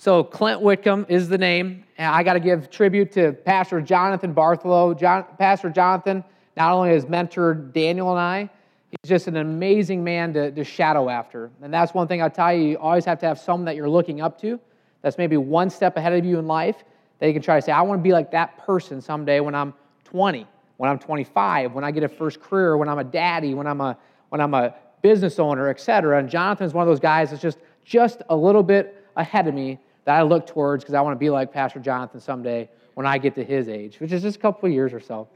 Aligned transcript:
So, 0.00 0.22
Clint 0.22 0.60
Whitcomb 0.60 1.06
is 1.08 1.28
the 1.28 1.38
name. 1.38 1.84
And 1.96 2.06
I 2.14 2.22
got 2.22 2.34
to 2.34 2.40
give 2.40 2.70
tribute 2.70 3.10
to 3.12 3.32
Pastor 3.32 3.80
Jonathan 3.80 4.32
Bartholow. 4.32 4.94
John, 4.94 5.24
Pastor 5.38 5.70
Jonathan 5.70 6.22
not 6.56 6.72
only 6.72 6.90
has 6.90 7.04
mentored 7.04 7.72
Daniel 7.72 8.10
and 8.12 8.20
I, 8.20 8.48
he's 8.90 9.08
just 9.08 9.26
an 9.26 9.36
amazing 9.36 10.04
man 10.04 10.32
to, 10.34 10.52
to 10.52 10.62
shadow 10.62 11.08
after. 11.08 11.50
And 11.62 11.74
that's 11.74 11.94
one 11.94 12.06
thing 12.06 12.22
I'll 12.22 12.30
tell 12.30 12.54
you 12.54 12.62
you 12.62 12.78
always 12.78 13.04
have 13.06 13.18
to 13.20 13.26
have 13.26 13.40
someone 13.40 13.64
that 13.64 13.74
you're 13.74 13.88
looking 13.88 14.20
up 14.20 14.40
to 14.42 14.60
that's 15.02 15.18
maybe 15.18 15.36
one 15.36 15.68
step 15.68 15.96
ahead 15.96 16.12
of 16.12 16.24
you 16.24 16.38
in 16.38 16.46
life 16.46 16.84
that 17.18 17.26
you 17.26 17.32
can 17.32 17.42
try 17.42 17.58
to 17.58 17.62
say, 17.62 17.72
I 17.72 17.82
want 17.82 17.98
to 17.98 18.02
be 18.02 18.12
like 18.12 18.30
that 18.30 18.56
person 18.58 19.00
someday 19.00 19.40
when 19.40 19.56
I'm 19.56 19.74
20, 20.04 20.46
when 20.76 20.90
I'm 20.90 21.00
25, 21.00 21.72
when 21.72 21.82
I 21.82 21.90
get 21.90 22.04
a 22.04 22.08
first 22.08 22.40
career, 22.40 22.76
when 22.76 22.88
I'm 22.88 23.00
a 23.00 23.04
daddy, 23.04 23.52
when 23.54 23.66
I'm 23.66 23.80
a, 23.80 23.98
when 24.28 24.40
I'm 24.40 24.54
a 24.54 24.76
business 25.02 25.40
owner, 25.40 25.68
et 25.68 25.80
cetera. 25.80 26.20
And 26.20 26.30
Jonathan's 26.30 26.72
one 26.72 26.82
of 26.82 26.88
those 26.88 27.00
guys 27.00 27.30
that's 27.30 27.42
just, 27.42 27.58
just 27.84 28.22
a 28.28 28.36
little 28.36 28.62
bit 28.62 29.04
ahead 29.16 29.48
of 29.48 29.54
me 29.54 29.80
that 30.08 30.20
I 30.20 30.22
look 30.22 30.46
towards 30.46 30.82
because 30.82 30.94
I 30.94 31.02
want 31.02 31.14
to 31.14 31.18
be 31.18 31.28
like 31.28 31.52
Pastor 31.52 31.80
Jonathan 31.80 32.18
someday 32.18 32.70
when 32.94 33.04
I 33.04 33.18
get 33.18 33.34
to 33.34 33.44
his 33.44 33.68
age, 33.68 34.00
which 34.00 34.10
is 34.10 34.22
just 34.22 34.38
a 34.38 34.40
couple 34.40 34.66
of 34.66 34.72
years 34.72 34.94
or 34.94 35.00
so. 35.00 35.28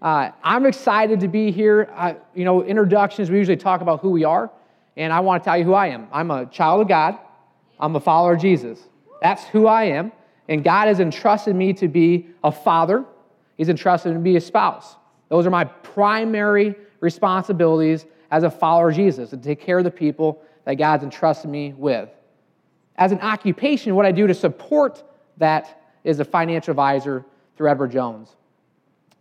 Uh, 0.00 0.30
I'm 0.42 0.64
excited 0.64 1.20
to 1.20 1.28
be 1.28 1.50
here. 1.50 1.90
I, 1.94 2.16
you 2.34 2.46
know, 2.46 2.64
introductions, 2.64 3.30
we 3.30 3.36
usually 3.36 3.58
talk 3.58 3.82
about 3.82 4.00
who 4.00 4.08
we 4.08 4.24
are, 4.24 4.50
and 4.96 5.12
I 5.12 5.20
want 5.20 5.42
to 5.42 5.44
tell 5.46 5.58
you 5.58 5.64
who 5.64 5.74
I 5.74 5.88
am. 5.88 6.08
I'm 6.10 6.30
a 6.30 6.46
child 6.46 6.80
of 6.80 6.88
God, 6.88 7.18
I'm 7.78 7.94
a 7.96 8.00
follower 8.00 8.32
of 8.32 8.40
Jesus. 8.40 8.78
That's 9.20 9.44
who 9.44 9.66
I 9.66 9.84
am, 9.84 10.10
and 10.48 10.64
God 10.64 10.88
has 10.88 11.00
entrusted 11.00 11.54
me 11.54 11.74
to 11.74 11.86
be 11.86 12.28
a 12.42 12.50
father, 12.50 13.04
He's 13.58 13.68
entrusted 13.68 14.12
me 14.12 14.16
to 14.16 14.24
be 14.24 14.36
a 14.36 14.40
spouse. 14.40 14.96
Those 15.28 15.46
are 15.46 15.50
my 15.50 15.64
primary 15.64 16.76
responsibilities 17.00 18.06
as 18.30 18.42
a 18.42 18.50
follower 18.50 18.88
of 18.88 18.96
Jesus, 18.96 19.28
to 19.30 19.36
take 19.36 19.60
care 19.60 19.76
of 19.76 19.84
the 19.84 19.90
people 19.90 20.40
that 20.64 20.76
God's 20.76 21.04
entrusted 21.04 21.50
me 21.50 21.74
with 21.74 22.08
as 22.96 23.12
an 23.12 23.20
occupation, 23.20 23.94
what 23.94 24.06
I 24.06 24.12
do 24.12 24.26
to 24.26 24.34
support 24.34 25.02
that 25.38 25.82
is 26.04 26.20
a 26.20 26.24
financial 26.24 26.72
advisor 26.72 27.24
through 27.56 27.70
Edward 27.70 27.90
Jones. 27.90 28.36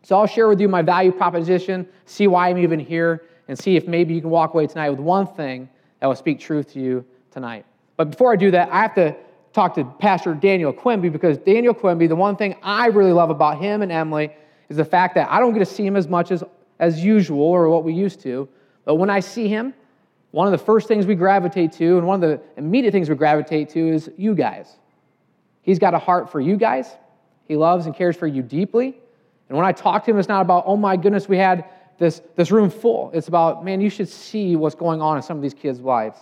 So 0.04 0.18
I'll 0.18 0.28
share 0.28 0.48
with 0.48 0.60
you 0.60 0.68
my 0.68 0.82
value 0.82 1.12
proposition, 1.12 1.88
see 2.06 2.28
why 2.28 2.50
I'm 2.50 2.58
even 2.58 2.80
here, 2.80 3.24
and 3.48 3.58
see 3.58 3.76
if 3.76 3.88
maybe 3.88 4.14
you 4.14 4.22
can 4.22 4.30
walk 4.30 4.54
away 4.54 4.68
tonight 4.68 4.90
with 4.90 5.00
one 5.00 5.28
thing 5.28 5.70
that 6.00 6.08
will 6.08 6.16
speak 6.16 6.40
truth 6.40 6.74
to 6.74 6.80
you 6.80 7.06
tonight. 7.32 7.66
But 7.96 8.12
before 8.12 8.34
I 8.34 8.36
do 8.36 8.52
that, 8.52 8.70
I 8.70 8.82
have 8.82 8.94
to 8.96 9.16
talk 9.54 9.76
to 9.76 9.86
Pastor 9.86 10.34
Daniel 10.34 10.74
Quimby 10.74 11.10
because 11.10 11.38
Daniel 11.38 11.74
Quimby, 11.74 12.08
the 12.08 12.16
one 12.16 12.36
thing 12.36 12.56
I 12.64 12.88
really 12.88 13.14
love 13.14 13.30
about 13.30 13.60
him 13.60 13.82
and 13.82 13.92
Emily 13.92 14.32
is 14.70 14.78
the 14.78 14.86
fact 14.86 15.16
that 15.16 15.30
I 15.30 15.40
don't 15.40 15.54
get 15.54 15.60
to 15.60 15.66
see 15.66 15.86
him 15.86 15.96
as 15.96 16.08
much 16.08 16.32
as, 16.32 16.44
as 16.80 17.04
usual 17.04 17.42
or 17.42 17.70
what 17.70 17.84
we 17.84 17.94
used 17.94 18.20
to. 18.22 18.50
But 18.86 18.96
when 18.96 19.10
I 19.10 19.20
see 19.20 19.48
him, 19.48 19.74
one 20.34 20.48
of 20.48 20.52
the 20.52 20.66
first 20.66 20.88
things 20.88 21.06
we 21.06 21.14
gravitate 21.14 21.74
to, 21.74 22.00
and 22.00 22.08
one 22.08 22.24
of 22.24 22.28
the 22.28 22.42
immediate 22.58 22.92
things 22.92 23.08
we 23.08 23.14
gravitate 23.14 23.70
to, 23.70 23.90
is 23.90 24.10
you 24.18 24.34
guys. 24.34 24.68
He's 25.62 25.78
got 25.78 25.94
a 25.94 26.00
heart 26.00 26.32
for 26.32 26.42
you 26.42 26.58
guys. 26.58 26.88
He 27.48 27.56
loves 27.56 27.86
and 27.86 27.96
cares 27.96 28.16
for 28.16 28.26
you 28.26 28.42
deeply. 28.42 28.98
And 29.48 29.56
when 29.56 29.64
I 29.64 29.72
talk 29.72 30.04
to 30.06 30.12
him, 30.12 30.18
it's 30.18 30.28
not 30.28 30.42
about, 30.42 30.64
oh 30.66 30.76
my 30.76 30.98
goodness, 30.98 31.30
we 31.30 31.38
had 31.38 31.66
this, 32.00 32.24
this 32.36 32.50
room 32.50 32.72
full. 32.72 33.12
It's 33.14 33.28
about, 33.28 33.64
man, 33.64 33.80
you 33.80 33.92
should 33.92 34.10
see 34.10 34.56
what's 34.56 34.74
going 34.74 35.04
on 35.04 35.18
in 35.18 35.22
some 35.22 35.38
of 35.38 35.44
these 35.44 35.54
kids' 35.54 35.80
lives. 35.80 36.18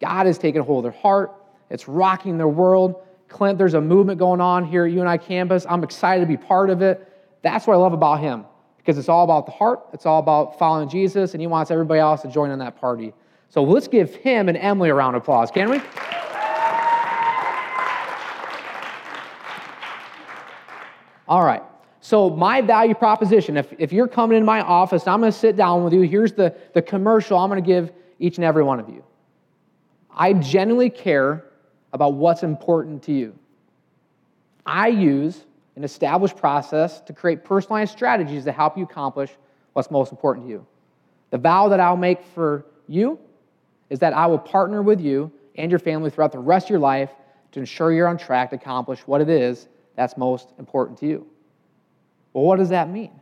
God 0.00 0.26
has 0.26 0.36
taken 0.36 0.60
hold 0.62 0.84
of 0.84 0.92
their 0.92 1.00
heart, 1.00 1.32
it's 1.70 1.86
rocking 1.86 2.36
their 2.36 2.48
world. 2.48 3.00
Clint, 3.28 3.58
there's 3.58 3.74
a 3.74 3.80
movement 3.80 4.18
going 4.18 4.40
on 4.40 4.64
here 4.64 4.86
at 4.86 4.90
UNI 4.90 5.18
campus. 5.18 5.64
I'm 5.70 5.84
excited 5.84 6.22
to 6.22 6.26
be 6.26 6.36
part 6.36 6.68
of 6.68 6.82
it. 6.82 7.06
That's 7.42 7.64
what 7.64 7.74
I 7.74 7.76
love 7.76 7.92
about 7.92 8.18
him 8.18 8.44
because 8.80 8.98
it's 8.98 9.08
all 9.08 9.24
about 9.24 9.46
the 9.46 9.52
heart, 9.52 9.80
it's 9.92 10.06
all 10.06 10.18
about 10.18 10.58
following 10.58 10.88
Jesus, 10.88 11.34
and 11.34 11.40
he 11.40 11.46
wants 11.46 11.70
everybody 11.70 12.00
else 12.00 12.22
to 12.22 12.28
join 12.28 12.50
in 12.50 12.58
that 12.58 12.80
party. 12.80 13.12
So 13.48 13.62
let's 13.62 13.88
give 13.88 14.14
him 14.14 14.48
and 14.48 14.56
Emily 14.56 14.90
a 14.90 14.94
round 14.94 15.16
of 15.16 15.22
applause, 15.22 15.50
can 15.50 15.70
we? 15.70 15.80
All 21.28 21.44
right. 21.44 21.62
So, 22.00 22.30
my 22.30 22.60
value 22.60 22.94
proposition 22.94 23.56
if, 23.56 23.72
if 23.78 23.92
you're 23.92 24.08
coming 24.08 24.38
in 24.38 24.44
my 24.44 24.62
office, 24.62 25.06
I'm 25.06 25.20
going 25.20 25.30
to 25.30 25.38
sit 25.38 25.54
down 25.54 25.84
with 25.84 25.92
you. 25.92 26.00
Here's 26.00 26.32
the, 26.32 26.56
the 26.74 26.82
commercial 26.82 27.38
I'm 27.38 27.48
going 27.48 27.62
to 27.62 27.66
give 27.66 27.92
each 28.18 28.36
and 28.36 28.44
every 28.44 28.64
one 28.64 28.80
of 28.80 28.88
you. 28.88 29.04
I 30.10 30.32
genuinely 30.32 30.90
care 30.90 31.44
about 31.92 32.14
what's 32.14 32.42
important 32.42 33.02
to 33.04 33.12
you. 33.12 33.38
I 34.66 34.88
use 34.88 35.44
an 35.80 35.84
established 35.84 36.36
process 36.36 37.00
to 37.00 37.14
create 37.14 37.42
personalized 37.42 37.90
strategies 37.90 38.44
to 38.44 38.52
help 38.52 38.76
you 38.76 38.84
accomplish 38.84 39.30
what's 39.72 39.90
most 39.90 40.12
important 40.12 40.44
to 40.44 40.50
you. 40.50 40.66
The 41.30 41.38
vow 41.38 41.70
that 41.70 41.80
I'll 41.80 41.96
make 41.96 42.22
for 42.34 42.66
you 42.86 43.18
is 43.88 43.98
that 44.00 44.12
I 44.12 44.26
will 44.26 44.38
partner 44.38 44.82
with 44.82 45.00
you 45.00 45.32
and 45.54 45.70
your 45.72 45.78
family 45.78 46.10
throughout 46.10 46.32
the 46.32 46.38
rest 46.38 46.66
of 46.66 46.70
your 46.70 46.80
life 46.80 47.08
to 47.52 47.60
ensure 47.60 47.94
you're 47.94 48.08
on 48.08 48.18
track 48.18 48.50
to 48.50 48.56
accomplish 48.56 49.00
what 49.06 49.22
it 49.22 49.30
is 49.30 49.68
that's 49.96 50.18
most 50.18 50.48
important 50.58 50.98
to 50.98 51.06
you. 51.06 51.26
Well, 52.34 52.44
what 52.44 52.58
does 52.58 52.68
that 52.68 52.90
mean? 52.90 53.18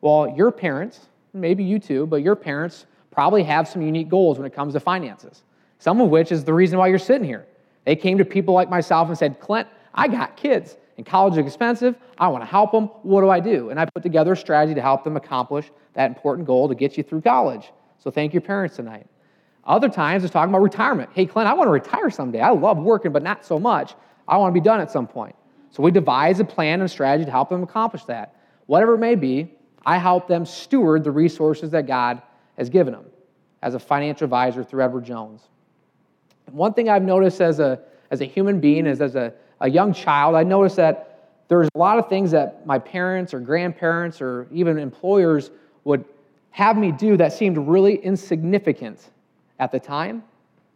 Well, 0.00 0.34
your 0.36 0.50
parents, 0.50 1.06
maybe 1.34 1.62
you 1.62 1.78
too, 1.78 2.04
but 2.04 2.16
your 2.16 2.34
parents 2.34 2.86
probably 3.12 3.44
have 3.44 3.68
some 3.68 3.80
unique 3.80 4.08
goals 4.08 4.38
when 4.38 4.46
it 4.46 4.52
comes 4.52 4.72
to 4.72 4.80
finances, 4.80 5.44
some 5.78 6.00
of 6.00 6.10
which 6.10 6.32
is 6.32 6.42
the 6.42 6.52
reason 6.52 6.80
why 6.80 6.88
you're 6.88 6.98
sitting 6.98 7.28
here. 7.28 7.46
They 7.84 7.94
came 7.94 8.18
to 8.18 8.24
people 8.24 8.54
like 8.54 8.68
myself 8.68 9.06
and 9.06 9.16
said, 9.16 9.38
Clint, 9.38 9.68
I 9.94 10.08
got 10.08 10.36
kids, 10.36 10.76
and 10.96 11.04
college 11.04 11.34
is 11.34 11.46
expensive. 11.46 11.96
I 12.18 12.28
want 12.28 12.42
to 12.42 12.46
help 12.46 12.72
them. 12.72 12.84
What 13.02 13.20
do 13.20 13.30
I 13.30 13.40
do? 13.40 13.70
And 13.70 13.78
I 13.78 13.86
put 13.86 14.02
together 14.02 14.32
a 14.32 14.36
strategy 14.36 14.74
to 14.74 14.80
help 14.80 15.04
them 15.04 15.16
accomplish 15.16 15.70
that 15.94 16.06
important 16.08 16.46
goal 16.46 16.68
to 16.68 16.74
get 16.74 16.96
you 16.96 17.02
through 17.02 17.22
college. 17.22 17.70
So 17.98 18.10
thank 18.10 18.32
your 18.32 18.40
parents 18.42 18.76
tonight. 18.76 19.06
Other 19.64 19.88
times 19.88 20.22
it's 20.22 20.32
talking 20.32 20.50
about 20.50 20.62
retirement. 20.62 21.10
Hey, 21.12 21.26
Clint, 21.26 21.48
I 21.48 21.54
want 21.54 21.66
to 21.66 21.72
retire 21.72 22.08
someday. 22.08 22.40
I 22.40 22.50
love 22.50 22.78
working, 22.78 23.12
but 23.12 23.22
not 23.22 23.44
so 23.44 23.58
much. 23.58 23.94
I 24.28 24.36
want 24.36 24.54
to 24.54 24.60
be 24.60 24.64
done 24.64 24.80
at 24.80 24.90
some 24.90 25.06
point. 25.06 25.34
So 25.70 25.82
we 25.82 25.90
devise 25.90 26.40
a 26.40 26.44
plan 26.44 26.80
and 26.80 26.90
strategy 26.90 27.24
to 27.24 27.30
help 27.30 27.48
them 27.48 27.62
accomplish 27.62 28.04
that. 28.04 28.36
Whatever 28.66 28.94
it 28.94 28.98
may 28.98 29.14
be, 29.16 29.52
I 29.84 29.98
help 29.98 30.28
them 30.28 30.46
steward 30.46 31.04
the 31.04 31.10
resources 31.10 31.70
that 31.70 31.86
God 31.86 32.22
has 32.56 32.70
given 32.70 32.94
them 32.94 33.04
as 33.62 33.74
a 33.74 33.78
financial 33.78 34.24
advisor 34.24 34.64
through 34.64 34.82
Edward 34.82 35.04
Jones. 35.04 35.42
One 36.50 36.72
thing 36.72 36.88
I've 36.88 37.02
noticed 37.02 37.40
as 37.40 37.58
a, 37.60 37.80
as 38.10 38.20
a 38.20 38.24
human 38.24 38.60
being 38.60 38.86
is 38.86 39.00
as 39.00 39.16
a, 39.16 39.32
a 39.60 39.70
young 39.70 39.92
child, 39.92 40.34
I 40.34 40.42
noticed 40.42 40.76
that 40.76 41.16
there's 41.48 41.68
a 41.74 41.78
lot 41.78 41.98
of 41.98 42.08
things 42.08 42.30
that 42.32 42.66
my 42.66 42.78
parents 42.78 43.32
or 43.32 43.40
grandparents 43.40 44.20
or 44.20 44.48
even 44.50 44.78
employers 44.78 45.50
would 45.84 46.04
have 46.50 46.76
me 46.76 46.90
do 46.90 47.16
that 47.16 47.32
seemed 47.32 47.56
really 47.58 47.96
insignificant 47.96 49.10
at 49.58 49.70
the 49.70 49.78
time. 49.78 50.22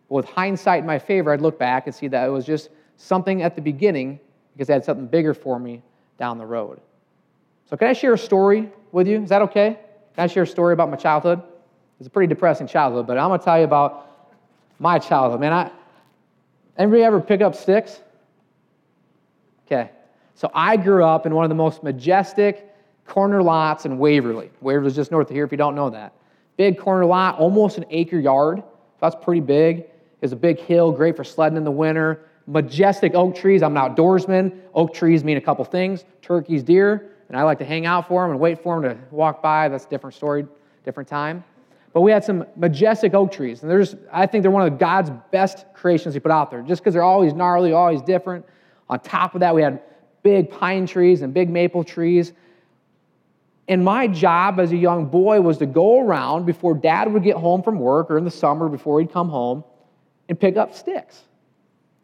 But 0.09 0.15
with 0.17 0.25
hindsight 0.27 0.81
in 0.81 0.87
my 0.87 0.99
favor, 0.99 1.33
I'd 1.33 1.41
look 1.41 1.59
back 1.59 1.87
and 1.87 1.95
see 1.95 2.09
that 2.09 2.27
it 2.27 2.31
was 2.31 2.47
just 2.47 2.71
something 2.97 3.43
at 3.43 3.55
the 3.55 3.63
beginning 3.63 4.21
because 4.53 4.69
they 4.69 4.75
had 4.75 4.85
something 4.85 5.07
bigger 5.07 5.35
for 5.35 5.59
me 5.59 5.83
down 6.19 6.39
the 6.39 6.47
road. 6.47 6.81
So, 7.69 7.77
can 7.77 7.89
I 7.89 7.93
share 7.93 8.15
a 8.15 8.19
story 8.19 8.69
with 8.93 9.07
you? 9.07 9.23
Is 9.23 9.29
that 9.31 9.43
okay? 9.43 9.79
Can 10.15 10.25
I 10.25 10.27
share 10.27 10.43
a 10.43 10.47
story 10.47 10.73
about 10.73 10.91
my 10.91 10.97
childhood? 10.97 11.43
It's 11.99 12.07
a 12.07 12.11
pretty 12.11 12.29
depressing 12.29 12.67
childhood, 12.67 13.07
but 13.07 13.17
I'm 13.19 13.29
going 13.29 13.39
to 13.39 13.45
tell 13.45 13.59
you 13.59 13.65
about 13.65 14.35
my 14.79 14.99
childhood. 14.99 15.41
Man, 15.41 15.53
I, 15.53 15.71
anybody 16.77 17.03
ever 17.03 17.21
pick 17.21 17.41
up 17.41 17.55
sticks? 17.55 18.01
Okay. 19.71 19.91
So, 20.35 20.51
I 20.55 20.77
grew 20.77 21.05
up 21.05 21.27
in 21.27 21.35
one 21.35 21.45
of 21.45 21.49
the 21.49 21.55
most 21.55 21.83
majestic 21.83 22.75
corner 23.07 23.43
lots 23.43 23.85
in 23.85 23.99
Waverly. 23.99 24.51
Waverly's 24.61 24.95
just 24.95 25.11
north 25.11 25.29
of 25.29 25.37
here 25.37 25.45
if 25.45 25.53
you 25.53 25.59
don't 25.59 25.75
know 25.75 25.91
that. 25.91 26.15
Big 26.57 26.79
corner 26.79 27.05
lot, 27.05 27.39
almost 27.39 27.77
an 27.77 27.85
acre 27.91 28.19
yard. 28.19 28.63
That's 29.01 29.17
pretty 29.17 29.41
big. 29.41 29.85
It's 30.23 30.33
a 30.33 30.37
big 30.37 30.59
hill, 30.59 30.93
great 30.93 31.17
for 31.17 31.25
sledding 31.25 31.57
in 31.57 31.65
the 31.65 31.71
winter. 31.71 32.23
Majestic 32.47 33.15
oak 33.15 33.35
trees. 33.35 33.63
I'm 33.63 33.77
an 33.77 33.95
outdoorsman. 33.95 34.59
Oak 34.75 34.93
trees 34.93 35.25
mean 35.25 35.37
a 35.37 35.41
couple 35.41 35.65
things 35.65 36.05
turkeys, 36.23 36.63
deer, 36.63 37.13
and 37.29 37.37
I 37.37 37.43
like 37.43 37.59
to 37.59 37.65
hang 37.65 37.87
out 37.87 38.09
for 38.09 38.23
them 38.23 38.31
and 38.33 38.41
wait 38.41 38.63
for 38.63 38.81
them 38.81 38.95
to 38.95 39.15
walk 39.15 39.43
by. 39.43 39.69
That's 39.69 39.87
a 39.87 39.89
different 39.89 40.15
story, 40.15 40.47
different 40.85 41.09
time. 41.09 41.45
But 41.93 42.03
we 42.03 42.13
had 42.13 42.23
some 42.23 42.47
majestic 42.57 43.15
oak 43.15 43.33
trees, 43.33 43.63
and 43.63 43.71
there's 43.71 43.97
I 44.13 44.27
think 44.27 44.43
they're 44.43 44.51
one 44.51 44.71
of 44.71 44.79
God's 44.79 45.11
best 45.31 45.65
creations 45.75 46.15
He 46.15 46.21
put 46.21 46.33
out 46.33 46.51
there, 46.51 46.63
just 46.63 46.83
because 46.83 46.95
they're 46.95 47.03
always 47.03 47.33
gnarly, 47.33 47.73
always 47.73 48.03
different. 48.03 48.45
On 48.91 48.99
top 48.99 49.35
of 49.35 49.41
that, 49.41 49.55
we 49.55 49.63
had 49.63 49.81
big 50.23 50.51
pine 50.51 50.85
trees 50.85 51.23
and 51.23 51.33
big 51.33 51.49
maple 51.49 51.85
trees. 51.85 52.33
And 53.69 53.85
my 53.85 54.09
job 54.09 54.59
as 54.59 54.73
a 54.73 54.77
young 54.77 55.07
boy 55.07 55.41
was 55.41 55.59
to 55.59 55.67
go 55.67 56.01
around 56.05 56.45
before 56.45 56.75
dad 56.75 57.11
would 57.11 57.23
get 57.23 57.37
home 57.37 57.63
from 57.63 57.79
work 57.79 58.11
or 58.11 58.19
in 58.19 58.25
the 58.25 58.31
summer 58.31 58.69
before 58.69 58.99
he'd 58.99 59.13
come 59.13 59.29
home 59.29 59.63
and 60.29 60.39
pick 60.39 60.57
up 60.57 60.75
sticks. 60.75 61.23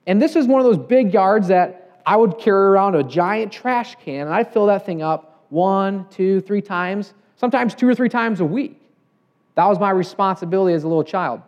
And 0.06 0.22
this 0.22 0.36
is 0.36 0.46
one 0.46 0.60
of 0.60 0.64
those 0.64 0.78
big 0.78 1.12
yards 1.12 1.48
that 1.48 2.00
I 2.06 2.16
would 2.16 2.38
carry 2.38 2.68
around 2.68 2.94
a 2.94 3.02
giant 3.02 3.52
trash 3.52 3.96
can 3.96 4.28
and 4.28 4.34
I'd 4.34 4.52
fill 4.52 4.66
that 4.66 4.86
thing 4.86 5.02
up 5.02 5.44
one, 5.48 6.06
two, 6.08 6.40
three 6.40 6.62
times, 6.62 7.14
sometimes 7.34 7.74
two 7.74 7.88
or 7.88 7.96
three 7.96 8.08
times 8.08 8.38
a 8.38 8.44
week. 8.44 8.80
That 9.56 9.66
was 9.66 9.80
my 9.80 9.90
responsibility 9.90 10.72
as 10.72 10.84
a 10.84 10.88
little 10.88 11.02
child. 11.02 11.42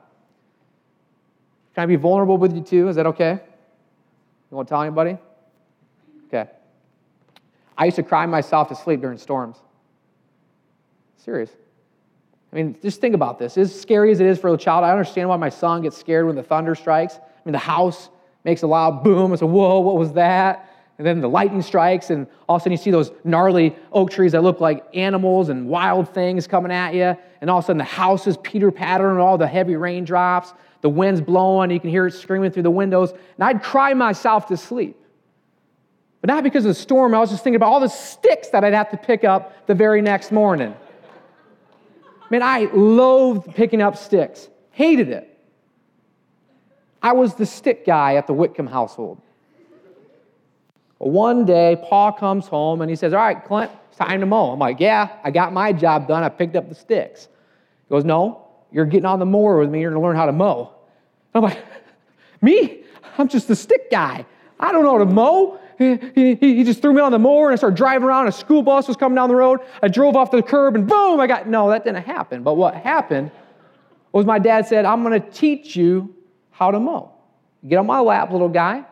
Can 1.74 1.84
I 1.84 1.86
be 1.86 1.94
vulnerable 1.94 2.38
with 2.38 2.56
you 2.56 2.62
too? 2.62 2.88
Is 2.88 2.96
that 2.96 3.06
okay? 3.06 3.38
You 4.50 4.56
won't 4.56 4.68
tell 4.68 4.82
anybody? 4.82 5.16
I 7.78 7.84
used 7.84 7.96
to 7.96 8.02
cry 8.02 8.26
myself 8.26 8.68
to 8.68 8.74
sleep 8.74 9.00
during 9.00 9.18
storms. 9.18 9.56
Serious. 11.16 11.50
I 12.52 12.56
mean, 12.56 12.76
just 12.82 13.00
think 13.00 13.14
about 13.14 13.38
this. 13.38 13.56
As 13.56 13.78
scary 13.78 14.10
as 14.10 14.20
it 14.20 14.26
is 14.26 14.38
for 14.38 14.52
a 14.52 14.58
child, 14.58 14.84
I 14.84 14.90
understand 14.90 15.28
why 15.28 15.36
my 15.36 15.48
son 15.48 15.82
gets 15.82 15.96
scared 15.96 16.26
when 16.26 16.34
the 16.34 16.42
thunder 16.42 16.74
strikes. 16.74 17.14
I 17.16 17.40
mean, 17.44 17.52
the 17.52 17.58
house 17.58 18.08
makes 18.44 18.62
a 18.62 18.66
loud 18.66 19.04
boom. 19.04 19.32
It's 19.32 19.42
a 19.42 19.46
whoa, 19.46 19.80
what 19.80 19.96
was 19.96 20.12
that? 20.14 20.68
And 20.96 21.06
then 21.06 21.20
the 21.20 21.28
lightning 21.28 21.62
strikes, 21.62 22.10
and 22.10 22.26
all 22.48 22.56
of 22.56 22.60
a 22.60 22.64
sudden 22.64 22.72
you 22.72 22.78
see 22.78 22.90
those 22.90 23.12
gnarly 23.22 23.76
oak 23.92 24.10
trees 24.10 24.32
that 24.32 24.42
look 24.42 24.60
like 24.60 24.84
animals 24.94 25.48
and 25.48 25.68
wild 25.68 26.12
things 26.12 26.48
coming 26.48 26.72
at 26.72 26.92
you. 26.94 27.16
And 27.40 27.48
all 27.48 27.58
of 27.58 27.64
a 27.64 27.66
sudden 27.66 27.78
the 27.78 27.84
house 27.84 28.26
is 28.26 28.36
Peter 28.38 28.72
pattering, 28.72 29.20
all 29.20 29.38
the 29.38 29.46
heavy 29.46 29.76
raindrops, 29.76 30.54
the 30.80 30.88
wind's 30.88 31.20
blowing, 31.20 31.70
you 31.70 31.78
can 31.78 31.90
hear 31.90 32.08
it 32.08 32.14
screaming 32.14 32.50
through 32.50 32.64
the 32.64 32.70
windows. 32.70 33.12
And 33.12 33.44
I'd 33.44 33.62
cry 33.62 33.94
myself 33.94 34.46
to 34.46 34.56
sleep. 34.56 35.00
But 36.20 36.28
not 36.28 36.42
because 36.42 36.64
of 36.64 36.70
the 36.70 36.74
storm, 36.74 37.14
I 37.14 37.18
was 37.18 37.30
just 37.30 37.44
thinking 37.44 37.56
about 37.56 37.72
all 37.72 37.80
the 37.80 37.88
sticks 37.88 38.48
that 38.48 38.64
I'd 38.64 38.74
have 38.74 38.90
to 38.90 38.96
pick 38.96 39.24
up 39.24 39.66
the 39.66 39.74
very 39.74 40.02
next 40.02 40.32
morning. 40.32 40.74
Man, 42.30 42.42
I 42.42 42.68
loathed 42.72 43.54
picking 43.54 43.80
up 43.80 43.96
sticks, 43.96 44.48
hated 44.70 45.08
it. 45.08 45.38
I 47.00 47.12
was 47.12 47.34
the 47.34 47.46
stick 47.46 47.86
guy 47.86 48.16
at 48.16 48.26
the 48.26 48.32
Whitcomb 48.32 48.66
household. 48.66 49.20
One 50.98 51.44
day, 51.44 51.80
Paul 51.88 52.12
comes 52.12 52.48
home 52.48 52.80
and 52.80 52.90
he 52.90 52.96
says, 52.96 53.12
All 53.14 53.20
right, 53.20 53.42
Clint, 53.44 53.70
it's 53.88 53.98
time 53.98 54.20
to 54.20 54.26
mow. 54.26 54.50
I'm 54.50 54.58
like, 54.58 54.80
Yeah, 54.80 55.10
I 55.22 55.30
got 55.30 55.52
my 55.52 55.72
job 55.72 56.08
done. 56.08 56.24
I 56.24 56.28
picked 56.28 56.56
up 56.56 56.68
the 56.68 56.74
sticks. 56.74 57.28
He 57.88 57.94
goes, 57.94 58.04
No, 58.04 58.48
you're 58.72 58.84
getting 58.84 59.06
on 59.06 59.20
the 59.20 59.26
mower 59.26 59.58
with 59.58 59.70
me. 59.70 59.80
You're 59.80 59.90
going 59.90 60.02
to 60.02 60.06
learn 60.06 60.16
how 60.16 60.26
to 60.26 60.32
mow. 60.32 60.74
I'm 61.34 61.44
like, 61.44 61.58
Me? 62.42 62.82
I'm 63.16 63.28
just 63.28 63.48
the 63.48 63.56
stick 63.56 63.90
guy. 63.90 64.26
I 64.60 64.72
don't 64.72 64.84
know 64.84 64.92
how 64.92 64.98
to 64.98 65.06
mow. 65.06 65.60
He, 65.78 65.96
he, 66.14 66.34
he, 66.34 66.64
just 66.64 66.82
threw 66.82 66.92
me 66.92 67.00
on 67.00 67.12
the 67.12 67.20
mower 67.20 67.46
and 67.46 67.52
I 67.52 67.56
started 67.56 67.76
driving 67.76 68.06
around. 68.08 68.26
A 68.26 68.32
school 68.32 68.64
bus 68.64 68.88
was 68.88 68.96
coming 68.96 69.14
down 69.14 69.28
the 69.28 69.36
road. 69.36 69.60
I 69.80 69.86
drove 69.86 70.16
off 70.16 70.32
the 70.32 70.42
curb 70.42 70.74
and 70.74 70.88
boom, 70.88 71.20
I 71.20 71.28
got, 71.28 71.46
no, 71.46 71.70
that 71.70 71.84
didn't 71.84 72.04
happen. 72.04 72.42
But 72.42 72.54
what 72.54 72.74
happened 72.74 73.30
was 74.10 74.26
my 74.26 74.40
dad 74.40 74.66
said, 74.66 74.84
I'm 74.84 75.04
going 75.04 75.20
to 75.20 75.30
teach 75.30 75.76
you 75.76 76.16
how 76.50 76.72
to 76.72 76.80
mow. 76.80 77.12
Get 77.68 77.76
on 77.76 77.86
my 77.86 78.00
lap, 78.00 78.32
little 78.32 78.48
guy. 78.48 78.84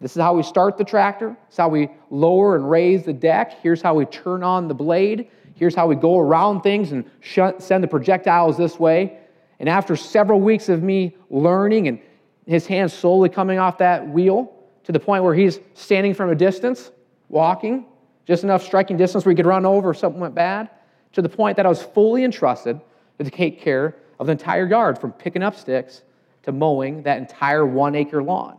This 0.00 0.16
is 0.16 0.20
how 0.20 0.34
we 0.34 0.42
start 0.42 0.76
the 0.76 0.84
tractor. 0.84 1.36
This 1.46 1.54
is 1.54 1.58
how 1.58 1.68
we 1.68 1.88
lower 2.10 2.56
and 2.56 2.68
raise 2.68 3.04
the 3.04 3.12
deck. 3.12 3.60
Here's 3.62 3.80
how 3.80 3.94
we 3.94 4.04
turn 4.06 4.42
on 4.42 4.66
the 4.66 4.74
blade. 4.74 5.30
Here's 5.54 5.76
how 5.76 5.86
we 5.86 5.94
go 5.94 6.18
around 6.18 6.62
things 6.62 6.90
and 6.90 7.08
send 7.22 7.84
the 7.84 7.88
projectiles 7.88 8.56
this 8.56 8.80
way. 8.80 9.18
And 9.60 9.68
after 9.68 9.94
several 9.94 10.40
weeks 10.40 10.68
of 10.68 10.82
me 10.82 11.16
learning 11.30 11.86
and 11.86 12.00
his 12.46 12.66
hands 12.66 12.92
slowly 12.92 13.28
coming 13.28 13.60
off 13.60 13.78
that 13.78 14.08
wheel 14.08 14.61
to 14.84 14.92
the 14.92 15.00
point 15.00 15.24
where 15.24 15.34
he's 15.34 15.60
standing 15.74 16.14
from 16.14 16.30
a 16.30 16.34
distance, 16.34 16.90
walking, 17.28 17.86
just 18.26 18.44
enough 18.44 18.62
striking 18.62 18.96
distance 18.96 19.24
where 19.24 19.32
he 19.32 19.36
could 19.36 19.46
run 19.46 19.64
over 19.64 19.90
if 19.90 19.98
something 19.98 20.20
went 20.20 20.34
bad, 20.34 20.70
to 21.12 21.22
the 21.22 21.28
point 21.28 21.56
that 21.56 21.66
I 21.66 21.68
was 21.68 21.82
fully 21.82 22.24
entrusted 22.24 22.80
to 23.18 23.30
take 23.30 23.60
care 23.60 23.96
of 24.18 24.26
the 24.26 24.32
entire 24.32 24.66
yard 24.66 24.98
from 24.98 25.12
picking 25.12 25.42
up 25.42 25.56
sticks 25.56 26.02
to 26.44 26.52
mowing 26.52 27.02
that 27.02 27.18
entire 27.18 27.66
one 27.66 27.94
acre 27.94 28.22
lawn. 28.22 28.58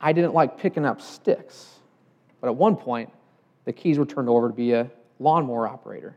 I 0.00 0.12
didn't 0.12 0.34
like 0.34 0.58
picking 0.58 0.84
up 0.84 1.00
sticks. 1.00 1.78
But 2.40 2.48
at 2.48 2.56
one 2.56 2.76
point, 2.76 3.10
the 3.64 3.72
keys 3.72 3.98
were 3.98 4.06
turned 4.06 4.28
over 4.28 4.48
to 4.48 4.54
be 4.54 4.72
a 4.72 4.90
lawnmower 5.18 5.66
operator. 5.66 6.16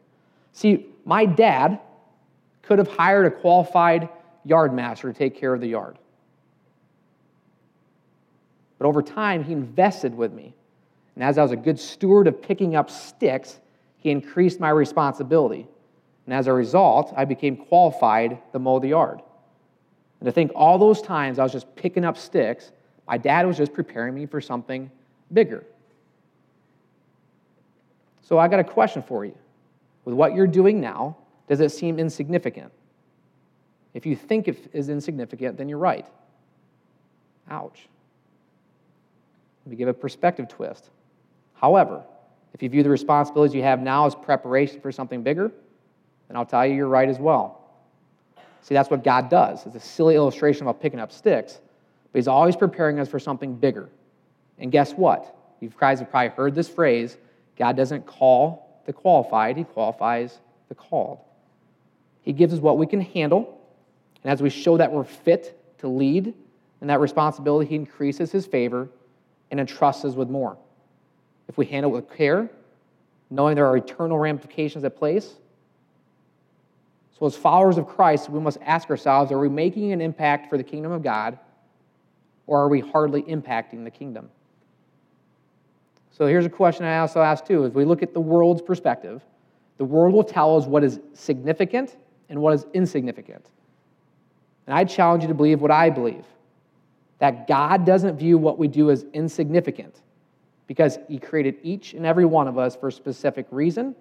See, 0.53 0.87
my 1.05 1.25
dad 1.25 1.79
could 2.61 2.77
have 2.77 2.87
hired 2.87 3.25
a 3.25 3.31
qualified 3.31 4.09
yard 4.43 4.73
master 4.73 5.11
to 5.11 5.17
take 5.17 5.35
care 5.35 5.53
of 5.53 5.61
the 5.61 5.67
yard. 5.67 5.97
But 8.81 8.87
over 8.87 9.03
time, 9.03 9.43
he 9.43 9.53
invested 9.53 10.15
with 10.15 10.33
me. 10.33 10.55
And 11.13 11.23
as 11.23 11.37
I 11.37 11.43
was 11.43 11.51
a 11.51 11.55
good 11.55 11.79
steward 11.79 12.25
of 12.25 12.41
picking 12.41 12.75
up 12.75 12.89
sticks, 12.89 13.59
he 13.99 14.09
increased 14.09 14.59
my 14.59 14.71
responsibility. 14.71 15.67
And 16.25 16.33
as 16.33 16.47
a 16.47 16.53
result, 16.53 17.13
I 17.15 17.25
became 17.25 17.55
qualified 17.55 18.39
to 18.53 18.57
mow 18.57 18.79
the 18.79 18.87
yard. 18.87 19.21
And 20.19 20.25
to 20.25 20.31
think 20.31 20.51
all 20.55 20.79
those 20.79 20.99
times 20.99 21.37
I 21.37 21.43
was 21.43 21.51
just 21.51 21.75
picking 21.75 22.03
up 22.03 22.17
sticks 22.17 22.71
my 23.07 23.19
dad 23.19 23.45
was 23.45 23.57
just 23.57 23.71
preparing 23.71 24.15
me 24.15 24.25
for 24.25 24.41
something 24.41 24.89
bigger. 25.31 25.63
So 28.23 28.39
I 28.39 28.47
got 28.47 28.61
a 28.61 28.63
question 28.63 29.03
for 29.03 29.25
you. 29.25 29.37
With 30.05 30.15
what 30.15 30.33
you're 30.33 30.47
doing 30.47 30.81
now, 30.81 31.17
does 31.47 31.59
it 31.59 31.69
seem 31.69 31.99
insignificant? 31.99 32.71
If 33.93 34.07
you 34.07 34.15
think 34.15 34.47
it 34.47 34.71
is 34.73 34.89
insignificant, 34.89 35.57
then 35.57 35.69
you're 35.69 35.77
right. 35.77 36.07
Ouch. 37.49 37.89
Let 39.65 39.71
me 39.71 39.75
give 39.75 39.87
a 39.87 39.93
perspective 39.93 40.47
twist. 40.47 40.89
However, 41.53 42.03
if 42.53 42.63
you 42.63 42.69
view 42.69 42.83
the 42.83 42.89
responsibilities 42.89 43.55
you 43.55 43.63
have 43.63 43.79
now 43.79 44.05
as 44.05 44.15
preparation 44.15 44.81
for 44.81 44.91
something 44.91 45.23
bigger, 45.23 45.51
then 46.27 46.37
I'll 46.37 46.45
tell 46.45 46.65
you 46.65 46.75
you're 46.75 46.87
right 46.87 47.07
as 47.07 47.19
well. 47.19 47.61
See, 48.61 48.73
that's 48.73 48.89
what 48.89 49.03
God 49.03 49.29
does. 49.29 49.65
It's 49.65 49.75
a 49.75 49.79
silly 49.79 50.15
illustration 50.15 50.63
about 50.63 50.81
picking 50.81 50.99
up 50.99 51.11
sticks, 51.11 51.59
but 52.11 52.19
He's 52.19 52.27
always 52.27 52.55
preparing 52.55 52.99
us 52.99 53.09
for 53.09 53.19
something 53.19 53.55
bigger. 53.55 53.89
And 54.59 54.71
guess 54.71 54.93
what? 54.93 55.35
You 55.59 55.71
guys 55.79 55.99
have 55.99 56.09
probably 56.09 56.29
heard 56.29 56.55
this 56.55 56.69
phrase 56.69 57.17
God 57.57 57.75
doesn't 57.77 58.05
call 58.05 58.81
the 58.85 58.93
qualified, 58.93 59.57
He 59.57 59.63
qualifies 59.63 60.39
the 60.69 60.75
called. 60.75 61.19
He 62.21 62.33
gives 62.33 62.53
us 62.53 62.59
what 62.59 62.77
we 62.77 62.85
can 62.85 63.01
handle. 63.01 63.59
And 64.23 64.31
as 64.31 64.41
we 64.41 64.49
show 64.49 64.77
that 64.77 64.91
we're 64.91 65.03
fit 65.03 65.57
to 65.79 65.87
lead 65.87 66.33
and 66.81 66.89
that 66.89 66.99
responsibility, 66.99 67.69
He 67.69 67.75
increases 67.75 68.31
His 68.31 68.45
favor 68.45 68.89
and 69.51 69.59
entrusts 69.59 70.03
us 70.03 70.15
with 70.15 70.29
more. 70.29 70.57
If 71.47 71.57
we 71.57 71.65
handle 71.65 71.91
it 71.91 71.95
with 71.95 72.17
care, 72.17 72.49
knowing 73.29 73.55
there 73.55 73.67
are 73.67 73.77
eternal 73.77 74.17
ramifications 74.17 74.83
at 74.83 74.97
place. 74.97 75.35
So, 77.19 77.27
as 77.27 77.35
followers 77.35 77.77
of 77.77 77.87
Christ, 77.87 78.29
we 78.29 78.39
must 78.39 78.57
ask 78.65 78.89
ourselves 78.89 79.31
are 79.31 79.37
we 79.37 79.49
making 79.49 79.91
an 79.91 80.01
impact 80.01 80.49
for 80.49 80.57
the 80.57 80.63
kingdom 80.63 80.91
of 80.91 81.03
God? 81.03 81.37
or 82.51 82.59
are 82.59 82.67
we 82.67 82.81
hardly 82.81 83.23
impacting 83.23 83.85
the 83.85 83.89
kingdom? 83.89 84.29
So 86.11 86.27
here's 86.27 86.45
a 86.45 86.49
question 86.49 86.85
I 86.85 86.97
also 86.97 87.21
ask 87.21 87.45
too. 87.45 87.63
If 87.63 87.73
we 87.73 87.85
look 87.85 88.03
at 88.03 88.13
the 88.13 88.19
world's 88.19 88.61
perspective, 88.61 89.21
the 89.77 89.85
world 89.85 90.13
will 90.13 90.25
tell 90.25 90.57
us 90.57 90.65
what 90.65 90.83
is 90.83 90.99
significant 91.13 91.95
and 92.27 92.41
what 92.41 92.53
is 92.53 92.65
insignificant. 92.73 93.45
And 94.67 94.75
I 94.75 94.83
challenge 94.83 95.23
you 95.23 95.29
to 95.29 95.33
believe 95.33 95.61
what 95.61 95.71
I 95.71 95.89
believe 95.89 96.25
that 97.21 97.47
God 97.47 97.85
doesn't 97.85 98.17
view 98.17 98.39
what 98.39 98.57
we 98.57 98.67
do 98.67 98.89
as 98.89 99.05
insignificant 99.13 100.01
because 100.65 100.97
He 101.07 101.19
created 101.19 101.57
each 101.61 101.93
and 101.93 102.03
every 102.03 102.25
one 102.25 102.47
of 102.47 102.57
us 102.57 102.75
for 102.75 102.87
a 102.87 102.91
specific 102.91 103.45
reason, 103.51 103.95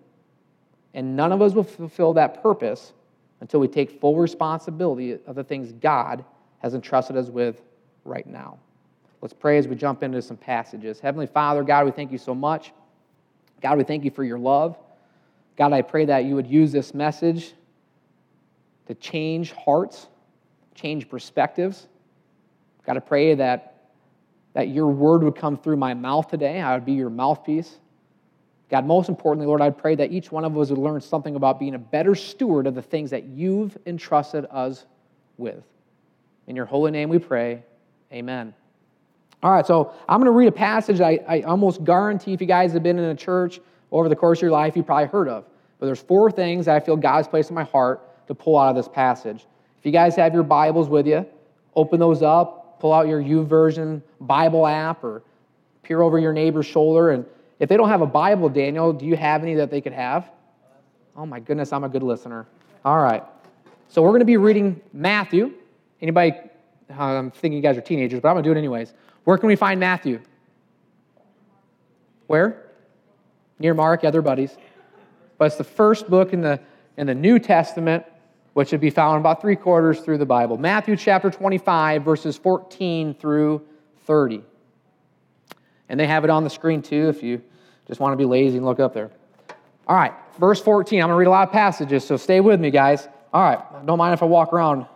and 0.95 1.15
none 1.15 1.31
of 1.31 1.43
us 1.43 1.53
will 1.53 1.63
fulfill 1.63 2.15
that 2.15 2.43
purpose 2.43 2.95
until 3.43 3.61
we 3.61 3.69
take 3.69 4.01
full 4.01 4.17
responsibility 4.17 5.19
of 5.27 5.35
the 5.35 5.45
things 5.45 5.71
God 5.71 6.25
has 6.61 6.73
entrusted 6.73 7.15
us 7.15 7.29
with 7.29 7.61
right 8.07 8.27
now. 8.27 8.59
Let's 9.21 9.35
pray 9.35 9.59
as 9.59 9.69
we 9.69 9.77
jump 9.77 10.03
into 10.03 10.23
some 10.23 10.39
passages. 10.39 10.99
Heavenly 10.99 11.27
Father, 11.27 11.63
God, 11.63 11.85
we 11.85 11.91
thank 11.91 12.11
you 12.13 12.19
so 12.19 12.35
much. 12.35 12.73
God, 13.61 13.77
we 13.77 13.85
thank 13.85 14.03
you 14.03 14.11
for 14.11 14.25
your 14.25 14.39
love. 14.39 14.79
God, 15.59 15.75
I 15.75 15.83
pray 15.83 16.07
that 16.07 16.25
you 16.25 16.37
would 16.37 16.47
use 16.47 16.73
this 16.73 16.95
message 16.95 17.53
to 18.87 18.95
change 18.95 19.53
hearts, 19.53 20.07
change 20.75 21.07
perspectives. 21.11 21.87
God, 22.87 22.97
I 22.97 23.01
pray 23.01 23.35
that, 23.35 23.91
that 24.55 24.69
your 24.69 24.89
word 24.89 25.23
would 25.23 25.37
come 25.37 25.57
through 25.57 25.77
my 25.77 25.95
mouth 25.95 26.29
today. 26.29 26.61
I 26.61 26.75
would 26.75 26.85
be 26.85 26.93
your 26.93 27.11
mouthpiece. 27.11 27.79
God, 28.71 28.87
most 28.87 29.09
importantly, 29.09 29.47
Lord, 29.47 29.61
I 29.61 29.71
pray 29.71 29.97
that 29.97 30.13
each 30.13 30.31
one 30.31 30.45
of 30.45 30.57
us 30.57 30.71
would 30.71 30.79
learn 30.79 31.01
something 31.01 31.35
about 31.35 31.59
being 31.59 31.75
a 31.75 31.79
better 31.79 32.15
steward 32.15 32.67
of 32.67 32.75
the 32.75 32.83
things 32.83 33.11
that 33.11 33.25
you've 33.25 33.77
entrusted 33.85 34.47
us 34.51 34.87
with. 35.37 35.65
In 36.47 36.55
your 36.55 36.67
holy 36.67 36.91
name 36.91 37.09
we 37.09 37.19
pray. 37.19 37.65
Amen. 38.13 38.55
All 39.43 39.51
right, 39.53 39.67
so 39.67 39.95
I'm 40.09 40.21
going 40.21 40.27
to 40.27 40.37
read 40.37 40.49
a 40.49 40.53
passage 40.53 41.01
I, 41.01 41.19
I 41.27 41.41
almost 41.43 41.83
guarantee 41.85 42.33
if 42.33 42.41
you 42.41 42.47
guys 42.47 42.73
have 42.73 42.83
been 42.83 42.99
in 42.99 43.05
a 43.07 43.15
church 43.15 43.61
over 43.91 44.09
the 44.09 44.17
course 44.17 44.39
of 44.39 44.43
your 44.43 44.51
life, 44.51 44.77
you've 44.77 44.87
probably 44.87 45.07
heard 45.07 45.29
of. 45.29 45.47
But 45.79 45.87
there's 45.87 46.01
four 46.01 46.31
things 46.31 46.67
that 46.67 46.77
I 46.77 46.81
feel 46.81 46.97
God's 46.97 47.27
placed 47.27 47.49
in 47.49 47.55
my 47.55 47.65
heart 47.65 48.27
to 48.29 48.35
pull 48.35 48.59
out 48.59 48.69
of 48.69 48.77
this 48.77 48.87
passage. 48.87 49.47
If 49.79 49.87
you 49.87 49.93
guys 49.93 50.15
have 50.17 50.35
your 50.35 50.43
Bibles 50.43 50.89
with 50.89 51.07
you, 51.07 51.27
open 51.75 51.99
those 51.99 52.23
up, 52.23 52.60
pull 52.81 52.93
out 52.93 53.07
your 53.07 53.23
YouVersion 53.23 54.03
Bible 54.21 54.67
app, 54.67 55.05
or 55.05 55.23
peer 55.83 56.03
over 56.03 56.19
your 56.19 56.33
neighbor's 56.33 56.67
shoulder. 56.67 57.11
And 57.11 57.25
if 57.59 57.69
they 57.69 57.77
don't 57.77 57.89
have 57.89 58.03
a 58.03 58.07
Bible, 58.07 58.49
Daniel, 58.49 58.93
do 58.93 59.07
you 59.07 59.17
have 59.17 59.43
any 59.43 59.55
that 59.55 59.71
they 59.71 59.81
could 59.81 59.93
have? 59.93 60.31
Oh 61.17 61.27
my 61.27 61.41
goodness, 61.41 61.73
I'm 61.73 61.85
a 61.85 61.89
good 61.89 62.03
listener. 62.03 62.47
All 62.85 63.01
right. 63.01 63.23
So 63.89 64.03
we're 64.03 64.11
going 64.11 64.21
to 64.21 64.27
be 64.27 64.37
reading 64.37 64.81
Matthew. 64.93 65.53
Anybody 66.01 66.33
uh, 66.91 67.03
I'm 67.03 67.31
thinking 67.31 67.55
you 67.57 67.63
guys 67.63 67.77
are 67.77 67.83
teenagers, 67.83 68.21
but 68.21 68.29
I'm 68.29 68.35
going 68.35 68.45
to 68.45 68.49
do 68.49 68.53
it 68.53 68.59
anyways. 68.59 68.95
Where 69.25 69.39
can 69.39 69.47
we 69.47 69.57
find 69.57 69.79
Matthew? 69.79 70.21
Where? 72.27 72.71
Near 73.59 73.75
Mark, 73.75 74.05
other 74.05 74.23
buddies. 74.23 74.57
But 75.39 75.47
it's 75.47 75.57
the 75.57 75.65
first 75.65 76.09
book 76.09 76.33
in 76.33 76.41
the, 76.41 76.61
in 76.97 77.07
the 77.07 77.15
New 77.15 77.39
Testament, 77.39 78.05
which 78.55 78.69
should 78.69 78.81
be 78.81 78.91
found 78.91 79.21
about 79.21 79.41
three 79.41 79.57
quarters 79.57 80.01
through 80.01 80.19
the 80.19 80.27
Bible. 80.27 80.57
Matthew 80.57 80.97
chapter 80.97 81.31
25, 81.31 82.03
verses 82.03 82.37
14 82.37 83.15
through 83.15 83.63
30. 84.07 84.43
And 85.89 85.99
they 85.99 86.07
have 86.07 86.25
it 86.25 86.31
on 86.31 86.45
the 86.45 86.51
screen 86.51 86.83
too 86.83 87.09
if 87.09 87.23
you 87.23 87.43
just 87.87 88.01
want 88.01 88.13
to 88.13 88.17
be 88.17 88.25
lazy 88.25 88.57
and 88.57 88.67
look 88.67 88.81
up 88.81 88.95
there. 88.95 89.11
All 89.87 89.97
right, 89.97 90.13
verse 90.39 90.61
14. 90.61 91.01
I'm 91.01 91.09
going 91.09 91.15
to 91.15 91.19
read 91.19 91.27
a 91.27 91.31
lot 91.31 91.49
of 91.49 91.53
passages, 91.53 92.07
so 92.07 92.17
stay 92.17 92.41
with 92.41 92.61
me, 92.61 92.71
guys. 92.71 93.09
All 93.33 93.43
right, 93.43 93.87
don't 93.87 93.99
mind 93.99 94.15
if 94.15 94.23
I 94.23 94.27
walk 94.27 94.53
around 94.53 94.87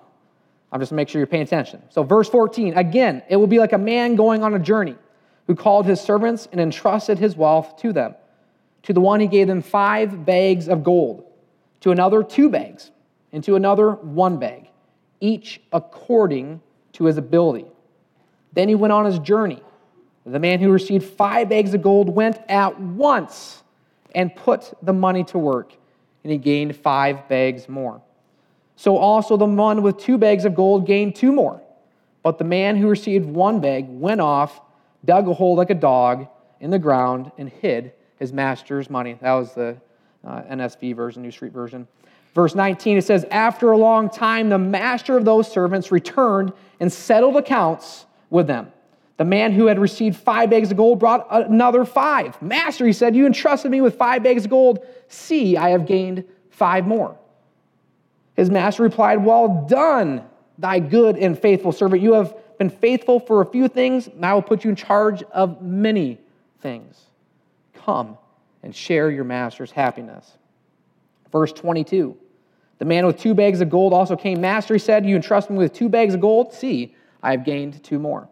I'm 0.75 0.81
just 0.81 0.91
make 0.91 1.09
sure 1.09 1.21
you're 1.21 1.29
paying 1.29 1.45
attention. 1.45 1.81
So, 1.89 2.03
verse 2.03 2.29
14, 2.29 2.77
again, 2.77 3.23
it 3.29 3.37
will 3.37 3.47
be 3.47 3.61
like 3.61 3.73
a 3.73 3.79
man 3.79 4.17
going 4.17 4.43
on 4.43 4.55
a 4.55 4.59
journey 4.59 4.97
who 5.47 5.55
called 5.55 5.87
his 5.87 6.01
servants 6.01 6.49
and 6.51 6.61
entrusted 6.61 7.17
his 7.17 7.37
wealth 7.37 7.77
to 7.79 7.93
them. 7.93 8.17
To 8.83 8.93
the 8.93 9.01
one, 9.01 9.21
he 9.21 9.29
gave 9.29 9.47
them 9.47 9.63
five 9.63 10.27
bags 10.27 10.69
of 10.69 10.83
gold, 10.83 11.31
to 11.83 11.93
another, 11.93 12.25
two 12.25 12.51
bags, 12.51 12.91
and 13.35 13.43
to 13.43 13.57
another, 13.57 13.91
one 13.91 14.39
bag, 14.39 14.69
each 15.21 15.61
according 15.73 16.61
to 16.93 17.07
his 17.07 17.17
ability. 17.19 17.67
Then 18.53 18.69
he 18.69 18.77
went 18.77 18.93
on 18.93 19.05
his 19.05 19.19
journey. 19.19 19.61
The 20.25 20.39
man 20.39 20.61
who 20.61 20.71
received 20.71 21.05
five 21.05 21.49
bags 21.49 21.75
of 21.75 21.83
gold 21.83 22.09
went 22.09 22.39
at 22.49 22.81
once 22.81 23.65
and 24.15 24.35
put 24.35 24.73
the 24.83 24.93
money 24.93 25.25
to 25.25 25.39
work, 25.39 25.75
and 26.23 26.31
he 26.31 26.39
gained 26.39 26.77
five 26.77 27.29
bags 27.29 27.69
more. 27.69 28.01
So 28.77 28.97
also 28.97 29.37
the 29.37 29.47
one 29.47 29.83
with 29.83 29.99
two 29.99 30.17
bags 30.17 30.45
of 30.45 30.55
gold 30.55 30.87
gained 30.87 31.17
two 31.17 31.33
more. 31.33 31.61
But 32.23 32.39
the 32.39 32.45
man 32.45 32.77
who 32.77 32.89
received 32.89 33.27
one 33.27 33.61
bag 33.61 33.87
went 33.89 34.21
off, 34.21 34.61
dug 35.05 35.27
a 35.27 35.35
hole 35.35 35.57
like 35.57 35.71
a 35.71 35.75
dog 35.75 36.29
in 36.61 36.71
the 36.71 36.79
ground, 36.79 37.33
and 37.37 37.49
hid 37.49 37.93
his 38.21 38.33
master's 38.33 38.89
money. 38.89 39.19
That 39.21 39.33
was 39.33 39.55
the 39.55 39.77
uh, 40.25 40.43
NSV 40.43 40.95
version, 40.95 41.23
New 41.23 41.33
Street 41.33 41.53
version. 41.53 41.89
Verse 42.35 42.55
19, 42.55 42.99
it 42.99 43.05
says, 43.05 43.25
After 43.31 43.71
a 43.71 43.79
long 43.79 44.11
time, 44.11 44.49
the 44.49 44.59
master 44.59 45.17
of 45.17 45.25
those 45.25 45.51
servants 45.51 45.93
returned 45.93 46.53
and 46.81 46.93
settled 46.93 47.37
accounts 47.37 48.07
with 48.29 48.49
them. 48.49 48.73
The 49.17 49.25
man 49.25 49.53
who 49.53 49.67
had 49.67 49.79
received 49.79 50.17
five 50.17 50.51
bags 50.51 50.73
of 50.73 50.77
gold 50.77 50.99
brought 50.99 51.29
another 51.31 51.85
five. 51.85 52.41
Master, 52.43 52.85
he 52.85 52.93
said, 52.93 53.15
You 53.15 53.27
entrusted 53.27 53.71
me 53.71 53.81
with 53.81 53.97
five 53.97 54.25
bags 54.25 54.45
of 54.45 54.51
gold. 54.51 54.85
See, 55.07 55.57
I 55.57 55.71
have 55.71 55.87
gained 55.87 56.25
five 56.51 56.87
more. 56.87 57.17
His 58.35 58.51
master 58.51 58.83
replied, 58.83 59.25
Well 59.25 59.67
done, 59.69 60.25
thy 60.59 60.81
good 60.81 61.17
and 61.17 61.39
faithful 61.39 61.71
servant. 61.71 62.03
You 62.03 62.15
have 62.15 62.35
been 62.59 62.71
faithful 62.71 63.21
for 63.21 63.41
a 63.41 63.47
few 63.47 63.69
things, 63.69 64.09
and 64.09 64.27
I 64.27 64.35
will 64.35 64.43
put 64.43 64.65
you 64.65 64.71
in 64.71 64.77
charge 64.77 65.23
of 65.25 65.63
many 65.63 66.19
things. 66.61 67.01
Come 67.75 68.19
and 68.65 68.75
share 68.75 69.11
your 69.13 69.25
master's 69.25 69.71
happiness. 69.71 70.33
Verse 71.31 71.53
22 71.53 72.17
The 72.79 72.85
man 72.85 73.07
with 73.07 73.19
two 73.19 73.35
bags 73.35 73.61
of 73.61 73.71
gold 73.71 73.93
also 73.93 74.17
came. 74.17 74.41
Master, 74.41 74.75
he 74.75 74.81
said, 74.81 75.07
You 75.07 75.17
entrust 75.17 75.51
me 75.51 75.57
with 75.57 75.73
two 75.73 75.89
bags 75.89 76.15
of 76.15 76.21
gold? 76.21 76.53
See, 76.53 76.95
I 77.23 77.31
have 77.31 77.45
gained 77.45 77.83
two 77.83 77.99
more. 77.99 78.29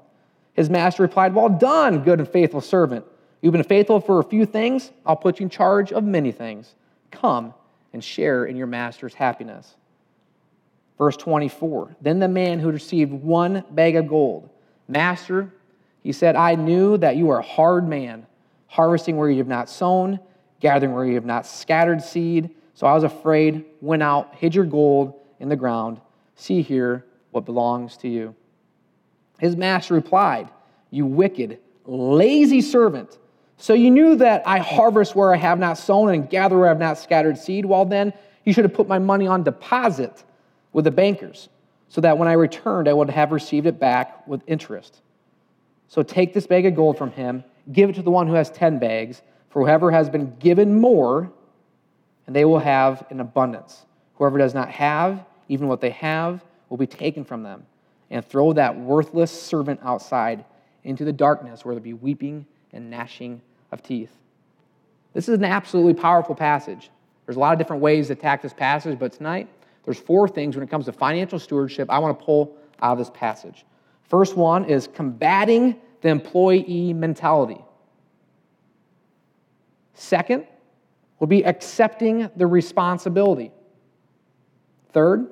His 0.55 0.69
master 0.69 1.03
replied, 1.03 1.35
Well 1.35 1.49
done, 1.49 2.03
good 2.03 2.19
and 2.19 2.29
faithful 2.29 2.61
servant. 2.61 3.05
You've 3.41 3.53
been 3.53 3.63
faithful 3.65 4.01
for 4.01 4.21
a 4.21 4.25
few 4.25 4.47
things, 4.47 4.93
I'll 5.05 5.17
put 5.17 5.41
you 5.41 5.45
in 5.45 5.51
charge 5.51 5.93
of 5.93 6.05
many 6.05 6.31
things. 6.31 6.75
Come 7.11 7.55
and 7.93 8.03
share 8.03 8.45
in 8.45 8.57
your 8.57 8.69
master's 8.69 9.15
happiness. 9.15 9.75
Verse 10.99 11.17
24 11.17 11.97
Then 12.01 12.19
the 12.19 12.29
man 12.29 12.61
who 12.61 12.71
received 12.71 13.13
one 13.13 13.65
bag 13.71 13.97
of 13.97 14.07
gold, 14.07 14.49
Master, 14.89 15.53
he 16.03 16.13
said, 16.13 16.37
I 16.37 16.55
knew 16.55 16.97
that 16.99 17.17
you 17.17 17.31
are 17.31 17.39
a 17.39 17.45
hard 17.45 17.89
man, 17.89 18.27
harvesting 18.67 19.17
where 19.17 19.31
you 19.31 19.39
have 19.39 19.49
not 19.49 19.69
sown, 19.69 20.21
gathering 20.61 20.93
where 20.93 21.05
you 21.05 21.15
have 21.15 21.25
not 21.25 21.47
scattered 21.47 22.03
seed. 22.03 22.51
So 22.75 22.87
I 22.87 22.95
was 22.95 23.05
afraid, 23.05 23.65
went 23.81 24.03
out, 24.03 24.35
hid 24.35 24.55
your 24.55 24.65
gold 24.65 25.21
in 25.41 25.49
the 25.49 25.57
ground. 25.57 26.01
See 26.37 26.63
here 26.63 27.05
what 27.31 27.45
belongs 27.45 27.97
to 27.99 28.09
you. 28.09 28.35
His 29.39 29.57
master 29.57 29.95
replied, 29.95 30.49
You 30.91 31.07
wicked, 31.07 31.59
lazy 31.85 32.61
servant. 32.61 33.19
So 33.57 33.75
you 33.75 33.91
knew 33.91 34.17
that 34.17 34.43
I 34.47 34.59
harvest 34.59 35.15
where 35.15 35.33
I 35.33 35.37
have 35.37 35.59
not 35.59 35.79
sown 35.79 36.11
and 36.15 36.29
gather 36.29 36.59
where 36.59 36.67
I 36.67 36.71
have 36.71 36.79
not 36.79 36.99
scattered 36.99 37.39
seed? 37.39 37.65
Well, 37.65 37.85
then 37.85 38.13
you 38.45 38.53
should 38.53 38.65
have 38.65 38.75
put 38.75 38.89
my 38.89 38.99
money 38.99 39.27
on 39.27 39.43
deposit 39.43 40.25
with 40.73 40.85
the 40.85 40.91
bankers, 40.91 41.49
so 41.89 42.01
that 42.01 42.17
when 42.17 42.27
I 42.27 42.33
returned, 42.33 42.89
I 42.89 42.93
would 42.93 43.11
have 43.11 43.31
received 43.31 43.67
it 43.67 43.79
back 43.79 44.27
with 44.27 44.43
interest. 44.47 45.03
So 45.89 46.03
take 46.03 46.33
this 46.33 46.47
bag 46.47 46.65
of 46.65 46.75
gold 46.75 46.97
from 46.97 47.13
him, 47.13 47.45
give 47.71 47.91
it 47.91 47.95
to 47.97 48.03
the 48.03 48.11
one 48.11 48.27
who 48.27 48.35
has 48.35 48.51
10 48.51 48.79
bags, 48.79 49.21
for 49.51 49.63
whoever 49.63 49.91
has 49.91 50.09
been 50.09 50.35
given 50.39 50.81
more, 50.81 51.31
and 52.27 52.37
they 52.37 52.45
will 52.45 52.59
have 52.59 53.07
in 53.11 53.21
abundance. 53.21 53.85
Whoever 54.15 54.39
does 54.39 54.55
not 54.55 54.71
have, 54.71 55.25
even 55.49 55.69
what 55.69 55.81
they 55.81 55.91
have, 55.91 56.45
will 56.69 56.77
be 56.77 56.87
taken 56.87 57.25
from 57.25 57.43
them 57.43 57.67
and 58.11 58.25
throw 58.25 58.53
that 58.53 58.79
worthless 58.79 59.31
servant 59.31 59.81
outside 59.83 60.45
into 60.85 61.05
the 61.05 61.13
darkness 61.13 61.65
where 61.65 61.75
there 61.75 61.81
will 61.81 61.85
be 61.85 61.93
weeping 61.95 62.47
and 62.73 62.91
gnashing 62.91 63.41
of 63.71 63.83
teeth. 63.83 64.13
This 65.15 65.29
is 65.29 65.39
an 65.39 65.45
absolutely 65.45 65.95
powerful 65.95 66.35
passage. 66.35 66.91
There's 67.27 67.37
a 67.37 67.41
lot 67.41 67.53
of 67.53 67.59
different 67.59 67.83
ways 67.83 68.09
to 68.09 68.15
attack 68.15 68.43
this 68.43 68.53
passage, 68.53 68.99
but 68.99 69.13
tonight 69.13 69.49
there's 69.85 69.99
four 69.99 70.29
things 70.29 70.57
when 70.57 70.63
it 70.63 70.71
comes 70.71 70.87
to 70.87 70.93
financial 70.93 71.39
stewardship 71.39 71.91
I 71.91 71.99
want 71.99 72.19
to 72.19 72.25
pull 72.25 72.57
out 72.81 72.93
of 72.93 72.99
this 72.99 73.11
passage. 73.11 73.65
First 74.09 74.37
one 74.37 74.65
is 74.65 74.87
combating 74.87 75.81
the 76.01 76.09
employee 76.09 76.93
mentality. 76.93 77.61
Second 79.95 80.47
will 81.23 81.29
be 81.29 81.47
accepting 81.47 82.29
the 82.35 82.45
responsibility. 82.45 83.53
Third, 84.93 85.29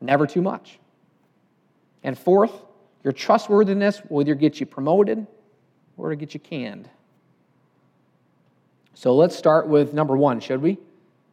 never 0.00 0.24
too 0.24 0.40
much. 0.40 0.78
And 2.04 2.16
fourth, 2.16 2.52
your 3.02 3.12
trustworthiness 3.12 4.02
will 4.08 4.20
either 4.20 4.36
get 4.36 4.60
you 4.60 4.66
promoted 4.66 5.26
or 5.96 6.14
get 6.14 6.32
you 6.32 6.38
canned. 6.38 6.88
So 8.94 9.16
let's 9.16 9.34
start 9.34 9.66
with 9.66 9.92
number 9.92 10.16
one, 10.16 10.38
should 10.38 10.62
we? 10.62 10.78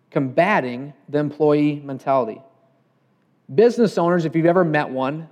Combating 0.09 0.91
the 1.07 1.19
employee 1.19 1.75
mentality. 1.75 2.41
Business 3.53 3.99
owners, 3.99 4.25
if 4.25 4.35
you've 4.35 4.47
ever 4.47 4.63
met 4.63 4.89
one, 4.89 5.29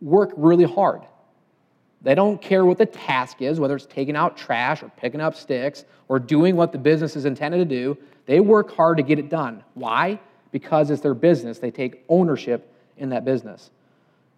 work 0.00 0.32
really 0.34 0.64
hard. 0.64 1.02
They 2.02 2.14
don't 2.14 2.40
care 2.40 2.64
what 2.64 2.78
the 2.78 2.86
task 2.86 3.42
is, 3.42 3.60
whether 3.60 3.76
it's 3.76 3.86
taking 3.86 4.16
out 4.16 4.36
trash 4.36 4.82
or 4.82 4.90
picking 4.96 5.20
up 5.20 5.34
sticks 5.34 5.84
or 6.08 6.18
doing 6.18 6.56
what 6.56 6.72
the 6.72 6.78
business 6.78 7.14
is 7.14 7.26
intended 7.26 7.58
to 7.58 7.64
do. 7.64 7.98
They 8.26 8.40
work 8.40 8.74
hard 8.74 8.96
to 8.96 9.02
get 9.02 9.18
it 9.18 9.28
done. 9.28 9.62
Why? 9.74 10.18
Because 10.50 10.90
it's 10.90 11.02
their 11.02 11.14
business. 11.14 11.58
They 11.58 11.70
take 11.70 12.04
ownership 12.08 12.72
in 12.96 13.10
that 13.10 13.24
business. 13.24 13.70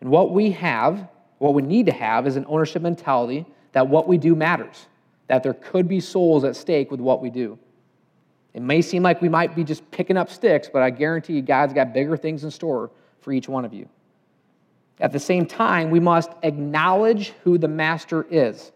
And 0.01 0.11
what 0.11 0.33
we 0.33 0.51
have, 0.53 1.09
what 1.39 1.55
we 1.55 1.63
need 1.63 1.87
to 1.87 1.93
have, 1.93 2.27
is 2.27 2.37
an 2.37 2.45
ownership 2.49 2.83
mentality 2.83 3.47
that 3.73 3.87
what 3.87 4.09
we 4.09 4.19
do 4.19 4.35
matters, 4.35 4.87
that 5.29 5.43
there 5.43 5.55
could 5.55 5.87
be 5.87 6.01
souls 6.01 6.43
at 6.45 6.57
stake 6.57 6.91
with 6.91 7.01
what 7.01 7.23
we 7.23 7.31
do. 7.31 7.59
It 8.55 8.63
may 8.63 8.83
seem 8.83 9.03
like 9.03 9.23
we 9.23 9.29
might 9.29 9.55
be 9.55 9.65
just 9.65 9.89
picking 9.91 10.17
up 10.17 10.29
sticks, 10.31 10.69
but 10.71 10.83
I 10.83 10.91
guarantee 10.91 11.35
you, 11.35 11.43
God's 11.43 11.73
got 11.73 11.95
bigger 11.95 12.17
things 12.17 12.45
in 12.45 12.51
store 12.51 12.91
for 13.21 13.33
each 13.33 13.49
one 13.49 13.65
of 13.65 13.73
you. 13.73 13.89
At 15.01 15.13
the 15.13 15.21
same 15.21 15.47
time, 15.47 15.91
we 15.91 16.01
must 16.01 16.31
acknowledge 16.43 17.33
who 17.45 17.59
the 17.59 17.69
master 17.69 18.27
is. 18.31 18.73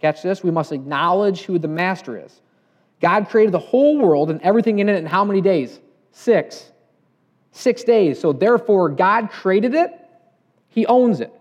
Catch 0.00 0.22
this? 0.22 0.42
We 0.42 0.50
must 0.50 0.72
acknowledge 0.72 1.42
who 1.42 1.58
the 1.58 1.68
master 1.68 2.16
is. 2.16 2.40
God 3.00 3.28
created 3.28 3.52
the 3.52 3.58
whole 3.58 3.98
world 3.98 4.30
and 4.30 4.40
everything 4.42 4.78
in 4.78 4.88
it 4.88 4.96
in 4.96 5.06
how 5.06 5.24
many 5.24 5.40
days? 5.40 5.78
Six. 6.12 6.72
Six 7.52 7.84
days. 7.84 8.20
So 8.20 8.32
therefore, 8.32 8.88
God 8.88 9.30
created 9.30 9.74
it, 9.74 9.92
He 10.68 10.86
owns 10.86 11.20
it. 11.20 11.32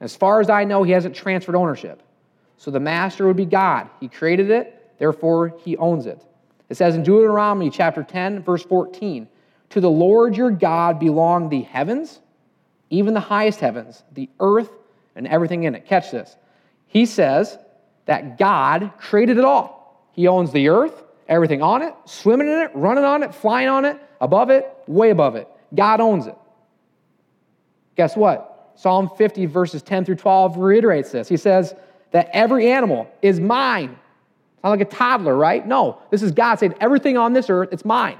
As 0.00 0.14
far 0.14 0.40
as 0.40 0.48
I 0.48 0.64
know, 0.64 0.82
He 0.82 0.92
hasn't 0.92 1.14
transferred 1.14 1.56
ownership. 1.56 2.02
So 2.56 2.70
the 2.70 2.80
master 2.80 3.26
would 3.26 3.36
be 3.36 3.46
God. 3.46 3.88
He 4.00 4.08
created 4.08 4.50
it, 4.50 4.92
therefore, 4.98 5.54
He 5.64 5.76
owns 5.76 6.06
it. 6.06 6.24
It 6.68 6.76
says 6.76 6.94
in 6.94 7.02
Deuteronomy 7.02 7.70
chapter 7.70 8.02
10, 8.02 8.42
verse 8.42 8.62
14 8.62 9.28
To 9.70 9.80
the 9.80 9.90
Lord 9.90 10.36
your 10.36 10.50
God 10.50 10.98
belong 10.98 11.48
the 11.48 11.62
heavens, 11.62 12.20
even 12.90 13.14
the 13.14 13.20
highest 13.20 13.60
heavens, 13.60 14.02
the 14.12 14.28
earth, 14.40 14.70
and 15.14 15.26
everything 15.26 15.64
in 15.64 15.74
it. 15.74 15.86
Catch 15.86 16.10
this. 16.10 16.36
He 16.86 17.06
says 17.06 17.58
that 18.06 18.38
God 18.38 18.92
created 18.98 19.38
it 19.38 19.44
all. 19.44 20.08
He 20.12 20.26
owns 20.26 20.50
the 20.52 20.68
earth, 20.68 21.04
everything 21.28 21.62
on 21.62 21.82
it, 21.82 21.94
swimming 22.06 22.48
in 22.48 22.60
it, 22.60 22.70
running 22.74 23.04
on 23.04 23.22
it, 23.22 23.34
flying 23.34 23.68
on 23.68 23.84
it, 23.84 23.98
above 24.20 24.50
it, 24.50 24.72
way 24.86 25.10
above 25.10 25.36
it. 25.36 25.48
God 25.74 26.00
owns 26.00 26.26
it. 26.26 26.36
Guess 27.96 28.16
what? 28.16 28.72
Psalm 28.74 29.10
50, 29.16 29.46
verses 29.46 29.82
10 29.82 30.04
through 30.04 30.16
12 30.16 30.56
reiterates 30.56 31.10
this. 31.10 31.28
He 31.28 31.36
says 31.36 31.74
that 32.12 32.30
every 32.32 32.70
animal 32.70 33.10
is 33.22 33.40
mine. 33.40 33.98
Not 34.62 34.70
like 34.70 34.80
a 34.80 34.84
toddler, 34.84 35.36
right? 35.36 35.66
No, 35.66 36.00
this 36.10 36.22
is 36.22 36.32
God 36.32 36.58
saying 36.58 36.74
everything 36.80 37.16
on 37.16 37.32
this 37.32 37.50
earth, 37.50 37.68
it's 37.72 37.84
mine. 37.84 38.18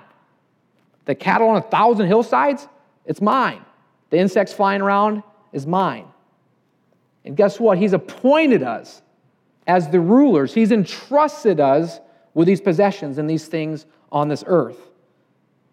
The 1.05 1.15
cattle 1.15 1.49
on 1.49 1.57
a 1.57 1.63
thousand 1.63 2.07
hillsides, 2.07 2.69
it's 3.07 3.21
mine. 3.21 3.65
The 4.11 4.19
insects 4.19 4.53
flying 4.53 4.81
around 4.81 5.23
is 5.53 5.67
mine. 5.67 6.07
And 7.25 7.37
guess 7.37 7.61
what? 7.61 7.79
He's 7.79 7.93
appointed 7.93 8.63
us 8.63 9.03
as 9.67 9.89
the 9.91 10.01
rulers. 10.01 10.55
He's 10.55 10.73
entrusted 10.73 11.61
us 11.61 12.01
with 12.35 12.47
these 12.47 12.61
possessions 12.61 13.19
and 13.19 13.29
these 13.29 13.47
things 13.47 13.87
on 14.11 14.29
this 14.29 14.45
earth. 14.47 14.79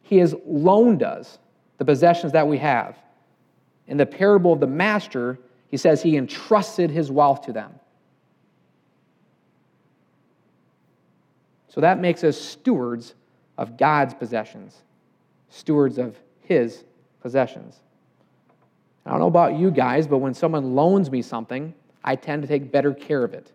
He 0.01 0.18
has 0.18 0.36
loaned 0.46 1.01
us 1.01 1.39
the 1.77 1.86
possessions 1.86 2.34
that 2.34 2.48
we 2.48 2.58
have. 2.58 2.98
In 3.88 3.98
the 3.98 4.06
parable 4.06 4.54
of 4.54 4.60
the 4.60 4.68
master, 4.68 5.39
he 5.68 5.77
says 5.77 6.01
he 6.01 6.18
entrusted 6.18 6.89
his 6.89 7.12
wealth 7.12 7.42
to 7.46 7.54
them. 7.54 7.72
So 11.70 11.82
that 11.82 12.00
makes 12.00 12.24
us 12.24 12.39
stewards 12.39 13.15
of 13.58 13.77
God's 13.77 14.13
possessions, 14.13 14.82
stewards 15.50 15.98
of 15.98 16.15
his 16.42 16.84
possessions. 17.22 17.80
I 19.06 19.12
don't 19.12 19.20
know 19.20 19.28
about 19.28 19.56
you 19.56 19.70
guys, 19.70 20.08
but 20.08 20.18
when 20.18 20.34
someone 20.34 20.74
loans 20.76 21.12
me 21.12 21.22
something, 21.22 21.74
I 22.04 22.16
tend 22.16 22.42
to 22.42 22.48
take 22.48 22.72
better 22.72 22.94
care 22.94 23.24
of 23.24 23.34
it 23.34 23.52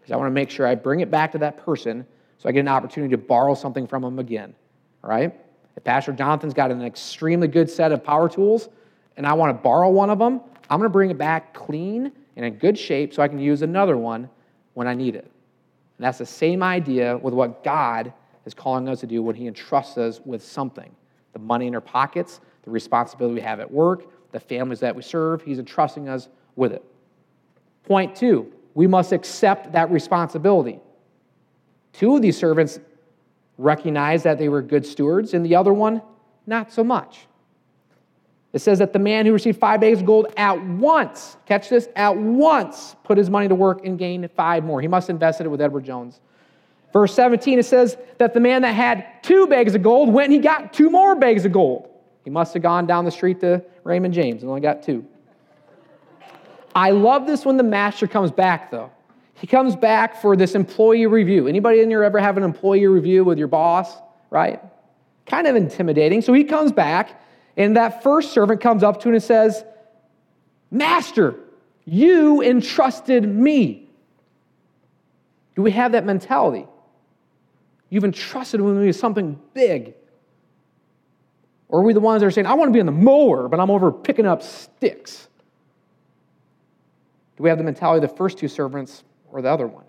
because 0.00 0.12
I 0.12 0.16
want 0.16 0.28
to 0.28 0.34
make 0.34 0.50
sure 0.50 0.66
I 0.66 0.74
bring 0.74 1.00
it 1.00 1.10
back 1.10 1.32
to 1.32 1.38
that 1.38 1.64
person 1.64 2.06
so 2.38 2.48
I 2.48 2.52
get 2.52 2.60
an 2.60 2.68
opportunity 2.68 3.10
to 3.12 3.18
borrow 3.18 3.54
something 3.54 3.86
from 3.86 4.02
them 4.02 4.18
again. 4.18 4.54
All 5.02 5.10
right? 5.10 5.34
If 5.76 5.84
Pastor 5.84 6.12
Jonathan's 6.12 6.54
got 6.54 6.70
an 6.70 6.82
extremely 6.82 7.48
good 7.48 7.68
set 7.68 7.92
of 7.92 8.04
power 8.04 8.28
tools 8.28 8.68
and 9.16 9.26
I 9.26 9.32
want 9.32 9.56
to 9.56 9.62
borrow 9.62 9.90
one 9.90 10.10
of 10.10 10.18
them, 10.18 10.40
I'm 10.70 10.78
going 10.78 10.88
to 10.88 10.92
bring 10.92 11.10
it 11.10 11.18
back 11.18 11.52
clean 11.52 12.12
and 12.36 12.44
in 12.44 12.54
good 12.54 12.78
shape 12.78 13.12
so 13.12 13.22
I 13.22 13.28
can 13.28 13.38
use 13.38 13.62
another 13.62 13.96
one 13.96 14.28
when 14.74 14.86
I 14.86 14.94
need 14.94 15.16
it. 15.16 15.24
And 15.24 16.04
that's 16.04 16.18
the 16.18 16.26
same 16.26 16.62
idea 16.62 17.16
with 17.18 17.34
what 17.34 17.62
God 17.62 18.12
is 18.46 18.54
calling 18.54 18.88
us 18.88 19.00
to 19.00 19.06
do 19.06 19.22
when 19.22 19.36
He 19.36 19.46
entrusts 19.46 19.98
us 19.98 20.20
with 20.24 20.44
something 20.44 20.94
the 21.32 21.38
money 21.40 21.66
in 21.66 21.74
our 21.74 21.80
pockets, 21.80 22.40
the 22.62 22.70
responsibility 22.70 23.34
we 23.34 23.40
have 23.40 23.58
at 23.58 23.68
work, 23.68 24.04
the 24.34 24.40
families 24.40 24.80
that 24.80 24.94
we 24.94 25.00
serve. 25.00 25.42
He's 25.42 25.60
entrusting 25.60 26.08
us 26.08 26.28
with 26.56 26.72
it. 26.72 26.84
Point 27.84 28.16
two, 28.16 28.52
we 28.74 28.88
must 28.88 29.12
accept 29.12 29.72
that 29.72 29.90
responsibility. 29.90 30.80
Two 31.92 32.16
of 32.16 32.22
these 32.22 32.36
servants 32.36 32.80
recognized 33.56 34.24
that 34.24 34.38
they 34.38 34.48
were 34.48 34.60
good 34.60 34.84
stewards, 34.84 35.34
and 35.34 35.46
the 35.46 35.54
other 35.54 35.72
one, 35.72 36.02
not 36.46 36.72
so 36.72 36.82
much. 36.82 37.26
It 38.52 38.58
says 38.58 38.80
that 38.80 38.92
the 38.92 38.98
man 38.98 39.24
who 39.24 39.32
received 39.32 39.58
five 39.58 39.80
bags 39.80 40.00
of 40.00 40.06
gold 40.06 40.26
at 40.36 40.60
once, 40.60 41.36
catch 41.46 41.68
this, 41.68 41.88
at 41.94 42.16
once 42.16 42.96
put 43.04 43.16
his 43.16 43.30
money 43.30 43.46
to 43.46 43.54
work 43.54 43.86
and 43.86 43.96
gained 43.96 44.28
five 44.32 44.64
more. 44.64 44.80
He 44.80 44.88
must 44.88 45.06
have 45.06 45.14
invested 45.14 45.46
it 45.46 45.50
with 45.50 45.60
Edward 45.60 45.84
Jones. 45.84 46.20
Verse 46.92 47.14
17, 47.14 47.60
it 47.60 47.64
says 47.64 47.96
that 48.18 48.34
the 48.34 48.40
man 48.40 48.62
that 48.62 48.72
had 48.72 49.22
two 49.22 49.46
bags 49.46 49.76
of 49.76 49.82
gold 49.82 50.12
went 50.12 50.26
and 50.26 50.34
he 50.34 50.40
got 50.40 50.72
two 50.72 50.90
more 50.90 51.14
bags 51.14 51.44
of 51.44 51.52
gold. 51.52 51.88
He 52.24 52.30
must 52.30 52.54
have 52.54 52.62
gone 52.62 52.86
down 52.86 53.04
the 53.04 53.10
street 53.10 53.40
to 53.40 53.62
Raymond 53.84 54.14
James 54.14 54.42
and 54.42 54.48
only 54.48 54.62
got 54.62 54.82
two. 54.82 55.06
I 56.74 56.90
love 56.90 57.26
this 57.26 57.44
when 57.44 57.56
the 57.56 57.62
master 57.62 58.06
comes 58.06 58.30
back, 58.32 58.70
though. 58.70 58.90
He 59.34 59.46
comes 59.46 59.76
back 59.76 60.20
for 60.20 60.36
this 60.36 60.54
employee 60.54 61.06
review. 61.06 61.46
Anybody 61.46 61.80
in 61.80 61.90
here 61.90 62.02
ever 62.02 62.18
have 62.18 62.36
an 62.36 62.42
employee 62.42 62.86
review 62.86 63.24
with 63.24 63.38
your 63.38 63.48
boss, 63.48 63.96
right? 64.30 64.60
Kind 65.26 65.46
of 65.46 65.54
intimidating. 65.54 66.22
So 66.22 66.32
he 66.32 66.44
comes 66.44 66.72
back, 66.72 67.20
and 67.56 67.76
that 67.76 68.02
first 68.02 68.32
servant 68.32 68.60
comes 68.60 68.82
up 68.82 69.00
to 69.02 69.08
him 69.08 69.14
and 69.14 69.22
says, 69.22 69.64
Master, 70.70 71.36
you 71.84 72.42
entrusted 72.42 73.28
me. 73.28 73.88
Do 75.54 75.62
we 75.62 75.70
have 75.72 75.92
that 75.92 76.04
mentality? 76.04 76.66
You've 77.90 78.04
entrusted 78.04 78.60
me 78.60 78.86
with 78.86 78.96
something 78.96 79.38
big. 79.52 79.94
Or 81.74 81.80
are 81.80 81.82
we 81.82 81.92
the 81.92 81.98
ones 81.98 82.20
that 82.20 82.26
are 82.28 82.30
saying, 82.30 82.46
I 82.46 82.54
want 82.54 82.68
to 82.68 82.72
be 82.72 82.78
in 82.78 82.86
the 82.86 82.92
mower, 82.92 83.48
but 83.48 83.58
I'm 83.58 83.68
over 83.68 83.90
picking 83.90 84.26
up 84.26 84.44
sticks? 84.44 85.26
Do 87.36 87.42
we 87.42 87.48
have 87.48 87.58
the 87.58 87.64
mentality 87.64 88.04
of 88.04 88.12
the 88.12 88.16
first 88.16 88.38
two 88.38 88.46
servants 88.46 89.02
or 89.32 89.42
the 89.42 89.50
other 89.50 89.66
one? 89.66 89.82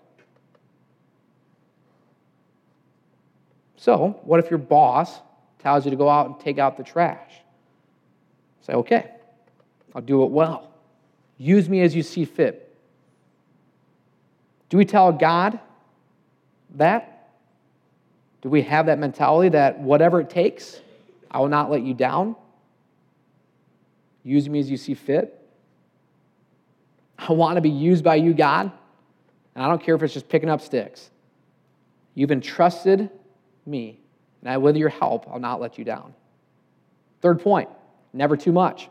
So, 3.76 4.18
what 4.24 4.40
if 4.40 4.50
your 4.50 4.58
boss 4.58 5.20
tells 5.60 5.84
you 5.84 5.92
to 5.92 5.96
go 5.96 6.08
out 6.08 6.26
and 6.26 6.40
take 6.40 6.58
out 6.58 6.76
the 6.76 6.82
trash? 6.82 7.34
Say, 8.62 8.72
okay, 8.72 9.12
I'll 9.94 10.02
do 10.02 10.24
it 10.24 10.32
well. 10.32 10.68
Use 11.38 11.68
me 11.68 11.82
as 11.82 11.94
you 11.94 12.02
see 12.02 12.24
fit. 12.24 12.76
Do 14.70 14.76
we 14.76 14.84
tell 14.84 15.12
God 15.12 15.60
that? 16.74 17.30
Do 18.42 18.48
we 18.48 18.62
have 18.62 18.86
that 18.86 18.98
mentality 18.98 19.50
that 19.50 19.78
whatever 19.78 20.20
it 20.20 20.30
takes, 20.30 20.80
I 21.30 21.38
will 21.38 21.48
not 21.48 21.70
let 21.70 21.82
you 21.82 21.94
down? 21.94 22.36
Use 24.22 24.48
me 24.48 24.58
as 24.58 24.70
you 24.70 24.76
see 24.76 24.94
fit? 24.94 25.40
I 27.18 27.32
want 27.32 27.56
to 27.56 27.60
be 27.60 27.70
used 27.70 28.04
by 28.04 28.16
you, 28.16 28.34
God. 28.34 28.70
And 29.54 29.64
I 29.64 29.68
don't 29.68 29.82
care 29.82 29.94
if 29.94 30.02
it's 30.02 30.12
just 30.12 30.28
picking 30.28 30.50
up 30.50 30.60
sticks. 30.60 31.10
You've 32.14 32.30
entrusted 32.30 33.10
me, 33.64 34.00
and 34.40 34.50
I, 34.50 34.58
with 34.58 34.76
your 34.76 34.88
help, 34.88 35.26
I'll 35.30 35.38
not 35.38 35.60
let 35.60 35.78
you 35.78 35.84
down. 35.84 36.14
Third 37.20 37.40
point 37.40 37.68
never 38.12 38.36
too 38.36 38.52
much. 38.52 38.88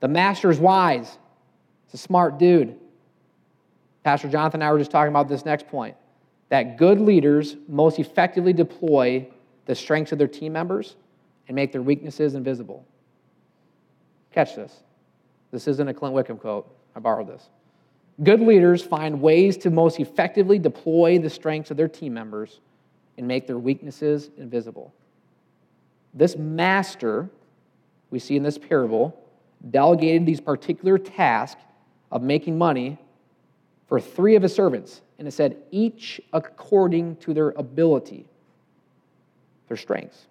The 0.00 0.08
master 0.08 0.50
is 0.50 0.58
wise, 0.58 1.18
he's 1.86 1.94
a 1.94 1.98
smart 1.98 2.38
dude. 2.38 2.76
Pastor 4.02 4.28
Jonathan 4.28 4.60
and 4.60 4.68
I 4.68 4.72
were 4.72 4.78
just 4.78 4.90
talking 4.90 5.10
about 5.10 5.28
this 5.28 5.44
next 5.44 5.66
point 5.68 5.96
that 6.48 6.76
good 6.76 7.00
leaders 7.00 7.56
most 7.68 7.98
effectively 7.98 8.52
deploy 8.52 9.26
the 9.66 9.74
strengths 9.74 10.12
of 10.12 10.18
their 10.18 10.28
team 10.28 10.52
members 10.52 10.96
and 11.48 11.54
make 11.54 11.72
their 11.72 11.82
weaknesses 11.82 12.34
invisible. 12.34 12.86
Catch 14.32 14.56
this. 14.56 14.82
This 15.50 15.68
isn't 15.68 15.86
a 15.86 15.94
Clint 15.94 16.14
Whitcomb 16.14 16.38
quote. 16.38 16.68
I 16.96 17.00
borrowed 17.00 17.28
this. 17.28 17.48
Good 18.22 18.40
leaders 18.40 18.82
find 18.82 19.20
ways 19.20 19.56
to 19.58 19.70
most 19.70 19.98
effectively 19.98 20.58
deploy 20.58 21.18
the 21.18 21.30
strengths 21.30 21.70
of 21.70 21.76
their 21.76 21.88
team 21.88 22.14
members 22.14 22.60
and 23.18 23.26
make 23.26 23.46
their 23.46 23.58
weaknesses 23.58 24.30
invisible. 24.36 24.92
This 26.12 26.36
master, 26.36 27.28
we 28.10 28.18
see 28.18 28.36
in 28.36 28.42
this 28.42 28.58
parable, 28.58 29.20
delegated 29.70 30.26
these 30.26 30.40
particular 30.40 30.98
tasks 30.98 31.60
of 32.10 32.22
making 32.22 32.56
money 32.56 32.98
for 33.88 34.00
three 34.00 34.36
of 34.36 34.42
his 34.42 34.54
servants. 34.54 35.02
And 35.18 35.26
it 35.26 35.32
said, 35.32 35.56
each 35.70 36.20
according 36.32 37.16
to 37.16 37.34
their 37.34 37.50
ability, 37.50 38.26
their 39.68 39.76
strengths. 39.76 40.26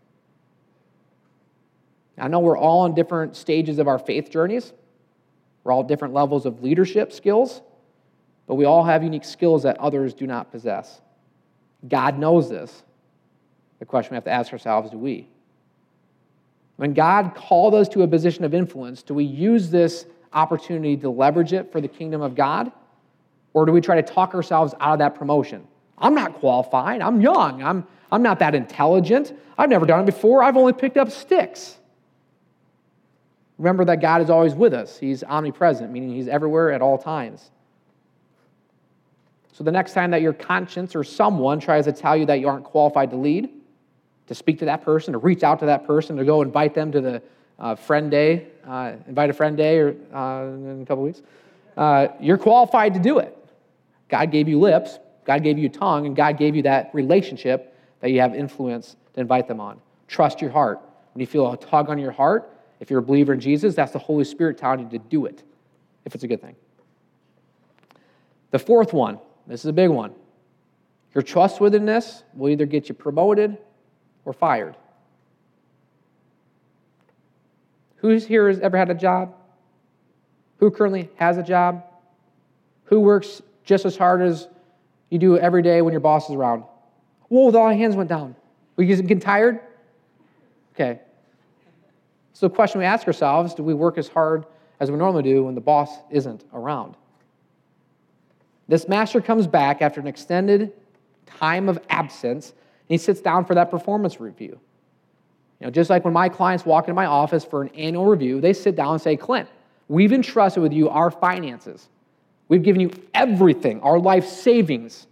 I 2.18 2.28
know 2.28 2.40
we're 2.40 2.58
all 2.58 2.86
in 2.86 2.94
different 2.94 3.36
stages 3.36 3.80
of 3.80 3.88
our 3.88 3.98
faith 3.98 4.30
journeys. 4.30 4.72
We're 5.64 5.72
all 5.72 5.84
different 5.84 6.14
levels 6.14 6.46
of 6.46 6.62
leadership 6.62 7.12
skills, 7.12 7.62
but 8.48 8.56
we 8.56 8.66
all 8.66 8.84
have 8.84 9.04
unique 9.04 9.24
skills 9.24 9.64
that 9.64 9.78
others 9.80 10.14
do 10.14 10.28
not 10.28 10.52
possess. 10.52 11.02
God 11.88 12.20
knows 12.20 12.50
this. 12.50 12.84
The 13.80 13.86
question 13.86 14.12
we 14.12 14.16
have 14.16 14.26
to 14.26 14.32
ask 14.32 14.52
ourselves 14.54 14.92
do 14.92 14.98
we? 14.98 15.28
When 16.76 16.94
God 16.94 17.34
called 17.36 17.76
us 17.76 17.88
to 17.90 18.02
a 18.04 18.08
position 18.08 18.44
of 18.44 18.54
influence, 18.54 19.04
do 19.04 19.14
we 19.14 19.24
use 19.24 19.70
this 19.70 20.06
opportunity 20.34 20.98
to 20.98 21.10
leverage 21.10 21.54
it 21.54 21.72
for 21.72 21.82
the 21.82 21.88
kingdom 21.88 22.22
of 22.22 22.36
God? 22.36 22.72
Or 23.54 23.66
do 23.66 23.72
we 23.72 23.82
try 23.82 23.96
to 23.96 24.02
talk 24.02 24.34
ourselves 24.34 24.74
out 24.80 24.94
of 24.94 25.00
that 25.00 25.16
promotion? 25.16 25.68
I'm 25.98 26.16
not 26.16 26.34
qualified. 26.34 27.02
I'm 27.02 27.22
young. 27.22 27.62
I'm, 27.62 27.86
I'm 28.12 28.24
not 28.24 28.40
that 28.40 28.56
intelligent. 28.56 29.34
I've 29.58 29.70
never 29.70 29.86
done 29.86 30.02
it 30.02 30.06
before. 30.08 30.44
I've 30.44 30.58
only 30.58 30.74
picked 30.74 30.98
up 30.98 31.12
sticks. 31.12 31.78
Remember 33.64 33.86
that 33.86 34.02
God 34.02 34.22
is 34.22 34.30
always 34.30 34.54
with 34.54 34.74
us. 34.74 34.98
He's 34.98 35.24
omnipresent, 35.24 35.90
meaning 35.90 36.10
He's 36.10 36.28
everywhere 36.28 36.74
at 36.74 36.82
all 36.82 36.98
times. 36.98 37.50
So 39.54 39.64
the 39.64 39.72
next 39.72 39.94
time 39.94 40.12
that 40.12 40.22
your 40.22 40.34
conscience 40.34 40.98
or 40.98 41.06
someone 41.06 41.62
tries 41.62 41.86
to 41.86 41.94
tell 41.94 42.18
you 42.18 42.26
that 42.26 42.42
you 42.42 42.50
aren't 42.50 42.66
qualified 42.66 43.10
to 43.12 43.16
lead, 43.16 43.50
to 44.28 44.36
speak 44.36 44.60
to 44.60 44.66
that 44.66 44.84
person, 44.84 45.14
to 45.14 45.18
reach 45.18 45.44
out 45.44 45.60
to 45.62 45.66
that 45.68 45.88
person, 45.88 46.18
to 46.18 46.26
go 46.26 46.42
invite 46.42 46.76
them 46.76 46.92
to 46.92 47.00
the 47.00 47.22
uh, 47.58 47.74
friend 47.76 48.12
day, 48.12 48.48
uh, 48.68 48.96
invite 49.08 49.30
a 49.30 49.34
friend 49.34 49.56
day 49.56 49.78
or 49.78 49.96
uh, 50.14 50.44
in 50.44 50.82
a 50.82 50.86
couple 50.86 51.06
weeks, 51.06 51.22
uh, 51.78 52.10
you're 52.20 52.38
qualified 52.38 52.94
to 52.96 53.00
do 53.00 53.20
it. 53.20 53.34
God 54.10 54.30
gave 54.30 54.50
you 54.50 54.60
lips, 54.60 55.00
God 55.24 55.42
gave 55.42 55.58
you 55.58 55.70
tongue, 55.70 56.06
and 56.06 56.18
God 56.18 56.38
gave 56.38 56.54
you 56.54 56.64
that 56.64 56.90
relationship 56.94 57.74
that 58.02 58.12
you 58.12 58.20
have 58.20 58.36
influence 58.36 58.98
to 59.14 59.22
invite 59.22 59.48
them 59.48 59.62
on. 59.62 59.80
Trust 60.10 60.42
your 60.42 60.52
heart. 60.52 60.82
When 61.14 61.22
you 61.22 61.28
feel 61.28 61.50
a 61.50 61.56
tug 61.56 61.88
on 61.90 61.98
your 61.98 62.12
heart, 62.12 62.50
if 62.84 62.90
you're 62.90 63.00
a 63.00 63.02
believer 63.02 63.32
in 63.32 63.40
Jesus, 63.40 63.76
that's 63.76 63.94
the 63.94 64.00
Holy 64.00 64.26
Spirit 64.26 64.58
telling 64.58 64.82
you 64.82 64.90
to 64.90 65.00
do 65.00 65.26
it, 65.26 65.42
if 66.04 66.14
it's 66.16 66.26
a 66.26 66.28
good 66.28 66.42
thing. 66.42 66.58
The 68.52 68.60
fourth 68.60 68.92
one, 68.92 69.20
this 69.48 69.62
is 69.62 69.68
a 69.68 69.74
big 69.74 69.90
one. 69.90 70.12
Your 71.16 71.22
trustworthiness 71.22 72.24
will 72.34 72.50
either 72.50 72.66
get 72.66 72.90
you 72.90 72.96
promoted 72.96 73.58
or 74.26 74.34
fired. 74.34 74.76
Who's 77.96 78.28
here 78.28 78.50
has 78.50 78.60
ever 78.60 78.78
had 78.78 78.90
a 78.90 78.96
job? 78.96 79.34
Who 80.58 80.70
currently 80.70 81.10
has 81.16 81.38
a 81.38 81.44
job? 81.44 81.86
Who 82.84 83.00
works 83.00 83.42
just 83.64 83.86
as 83.86 83.96
hard 83.96 84.22
as 84.22 84.50
you 85.10 85.20
do 85.20 85.38
every 85.38 85.62
day 85.62 85.82
when 85.82 85.94
your 85.94 86.02
boss 86.02 86.28
is 86.28 86.36
around? 86.36 86.66
Whoa, 87.30 87.50
all 87.58 87.70
hands 87.70 87.96
went 87.96 88.10
down. 88.10 88.36
You 88.76 88.86
getting 88.86 89.22
tired? 89.22 89.62
Okay. 90.74 91.00
So 92.34 92.48
the 92.48 92.56
question 92.56 92.80
we 92.80 92.86
ask 92.86 93.08
ourselves 93.08 93.54
do 93.54 93.64
we 93.64 93.74
work 93.74 93.98
as 93.98 94.08
hard 94.08 94.46
as 94.80 94.92
we 94.92 94.98
normally 94.98 95.24
do 95.24 95.46
when 95.46 95.56
the 95.56 95.62
boss 95.62 95.90
isn't 96.10 96.44
around? 96.54 96.98
This 98.68 98.88
master 98.88 99.22
comes 99.22 99.48
back 99.48 99.82
after 99.82 100.00
an 100.00 100.08
extended 100.08 100.74
time 101.26 101.70
of 101.70 101.80
absence 101.90 102.50
and 102.50 102.90
he 102.90 102.98
sits 102.98 103.22
down 103.22 103.46
for 103.46 103.56
that 103.56 103.70
performance 103.70 104.20
review. 104.20 104.60
You 105.60 105.68
know, 105.68 105.72
just 105.72 105.90
like 105.90 106.04
when 106.04 106.14
my 106.14 106.28
clients 106.28 106.66
walk 106.66 106.86
into 106.86 106.96
my 106.96 107.06
office 107.06 107.46
for 107.46 107.62
an 107.62 107.70
annual 107.70 108.06
review, 108.06 108.42
they 108.42 108.54
sit 108.54 108.76
down 108.76 108.94
and 108.94 109.02
say, 109.02 109.16
Clint, 109.16 109.48
we've 109.88 110.12
entrusted 110.12 110.62
with 110.62 110.74
you 110.74 110.90
our 110.90 111.12
finances. 111.12 111.88
We've 112.50 112.64
given 112.64 112.82
you 112.82 112.92
everything, 113.14 113.80
our 113.82 114.00
life 114.00 114.28
savings. 114.28 115.08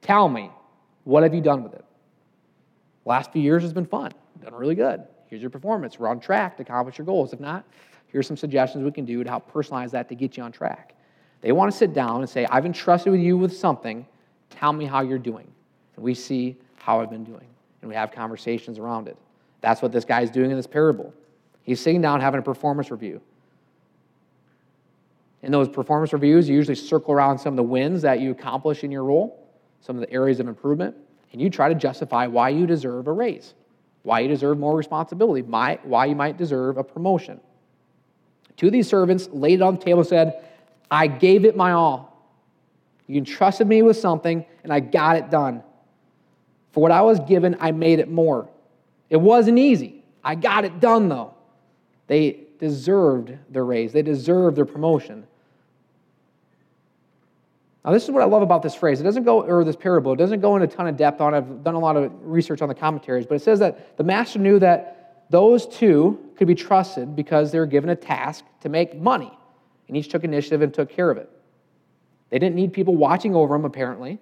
Tell 0.00 0.28
me, 0.28 0.50
what 1.04 1.22
have 1.22 1.34
you 1.34 1.40
done 1.40 1.62
with 1.62 1.74
it? 1.74 1.84
Last 3.04 3.32
few 3.32 3.42
years 3.42 3.62
has 3.62 3.72
been 3.72 3.86
fun, 3.86 4.12
done 4.42 4.54
really 4.54 4.74
good. 4.74 5.04
Here's 5.30 5.40
your 5.40 5.50
performance. 5.50 5.98
We're 5.98 6.08
on 6.08 6.20
track 6.20 6.56
to 6.56 6.62
accomplish 6.62 6.98
your 6.98 7.06
goals. 7.06 7.32
If 7.32 7.40
not, 7.40 7.64
Here's 8.10 8.26
some 8.26 8.36
suggestions 8.36 8.84
we 8.84 8.90
can 8.90 9.04
do 9.04 9.22
to 9.22 9.30
help 9.30 9.50
personalize 9.52 9.92
that 9.92 10.08
to 10.08 10.14
get 10.14 10.36
you 10.36 10.42
on 10.42 10.52
track. 10.52 10.94
They 11.42 11.52
want 11.52 11.70
to 11.70 11.76
sit 11.76 11.94
down 11.94 12.20
and 12.20 12.28
say, 12.28 12.44
I've 12.46 12.66
entrusted 12.66 13.12
with 13.12 13.20
you 13.20 13.38
with 13.38 13.56
something. 13.56 14.04
Tell 14.50 14.72
me 14.72 14.84
how 14.84 15.00
you're 15.00 15.18
doing. 15.18 15.46
And 15.96 16.04
we 16.04 16.14
see 16.14 16.56
how 16.76 17.00
I've 17.00 17.10
been 17.10 17.24
doing. 17.24 17.46
And 17.80 17.88
we 17.88 17.94
have 17.94 18.10
conversations 18.10 18.78
around 18.78 19.08
it. 19.08 19.16
That's 19.60 19.80
what 19.80 19.92
this 19.92 20.04
guy 20.04 20.22
is 20.22 20.30
doing 20.30 20.50
in 20.50 20.56
this 20.56 20.66
parable. 20.66 21.14
He's 21.62 21.80
sitting 21.80 22.00
down 22.00 22.20
having 22.20 22.40
a 22.40 22.42
performance 22.42 22.90
review. 22.90 23.20
In 25.42 25.52
those 25.52 25.68
performance 25.68 26.12
reviews, 26.12 26.48
you 26.48 26.56
usually 26.56 26.74
circle 26.74 27.14
around 27.14 27.38
some 27.38 27.54
of 27.54 27.56
the 27.56 27.62
wins 27.62 28.02
that 28.02 28.20
you 28.20 28.32
accomplish 28.32 28.82
in 28.82 28.90
your 28.90 29.04
role, 29.04 29.48
some 29.80 29.96
of 29.96 30.02
the 30.02 30.12
areas 30.12 30.40
of 30.40 30.48
improvement, 30.48 30.96
and 31.32 31.40
you 31.40 31.48
try 31.48 31.68
to 31.68 31.74
justify 31.74 32.26
why 32.26 32.48
you 32.48 32.66
deserve 32.66 33.06
a 33.06 33.12
raise, 33.12 33.54
why 34.02 34.20
you 34.20 34.28
deserve 34.28 34.58
more 34.58 34.76
responsibility, 34.76 35.42
why 35.42 36.06
you 36.06 36.14
might 36.14 36.36
deserve 36.36 36.78
a 36.78 36.84
promotion. 36.84 37.40
Two 38.56 38.66
of 38.66 38.72
these 38.72 38.88
servants 38.88 39.28
laid 39.32 39.54
it 39.54 39.62
on 39.62 39.76
the 39.76 39.82
table 39.82 40.00
and 40.00 40.08
said, 40.08 40.44
I 40.90 41.06
gave 41.06 41.44
it 41.44 41.56
my 41.56 41.72
all. 41.72 42.10
You 43.06 43.18
entrusted 43.18 43.66
me 43.66 43.82
with 43.82 43.96
something, 43.96 44.44
and 44.62 44.72
I 44.72 44.80
got 44.80 45.16
it 45.16 45.30
done. 45.30 45.62
For 46.72 46.80
what 46.80 46.92
I 46.92 47.02
was 47.02 47.20
given, 47.20 47.56
I 47.60 47.72
made 47.72 47.98
it 47.98 48.10
more. 48.10 48.48
It 49.08 49.16
wasn't 49.16 49.58
easy. 49.58 50.04
I 50.22 50.34
got 50.34 50.64
it 50.64 50.80
done, 50.80 51.08
though. 51.08 51.34
They 52.06 52.44
deserved 52.58 53.32
their 53.48 53.64
raise, 53.64 53.92
they 53.92 54.02
deserved 54.02 54.56
their 54.56 54.66
promotion. 54.66 55.26
Now, 57.84 57.92
this 57.92 58.04
is 58.04 58.10
what 58.10 58.22
I 58.22 58.26
love 58.26 58.42
about 58.42 58.62
this 58.62 58.74
phrase. 58.74 59.00
It 59.00 59.04
doesn't 59.04 59.24
go, 59.24 59.42
or 59.42 59.64
this 59.64 59.76
parable, 59.76 60.12
it 60.12 60.16
doesn't 60.16 60.40
go 60.40 60.54
into 60.56 60.66
a 60.66 60.70
ton 60.70 60.86
of 60.86 60.96
depth 60.96 61.20
on 61.20 61.32
it. 61.32 61.38
I've 61.38 61.64
done 61.64 61.74
a 61.74 61.78
lot 61.78 61.96
of 61.96 62.12
research 62.22 62.60
on 62.60 62.68
the 62.68 62.74
commentaries, 62.74 63.26
but 63.26 63.36
it 63.36 63.42
says 63.42 63.58
that 63.60 63.96
the 63.96 64.04
master 64.04 64.38
knew 64.38 64.58
that 64.58 65.24
those 65.30 65.66
two 65.66 66.18
could 66.36 66.46
be 66.46 66.54
trusted 66.54 67.16
because 67.16 67.52
they 67.52 67.58
were 67.58 67.66
given 67.66 67.90
a 67.90 67.96
task 67.96 68.44
to 68.60 68.68
make 68.68 69.00
money, 69.00 69.30
and 69.88 69.96
each 69.96 70.08
took 70.08 70.24
initiative 70.24 70.60
and 70.60 70.74
took 70.74 70.90
care 70.90 71.10
of 71.10 71.16
it. 71.16 71.30
They 72.28 72.38
didn't 72.38 72.54
need 72.54 72.72
people 72.72 72.96
watching 72.96 73.34
over 73.34 73.54
them, 73.54 73.64
apparently, 73.64 74.18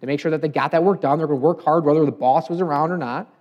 to 0.00 0.06
make 0.06 0.20
sure 0.20 0.30
that 0.30 0.42
they 0.42 0.48
got 0.48 0.72
that 0.72 0.84
work 0.84 1.00
done. 1.00 1.16
They're 1.18 1.26
going 1.26 1.40
to 1.40 1.44
work 1.44 1.64
hard 1.64 1.84
whether 1.84 2.04
the 2.04 2.12
boss 2.12 2.50
was 2.50 2.60
around 2.60 2.90
or 2.90 2.98
not. 2.98 3.32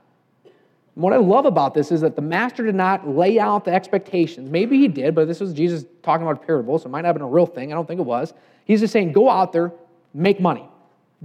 And 0.43 1.03
what 1.03 1.13
I 1.13 1.17
love 1.17 1.45
about 1.45 1.73
this 1.73 1.91
is 1.91 2.01
that 2.01 2.15
the 2.15 2.21
master 2.21 2.63
did 2.63 2.75
not 2.75 3.07
lay 3.07 3.39
out 3.39 3.65
the 3.65 3.73
expectations. 3.73 4.49
Maybe 4.49 4.77
he 4.77 4.87
did, 4.87 5.13
but 5.15 5.27
this 5.27 5.39
was 5.39 5.53
Jesus 5.53 5.85
talking 6.03 6.25
about 6.25 6.43
a 6.43 6.45
parable, 6.45 6.79
so 6.79 6.87
it 6.87 6.91
might 6.91 7.01
not 7.01 7.07
have 7.07 7.15
been 7.15 7.23
a 7.23 7.27
real 7.27 7.45
thing. 7.45 7.71
I 7.71 7.75
don't 7.75 7.87
think 7.87 7.99
it 7.99 8.05
was. 8.05 8.33
He's 8.65 8.79
just 8.79 8.93
saying, 8.93 9.11
go 9.11 9.29
out 9.29 9.51
there, 9.53 9.71
make 10.13 10.39
money. 10.39 10.67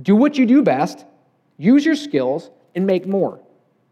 Do 0.03 0.17
what 0.17 0.37
you 0.37 0.47
do 0.47 0.63
best, 0.63 1.05
use 1.59 1.85
your 1.85 1.97
skills, 1.97 2.51
and 2.75 2.87
make 2.87 3.07
more. 3.07 3.41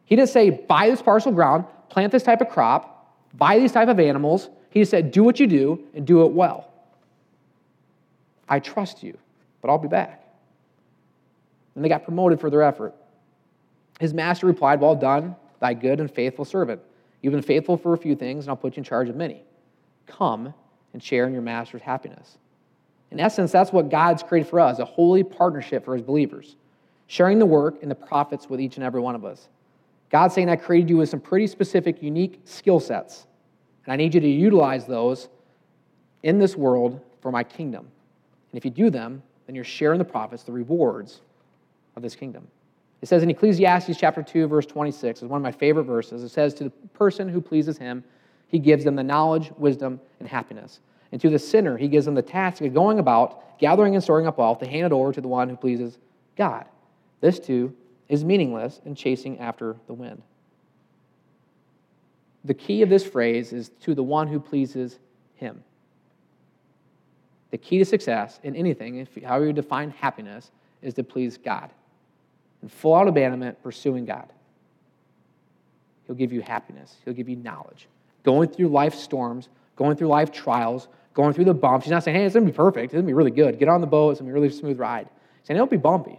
He 0.04 0.16
didn't 0.16 0.30
say, 0.30 0.50
buy 0.50 0.90
this 0.90 1.00
parcel 1.00 1.32
ground, 1.32 1.64
plant 1.88 2.12
this 2.12 2.22
type 2.22 2.40
of 2.40 2.48
crop, 2.48 3.14
buy 3.34 3.58
these 3.58 3.72
type 3.72 3.88
of 3.88 3.98
animals. 3.98 4.50
He 4.70 4.80
just 4.80 4.90
said, 4.90 5.10
do 5.10 5.22
what 5.22 5.40
you 5.40 5.46
do 5.46 5.82
and 5.94 6.06
do 6.06 6.24
it 6.24 6.32
well. 6.32 6.70
I 8.48 8.60
trust 8.60 9.02
you, 9.02 9.16
but 9.62 9.70
I'll 9.70 9.78
be 9.78 9.88
back. 9.88 10.22
And 11.74 11.84
they 11.84 11.88
got 11.88 12.04
promoted 12.04 12.40
for 12.40 12.50
their 12.50 12.62
effort. 12.62 12.94
His 14.00 14.12
master 14.12 14.46
replied, 14.46 14.80
Well 14.80 14.94
done, 14.94 15.36
thy 15.60 15.74
good 15.74 16.00
and 16.00 16.10
faithful 16.10 16.44
servant. 16.44 16.80
You've 17.22 17.32
been 17.32 17.42
faithful 17.42 17.76
for 17.76 17.94
a 17.94 17.98
few 17.98 18.14
things, 18.14 18.44
and 18.44 18.50
I'll 18.50 18.56
put 18.56 18.76
you 18.76 18.80
in 18.80 18.84
charge 18.84 19.08
of 19.08 19.16
many. 19.16 19.42
Come 20.06 20.52
and 20.92 21.02
share 21.02 21.26
in 21.26 21.32
your 21.32 21.42
master's 21.42 21.82
happiness. 21.82 22.36
In 23.10 23.20
essence, 23.20 23.52
that's 23.52 23.72
what 23.72 23.90
God's 23.90 24.22
created 24.22 24.48
for 24.48 24.60
us 24.60 24.78
a 24.78 24.84
holy 24.84 25.22
partnership 25.22 25.84
for 25.84 25.94
his 25.94 26.02
believers, 26.02 26.56
sharing 27.06 27.38
the 27.38 27.46
work 27.46 27.82
and 27.82 27.90
the 27.90 27.94
profits 27.94 28.48
with 28.48 28.60
each 28.60 28.76
and 28.76 28.84
every 28.84 29.00
one 29.00 29.14
of 29.14 29.24
us. 29.24 29.48
God's 30.10 30.34
saying, 30.34 30.48
I 30.48 30.56
created 30.56 30.90
you 30.90 30.98
with 30.98 31.08
some 31.08 31.20
pretty 31.20 31.46
specific, 31.46 32.02
unique 32.02 32.40
skill 32.44 32.80
sets, 32.80 33.26
and 33.84 33.92
I 33.92 33.96
need 33.96 34.14
you 34.14 34.20
to 34.20 34.28
utilize 34.28 34.86
those 34.86 35.28
in 36.22 36.38
this 36.38 36.56
world 36.56 37.00
for 37.20 37.30
my 37.30 37.44
kingdom. 37.44 37.86
And 38.52 38.58
if 38.58 38.64
you 38.64 38.70
do 38.70 38.90
them, 38.90 39.22
then 39.46 39.54
you're 39.54 39.64
sharing 39.64 39.98
the 39.98 40.04
profits, 40.04 40.42
the 40.42 40.52
rewards 40.52 41.20
of 41.96 42.02
this 42.02 42.14
kingdom. 42.14 42.46
It 43.02 43.08
says 43.08 43.22
in 43.22 43.30
Ecclesiastes 43.30 43.98
chapter 43.98 44.22
2, 44.22 44.46
verse 44.46 44.66
26, 44.66 45.22
is 45.22 45.28
one 45.28 45.38
of 45.38 45.42
my 45.42 45.52
favorite 45.52 45.84
verses. 45.84 46.22
It 46.22 46.30
says, 46.30 46.54
To 46.54 46.64
the 46.64 46.70
person 46.94 47.28
who 47.28 47.40
pleases 47.40 47.76
him, 47.76 48.02
he 48.48 48.58
gives 48.58 48.84
them 48.84 48.96
the 48.96 49.02
knowledge, 49.02 49.50
wisdom, 49.58 50.00
and 50.20 50.28
happiness. 50.28 50.80
And 51.14 51.20
to 51.20 51.30
the 51.30 51.38
sinner, 51.38 51.76
he 51.76 51.86
gives 51.86 52.06
them 52.06 52.16
the 52.16 52.22
task 52.22 52.60
of 52.60 52.74
going 52.74 52.98
about, 52.98 53.60
gathering 53.60 53.94
and 53.94 54.02
storing 54.02 54.26
up 54.26 54.38
wealth 54.38 54.58
to 54.58 54.66
hand 54.66 54.86
it 54.86 54.92
over 54.92 55.12
to 55.12 55.20
the 55.20 55.28
one 55.28 55.48
who 55.48 55.54
pleases 55.54 55.96
God. 56.34 56.64
This 57.20 57.38
too 57.38 57.72
is 58.08 58.24
meaningless 58.24 58.80
in 58.84 58.96
chasing 58.96 59.38
after 59.38 59.76
the 59.86 59.94
wind. 59.94 60.20
The 62.44 62.52
key 62.52 62.82
of 62.82 62.88
this 62.88 63.06
phrase 63.06 63.52
is 63.52 63.70
to 63.82 63.94
the 63.94 64.02
one 64.02 64.26
who 64.26 64.40
pleases 64.40 64.98
him. 65.36 65.62
The 67.52 67.58
key 67.58 67.78
to 67.78 67.84
success 67.84 68.40
in 68.42 68.56
anything, 68.56 68.96
if, 68.96 69.14
however 69.22 69.46
you 69.46 69.52
define 69.52 69.90
happiness, 69.90 70.50
is 70.82 70.94
to 70.94 71.04
please 71.04 71.38
God. 71.38 71.70
And 72.60 72.72
full 72.72 72.92
out 72.92 73.06
abandonment, 73.06 73.62
pursuing 73.62 74.04
God. 74.04 74.32
He'll 76.08 76.16
give 76.16 76.32
you 76.32 76.40
happiness, 76.40 76.96
He'll 77.04 77.14
give 77.14 77.28
you 77.28 77.36
knowledge. 77.36 77.86
Going 78.24 78.48
through 78.48 78.66
life 78.66 78.96
storms, 78.96 79.48
going 79.76 79.96
through 79.96 80.08
life 80.08 80.32
trials, 80.32 80.88
going 81.14 81.32
through 81.32 81.46
the 81.46 81.54
bumps. 81.54 81.86
He's 81.86 81.92
not 81.92 82.04
saying, 82.04 82.16
hey, 82.16 82.24
it's 82.24 82.34
going 82.34 82.44
to 82.44 82.52
be 82.52 82.56
perfect. 82.56 82.84
It's 82.84 82.92
going 82.92 83.04
to 83.04 83.06
be 83.06 83.14
really 83.14 83.30
good. 83.30 83.58
Get 83.58 83.68
on 83.68 83.80
the 83.80 83.86
boat. 83.86 84.10
It's 84.10 84.20
going 84.20 84.28
to 84.28 84.34
be 84.34 84.38
a 84.38 84.42
really 84.42 84.54
smooth 84.54 84.78
ride. 84.78 85.08
He's 85.40 85.48
saying, 85.48 85.56
it'll 85.56 85.66
be 85.66 85.76
bumpy. 85.76 86.18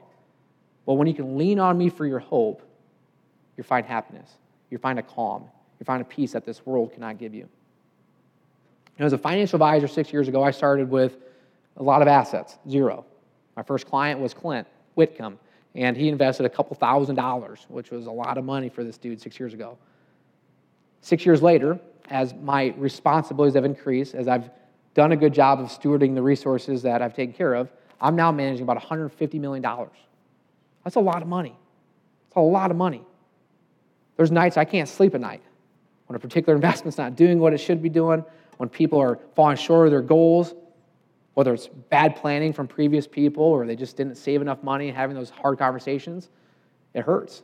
Well, 0.86 0.98
when 0.98 1.08
you 1.08 1.14
can 1.14 1.38
lean 1.38 1.60
on 1.60 1.78
me 1.78 1.90
for 1.90 2.06
your 2.06 2.20
hope, 2.20 2.62
you 3.58 3.64
find 3.64 3.86
happiness. 3.86 4.30
You 4.70 4.78
find 4.78 4.98
a 5.00 5.04
calm. 5.04 5.46
You 5.80 5.86
find 5.86 6.02
a 6.02 6.06
peace 6.06 6.32
that 6.32 6.46
this 6.46 6.66
world 6.66 6.94
cannot 6.94 7.18
give 7.18 7.34
you. 7.34 7.42
you 7.42 7.48
know, 9.00 9.06
as 9.06 9.14
a 9.14 9.18
financial 9.18 9.58
advisor 9.58 9.88
six 9.88 10.14
years 10.14 10.28
ago, 10.28 10.44
I 10.44 10.52
started 10.52 10.90
with 10.90 11.18
a 11.78 11.84
lot 11.84 12.02
of 12.02 12.08
assets, 12.08 12.58
zero. 12.70 13.06
My 13.58 13.64
first 13.64 13.86
client 13.88 14.20
was 14.20 14.34
Clint 14.34 14.68
Whitcomb, 14.96 15.38
and 15.74 15.98
he 15.98 16.08
invested 16.08 16.46
a 16.46 16.50
couple 16.50 16.76
thousand 16.76 17.16
dollars, 17.16 17.66
which 17.68 17.92
was 17.92 18.06
a 18.06 18.12
lot 18.12 18.38
of 18.38 18.46
money 18.46 18.70
for 18.70 18.84
this 18.84 18.98
dude 18.98 19.22
six 19.22 19.38
years 19.40 19.54
ago. 19.54 19.78
Six 21.02 21.26
years 21.26 21.42
later, 21.42 21.80
as 22.10 22.34
my 22.34 22.74
responsibilities 22.78 23.56
have 23.56 23.66
increased, 23.66 24.16
as 24.16 24.28
I've 24.28 24.50
done 24.96 25.12
a 25.12 25.16
good 25.16 25.34
job 25.34 25.60
of 25.60 25.68
stewarding 25.68 26.16
the 26.16 26.22
resources 26.22 26.82
that 26.82 27.04
I've 27.04 27.14
taken 27.14 27.34
care 27.36 27.54
of, 27.54 27.70
I'm 28.02 28.16
now 28.16 28.32
managing 28.32 28.64
about 28.64 28.82
$150 28.82 29.40
million. 29.40 29.62
That's 30.84 30.96
a 30.96 31.00
lot 31.00 31.22
of 31.22 31.28
money. 31.28 31.56
It's 32.28 32.36
a 32.36 32.42
lot 32.42 32.72
of 32.72 32.78
money. 32.78 33.04
There's 34.18 34.32
nights 34.32 34.58
I 34.58 34.66
can't 34.66 34.90
sleep 34.90 35.14
at 35.14 35.22
night 35.22 35.44
when 36.08 36.16
a 36.16 36.20
particular 36.20 36.56
investment's 36.62 36.98
not 36.98 37.16
doing 37.16 37.40
what 37.40 37.54
it 37.54 37.60
should 37.60 37.84
be 37.84 37.90
doing, 37.90 38.24
when 38.58 38.70
people 38.70 39.00
are 39.00 39.20
falling 39.36 39.58
short 39.58 39.88
of 39.88 39.92
their 39.92 40.02
goals, 40.02 40.56
whether 41.34 41.54
it's 41.54 41.68
bad 41.68 42.16
planning 42.16 42.54
from 42.54 42.66
previous 42.66 43.06
people 43.06 43.44
or 43.44 43.66
they 43.68 43.76
just 43.76 43.98
didn't 43.98 44.16
save 44.16 44.42
enough 44.42 44.64
money 44.64 44.90
having 44.90 45.16
those 45.16 45.30
hard 45.30 45.60
conversations, 45.60 46.30
it 46.94 47.04
hurts. 47.04 47.44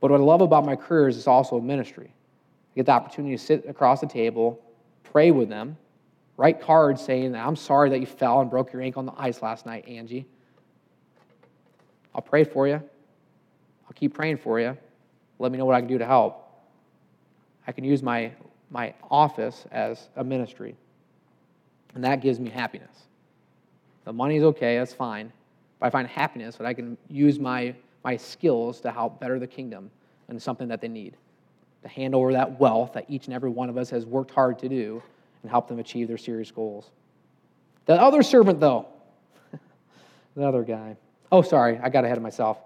But 0.00 0.10
what 0.10 0.20
I 0.20 0.24
love 0.24 0.40
about 0.40 0.66
my 0.66 0.74
career 0.74 1.06
is 1.06 1.16
it's 1.16 1.28
also 1.28 1.58
a 1.58 1.62
ministry. 1.62 2.12
I 2.12 2.74
get 2.74 2.86
the 2.86 2.92
opportunity 2.92 3.36
to 3.36 3.42
sit 3.42 3.68
across 3.68 4.00
the 4.00 4.08
table, 4.08 4.60
pray 5.04 5.30
with 5.30 5.48
them, 5.48 5.76
write 6.40 6.58
cards 6.58 7.04
saying, 7.04 7.32
that 7.32 7.46
I'm 7.46 7.54
sorry 7.54 7.90
that 7.90 8.00
you 8.00 8.06
fell 8.06 8.40
and 8.40 8.48
broke 8.48 8.72
your 8.72 8.80
ankle 8.80 9.00
on 9.00 9.04
the 9.04 9.12
ice 9.18 9.42
last 9.42 9.66
night, 9.66 9.86
Angie. 9.86 10.24
I'll 12.14 12.22
pray 12.22 12.44
for 12.44 12.66
you. 12.66 12.76
I'll 12.76 13.92
keep 13.94 14.14
praying 14.14 14.38
for 14.38 14.58
you. 14.58 14.74
Let 15.38 15.52
me 15.52 15.58
know 15.58 15.66
what 15.66 15.74
I 15.74 15.80
can 15.80 15.88
do 15.88 15.98
to 15.98 16.06
help. 16.06 16.48
I 17.66 17.72
can 17.72 17.84
use 17.84 18.02
my, 18.02 18.32
my 18.70 18.94
office 19.10 19.66
as 19.70 20.08
a 20.16 20.24
ministry. 20.24 20.76
And 21.94 22.02
that 22.04 22.22
gives 22.22 22.40
me 22.40 22.48
happiness. 22.48 22.96
The 24.04 24.12
money's 24.14 24.42
okay, 24.42 24.78
that's 24.78 24.94
fine. 24.94 25.30
But 25.78 25.88
I 25.88 25.90
find 25.90 26.08
happiness 26.08 26.56
that 26.56 26.66
I 26.66 26.72
can 26.72 26.96
use 27.10 27.38
my, 27.38 27.74
my 28.02 28.16
skills 28.16 28.80
to 28.80 28.90
help 28.90 29.20
better 29.20 29.38
the 29.38 29.46
kingdom 29.46 29.90
and 30.28 30.40
something 30.40 30.68
that 30.68 30.80
they 30.80 30.88
need. 30.88 31.18
To 31.82 31.88
hand 31.88 32.14
over 32.14 32.32
that 32.32 32.58
wealth 32.58 32.94
that 32.94 33.04
each 33.10 33.26
and 33.26 33.34
every 33.34 33.50
one 33.50 33.68
of 33.68 33.76
us 33.76 33.90
has 33.90 34.06
worked 34.06 34.30
hard 34.30 34.58
to 34.60 34.70
do 34.70 35.02
and 35.42 35.50
help 35.50 35.68
them 35.68 35.78
achieve 35.78 36.08
their 36.08 36.18
serious 36.18 36.50
goals. 36.50 36.90
The 37.86 37.94
other 37.94 38.22
servant, 38.22 38.60
though, 38.60 38.86
the 40.36 40.46
other 40.46 40.62
guy. 40.62 40.96
Oh, 41.32 41.42
sorry, 41.42 41.78
I 41.82 41.88
got 41.88 42.04
ahead 42.04 42.16
of 42.16 42.22
myself. 42.22 42.58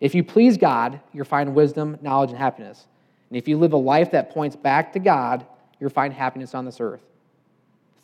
If 0.00 0.14
you 0.14 0.24
please 0.24 0.56
God, 0.56 1.00
you'll 1.12 1.24
find 1.24 1.54
wisdom, 1.54 1.98
knowledge, 2.02 2.30
and 2.30 2.38
happiness. 2.38 2.86
And 3.30 3.36
if 3.36 3.46
you 3.46 3.56
live 3.58 3.72
a 3.72 3.76
life 3.76 4.10
that 4.12 4.30
points 4.30 4.56
back 4.56 4.92
to 4.94 4.98
God, 4.98 5.46
you'll 5.78 5.90
find 5.90 6.12
happiness 6.12 6.54
on 6.54 6.64
this 6.64 6.80
earth 6.80 7.02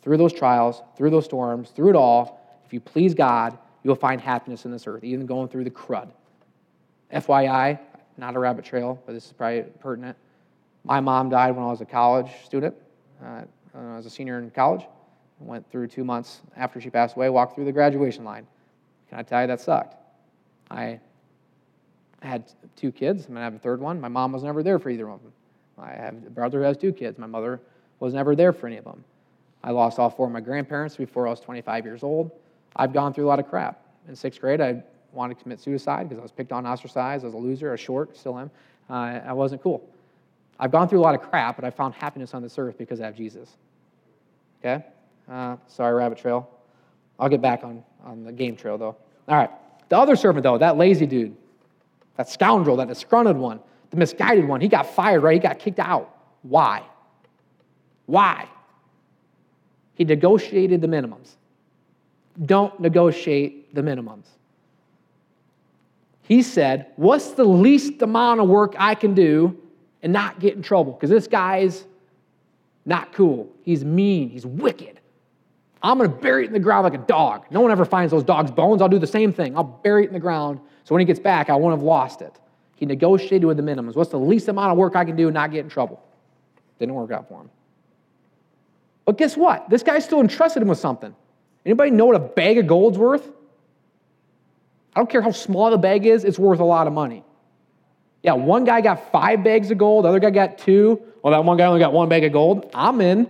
through 0.01 0.17
those 0.17 0.33
trials, 0.33 0.81
through 0.95 1.09
those 1.09 1.25
storms, 1.25 1.71
through 1.71 1.89
it 1.89 1.95
all, 1.95 2.39
if 2.65 2.73
you 2.73 2.79
please 2.79 3.13
God, 3.13 3.57
you'll 3.83 3.95
find 3.95 4.21
happiness 4.21 4.65
in 4.65 4.71
this 4.71 4.87
earth, 4.87 5.03
even 5.03 5.25
going 5.25 5.47
through 5.49 5.63
the 5.63 5.71
crud. 5.71 6.09
FYI, 7.13 7.79
not 8.17 8.35
a 8.35 8.39
rabbit 8.39 8.63
trail, 8.63 9.01
but 9.05 9.13
this 9.13 9.25
is 9.25 9.33
probably 9.33 9.63
pertinent. 9.79 10.15
My 10.83 10.99
mom 10.99 11.29
died 11.29 11.55
when 11.55 11.65
I 11.65 11.69
was 11.69 11.81
a 11.81 11.85
college 11.85 12.29
student. 12.45 12.75
Uh, 13.23 13.41
I 13.75 13.95
was 13.95 14.05
a 14.05 14.09
senior 14.09 14.39
in 14.39 14.49
college. 14.51 14.85
Went 15.39 15.69
through 15.71 15.87
two 15.87 16.03
months 16.03 16.41
after 16.57 16.81
she 16.81 16.89
passed 16.89 17.15
away, 17.15 17.29
walked 17.29 17.55
through 17.55 17.65
the 17.65 17.71
graduation 17.71 18.25
line. 18.25 18.45
Can 19.09 19.19
I 19.19 19.23
tell 19.23 19.41
you 19.41 19.47
that 19.47 19.61
sucked? 19.61 19.95
I 20.69 20.99
had 22.21 22.51
two 22.75 22.91
kids. 22.91 23.25
I'm 23.25 23.33
going 23.33 23.39
to 23.39 23.43
have 23.43 23.55
a 23.55 23.59
third 23.59 23.79
one. 23.79 24.01
My 24.01 24.09
mom 24.09 24.33
was 24.33 24.43
never 24.43 24.63
there 24.63 24.79
for 24.79 24.89
either 24.89 25.09
of 25.09 25.21
them. 25.23 25.31
I 25.77 25.91
have 25.91 26.13
a 26.13 26.29
brother 26.29 26.59
who 26.59 26.65
has 26.65 26.75
two 26.75 26.91
kids. 26.91 27.17
My 27.17 27.27
mother 27.27 27.61
was 27.99 28.13
never 28.13 28.35
there 28.35 28.51
for 28.51 28.67
any 28.67 28.77
of 28.77 28.83
them. 28.83 29.03
I 29.63 29.71
lost 29.71 29.97
all 29.97 30.09
four 30.09 30.27
of 30.27 30.33
my 30.33 30.41
grandparents 30.41 30.95
before 30.95 31.27
I 31.27 31.31
was 31.31 31.39
25 31.39 31.85
years 31.85 32.03
old. 32.03 32.31
I've 32.75 32.93
gone 32.93 33.13
through 33.13 33.25
a 33.25 33.29
lot 33.29 33.39
of 33.39 33.47
crap. 33.49 33.81
In 34.07 34.15
sixth 34.15 34.39
grade, 34.41 34.61
I 34.61 34.83
wanted 35.11 35.37
to 35.37 35.43
commit 35.43 35.59
suicide 35.59 36.07
because 36.07 36.19
I 36.19 36.21
was 36.21 36.31
picked 36.31 36.51
on, 36.51 36.65
ostracized. 36.65 37.23
I 37.23 37.27
was 37.27 37.33
a 37.33 37.37
loser, 37.37 37.71
was 37.71 37.79
short, 37.79 38.15
still 38.17 38.37
am. 38.37 38.51
Uh, 38.89 39.19
I 39.25 39.33
wasn't 39.33 39.61
cool. 39.61 39.87
I've 40.59 40.71
gone 40.71 40.89
through 40.89 40.99
a 40.99 41.01
lot 41.01 41.15
of 41.15 41.21
crap, 41.21 41.55
but 41.55 41.63
I 41.63 41.69
found 41.69 41.93
happiness 41.93 42.33
on 42.33 42.41
this 42.41 42.57
earth 42.57 42.77
because 42.77 42.99
I 42.99 43.05
have 43.05 43.15
Jesus. 43.15 43.49
Okay? 44.59 44.83
Uh, 45.31 45.55
sorry, 45.67 45.95
rabbit 45.95 46.17
trail. 46.17 46.49
I'll 47.17 47.29
get 47.29 47.41
back 47.41 47.63
on, 47.63 47.83
on 48.03 48.23
the 48.23 48.31
game 48.31 48.55
trail, 48.55 48.77
though. 48.77 48.95
All 49.27 49.37
right. 49.37 49.49
The 49.87 49.97
other 49.97 50.15
servant, 50.15 50.43
though, 50.43 50.57
that 50.57 50.77
lazy 50.77 51.05
dude, 51.05 51.35
that 52.17 52.29
scoundrel, 52.29 52.75
that 52.77 52.87
disgruntled 52.87 53.37
one, 53.37 53.59
the 53.89 53.97
misguided 53.97 54.47
one, 54.47 54.61
he 54.61 54.67
got 54.67 54.93
fired, 54.93 55.21
right? 55.21 55.33
He 55.33 55.39
got 55.39 55.59
kicked 55.59 55.79
out. 55.79 56.15
Why? 56.41 56.83
Why? 58.05 58.47
He 59.95 60.03
negotiated 60.03 60.81
the 60.81 60.87
minimums. 60.87 61.35
Don't 62.45 62.79
negotiate 62.79 63.73
the 63.73 63.81
minimums. 63.81 64.25
He 66.23 66.43
said, 66.43 66.87
What's 66.95 67.31
the 67.31 67.43
least 67.43 68.01
amount 68.01 68.39
of 68.39 68.47
work 68.47 68.75
I 68.77 68.95
can 68.95 69.13
do 69.13 69.57
and 70.01 70.13
not 70.13 70.39
get 70.39 70.55
in 70.55 70.61
trouble? 70.61 70.93
Because 70.93 71.09
this 71.09 71.27
guy's 71.27 71.85
not 72.85 73.13
cool. 73.13 73.49
He's 73.63 73.83
mean. 73.83 74.29
He's 74.29 74.45
wicked. 74.45 74.99
I'm 75.81 75.97
going 75.97 76.09
to 76.09 76.15
bury 76.15 76.43
it 76.43 76.47
in 76.47 76.53
the 76.53 76.59
ground 76.59 76.83
like 76.83 76.93
a 76.93 77.05
dog. 77.05 77.45
No 77.51 77.61
one 77.61 77.71
ever 77.71 77.85
finds 77.85 78.11
those 78.11 78.23
dog's 78.23 78.51
bones. 78.51 78.81
I'll 78.81 78.89
do 78.89 78.99
the 78.99 79.07
same 79.07 79.31
thing. 79.31 79.55
I'll 79.55 79.63
bury 79.63 80.03
it 80.03 80.07
in 80.07 80.13
the 80.13 80.19
ground 80.19 80.59
so 80.89 80.95
when 80.95 81.01
he 81.01 81.05
gets 81.05 81.19
back, 81.19 81.51
I 81.51 81.55
won't 81.55 81.71
have 81.71 81.83
lost 81.83 82.23
it. 82.23 82.39
He 82.75 82.85
negotiated 82.87 83.45
with 83.45 83.57
the 83.57 83.63
minimums. 83.63 83.95
What's 83.95 84.09
the 84.09 84.17
least 84.17 84.47
amount 84.47 84.71
of 84.71 84.77
work 84.79 84.95
I 84.95 85.05
can 85.05 85.15
do 85.15 85.27
and 85.27 85.35
not 85.35 85.51
get 85.51 85.59
in 85.59 85.69
trouble? 85.69 86.03
Didn't 86.79 86.95
work 86.95 87.11
out 87.11 87.29
for 87.29 87.41
him. 87.41 87.51
But 89.05 89.19
guess 89.19 89.37
what? 89.37 89.69
This 89.69 89.83
guy 89.83 89.99
still 89.99 90.19
entrusted 90.19 90.63
him 90.63 90.67
with 90.67 90.79
something. 90.79 91.13
Anybody 91.63 91.91
know 91.91 92.07
what 92.07 92.15
a 92.15 92.19
bag 92.19 92.57
of 92.57 92.65
gold's 92.65 92.97
worth? 92.97 93.27
I 94.95 94.99
don't 94.99 95.09
care 95.11 95.21
how 95.21 95.31
small 95.31 95.69
the 95.69 95.77
bag 95.77 96.07
is, 96.07 96.25
it's 96.25 96.39
worth 96.39 96.59
a 96.59 96.65
lot 96.65 96.87
of 96.87 96.93
money. 96.93 97.23
Yeah, 98.21 98.33
one 98.33 98.65
guy 98.65 98.81
got 98.81 99.11
five 99.11 99.43
bags 99.43 99.71
of 99.71 99.77
gold, 99.77 100.05
the 100.05 100.09
other 100.09 100.19
guy 100.19 100.29
got 100.29 100.57
two. 100.57 101.01
Well, 101.21 101.31
that 101.31 101.43
one 101.43 101.57
guy 101.57 101.65
only 101.65 101.79
got 101.79 101.93
one 101.93 102.09
bag 102.09 102.23
of 102.23 102.31
gold. 102.31 102.69
I'm 102.73 103.01
in. 103.01 103.29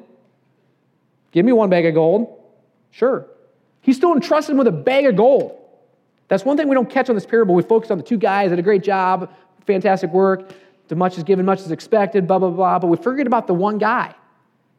Give 1.31 1.45
me 1.45 1.51
one 1.51 1.69
bag 1.69 1.85
of 1.85 1.93
gold. 1.93 2.41
Sure. 2.91 3.27
He 3.81 3.93
still 3.93 4.13
entrusted 4.13 4.57
with 4.57 4.67
a 4.67 4.71
bag 4.71 5.05
of 5.05 5.15
gold. 5.15 5.55
That's 6.27 6.45
one 6.45 6.57
thing 6.57 6.67
we 6.67 6.75
don't 6.75 6.89
catch 6.89 7.09
on 7.09 7.15
this 7.15 7.25
parable. 7.25 7.55
We 7.55 7.63
focus 7.63 7.89
on 7.91 7.97
the 7.97 8.03
two 8.03 8.17
guys 8.17 8.49
did 8.49 8.59
a 8.59 8.63
great 8.63 8.83
job, 8.83 9.31
fantastic 9.65 10.11
work, 10.11 10.51
too 10.87 10.95
much 10.95 11.17
is 11.17 11.23
given, 11.23 11.45
much 11.45 11.59
is 11.61 11.71
expected, 11.71 12.27
blah, 12.27 12.39
blah, 12.39 12.49
blah. 12.49 12.79
But 12.79 12.87
we 12.87 12.97
forget 12.97 13.27
about 13.27 13.47
the 13.47 13.53
one 13.53 13.77
guy. 13.77 14.13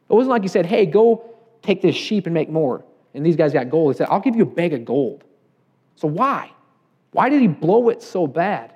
It 0.09 0.13
wasn't 0.13 0.31
like 0.31 0.41
he 0.41 0.47
said, 0.49 0.65
hey, 0.65 0.85
go 0.85 1.23
take 1.61 1.81
this 1.81 1.95
sheep 1.95 2.25
and 2.25 2.33
make 2.33 2.49
more. 2.49 2.83
And 3.13 3.25
these 3.25 3.35
guys 3.35 3.53
got 3.53 3.69
gold. 3.69 3.93
He 3.93 3.97
said, 3.97 4.07
I'll 4.09 4.19
give 4.19 4.35
you 4.35 4.43
a 4.43 4.45
bag 4.45 4.73
of 4.73 4.83
gold. 4.85 5.23
So 5.95 6.07
why? 6.07 6.51
Why 7.11 7.29
did 7.29 7.41
he 7.41 7.47
blow 7.47 7.89
it 7.89 8.01
so 8.01 8.27
bad? 8.27 8.73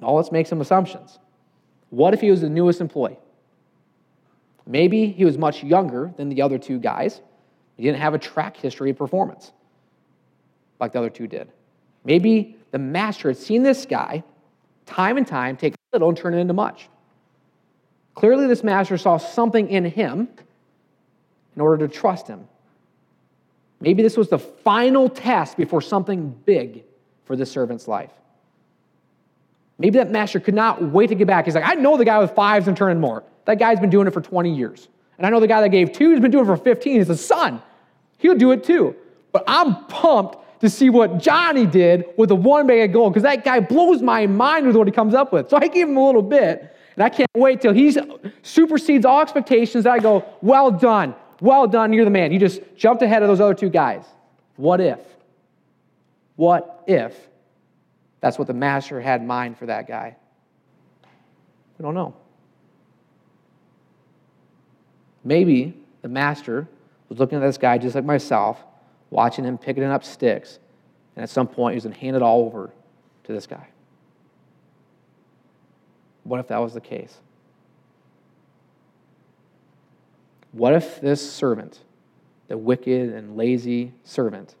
Well, 0.00 0.14
let's 0.14 0.32
make 0.32 0.46
some 0.46 0.60
assumptions. 0.60 1.18
What 1.90 2.14
if 2.14 2.20
he 2.20 2.30
was 2.30 2.40
the 2.40 2.48
newest 2.48 2.80
employee? 2.80 3.18
Maybe 4.66 5.08
he 5.08 5.24
was 5.24 5.38
much 5.38 5.62
younger 5.62 6.12
than 6.16 6.28
the 6.28 6.42
other 6.42 6.58
two 6.58 6.78
guys. 6.78 7.20
He 7.76 7.82
didn't 7.82 8.00
have 8.00 8.14
a 8.14 8.18
track 8.18 8.56
history 8.56 8.90
of 8.90 8.98
performance 8.98 9.52
like 10.80 10.92
the 10.92 10.98
other 10.98 11.10
two 11.10 11.26
did. 11.26 11.48
Maybe 12.04 12.56
the 12.70 12.78
master 12.78 13.28
had 13.28 13.36
seen 13.36 13.62
this 13.62 13.86
guy 13.86 14.22
time 14.84 15.16
and 15.16 15.26
time 15.26 15.56
take 15.56 15.74
little 15.92 16.08
and 16.08 16.16
turn 16.16 16.34
it 16.34 16.38
into 16.38 16.54
much. 16.54 16.88
Clearly, 18.14 18.46
this 18.46 18.62
master 18.62 18.96
saw 18.96 19.18
something 19.18 19.68
in 19.68 19.84
him 19.84 20.28
in 21.54 21.62
order 21.62 21.86
to 21.86 21.92
trust 21.92 22.26
him. 22.26 22.48
Maybe 23.80 24.02
this 24.02 24.16
was 24.16 24.28
the 24.28 24.38
final 24.38 25.08
test 25.08 25.56
before 25.56 25.82
something 25.82 26.30
big 26.30 26.84
for 27.24 27.36
the 27.36 27.44
servant's 27.44 27.86
life. 27.88 28.12
Maybe 29.78 29.98
that 29.98 30.10
master 30.10 30.40
could 30.40 30.54
not 30.54 30.82
wait 30.82 31.08
to 31.08 31.14
get 31.14 31.26
back. 31.26 31.44
He's 31.44 31.54
like, 31.54 31.66
I 31.66 31.74
know 31.74 31.96
the 31.96 32.04
guy 32.04 32.18
with 32.18 32.32
fives 32.32 32.66
and 32.68 32.76
turning 32.76 33.00
more. 33.00 33.24
That 33.44 33.58
guy's 33.58 33.78
been 33.78 33.90
doing 33.90 34.06
it 34.06 34.12
for 34.12 34.20
20 34.20 34.54
years. 34.54 34.88
And 35.18 35.26
I 35.26 35.30
know 35.30 35.40
the 35.40 35.46
guy 35.46 35.60
that 35.60 35.68
gave 35.70 35.92
two 35.92 36.10
has 36.10 36.20
been 36.20 36.30
doing 36.30 36.44
it 36.44 36.46
for 36.46 36.56
15. 36.56 36.98
He's 36.98 37.08
a 37.08 37.16
son. 37.16 37.62
He'll 38.18 38.36
do 38.36 38.52
it 38.52 38.64
too. 38.64 38.96
But 39.32 39.44
I'm 39.46 39.84
pumped 39.86 40.38
to 40.60 40.70
see 40.70 40.88
what 40.90 41.18
Johnny 41.18 41.66
did 41.66 42.06
with 42.16 42.30
the 42.30 42.36
one 42.36 42.66
bag 42.66 42.88
of 42.88 42.92
gold 42.94 43.12
because 43.12 43.22
that 43.24 43.44
guy 43.44 43.60
blows 43.60 44.00
my 44.02 44.26
mind 44.26 44.66
with 44.66 44.76
what 44.76 44.86
he 44.86 44.92
comes 44.92 45.14
up 45.14 45.32
with. 45.32 45.50
So 45.50 45.58
I 45.60 45.68
give 45.68 45.88
him 45.88 45.96
a 45.96 46.04
little 46.04 46.22
bit, 46.22 46.74
and 46.94 47.04
I 47.04 47.10
can't 47.10 47.30
wait 47.34 47.60
till 47.60 47.74
he 47.74 47.94
supersedes 48.42 49.04
all 49.04 49.20
expectations. 49.20 49.84
I 49.84 49.98
go, 49.98 50.24
well 50.40 50.70
done, 50.70 51.14
well 51.40 51.66
done, 51.66 51.92
you're 51.92 52.06
the 52.06 52.10
man. 52.10 52.32
You 52.32 52.38
just 52.38 52.60
jumped 52.76 53.02
ahead 53.02 53.22
of 53.22 53.28
those 53.28 53.40
other 53.40 53.54
two 53.54 53.68
guys. 53.68 54.04
What 54.56 54.80
if? 54.80 55.00
What 56.36 56.84
if 56.86 57.28
that's 58.20 58.38
what 58.38 58.46
the 58.46 58.54
master 58.54 59.00
had 59.00 59.20
in 59.20 59.26
mind 59.26 59.58
for 59.58 59.66
that 59.66 59.86
guy? 59.86 60.16
We 61.78 61.82
don't 61.82 61.94
know. 61.94 62.14
Maybe 65.24 65.76
the 66.02 66.08
master 66.08 66.68
was 67.08 67.18
looking 67.18 67.38
at 67.38 67.42
this 67.42 67.58
guy 67.58 67.78
just 67.78 67.94
like 67.94 68.04
myself 68.04 68.62
watching 69.10 69.44
him 69.44 69.58
picking 69.58 69.84
up 69.84 70.04
sticks. 70.04 70.58
And 71.14 71.22
at 71.22 71.30
some 71.30 71.46
point, 71.46 71.72
he 71.72 71.76
was 71.76 71.84
going 71.84 71.94
to 71.94 72.00
hand 72.00 72.16
it 72.16 72.22
all 72.22 72.44
over 72.44 72.70
to 73.24 73.32
this 73.32 73.46
guy. 73.46 73.66
What 76.24 76.40
if 76.40 76.48
that 76.48 76.58
was 76.58 76.74
the 76.74 76.80
case? 76.80 77.18
What 80.52 80.72
if 80.72 81.00
this 81.00 81.32
servant, 81.32 81.80
the 82.48 82.58
wicked 82.58 83.12
and 83.12 83.36
lazy 83.36 83.92
servant, 84.04 84.54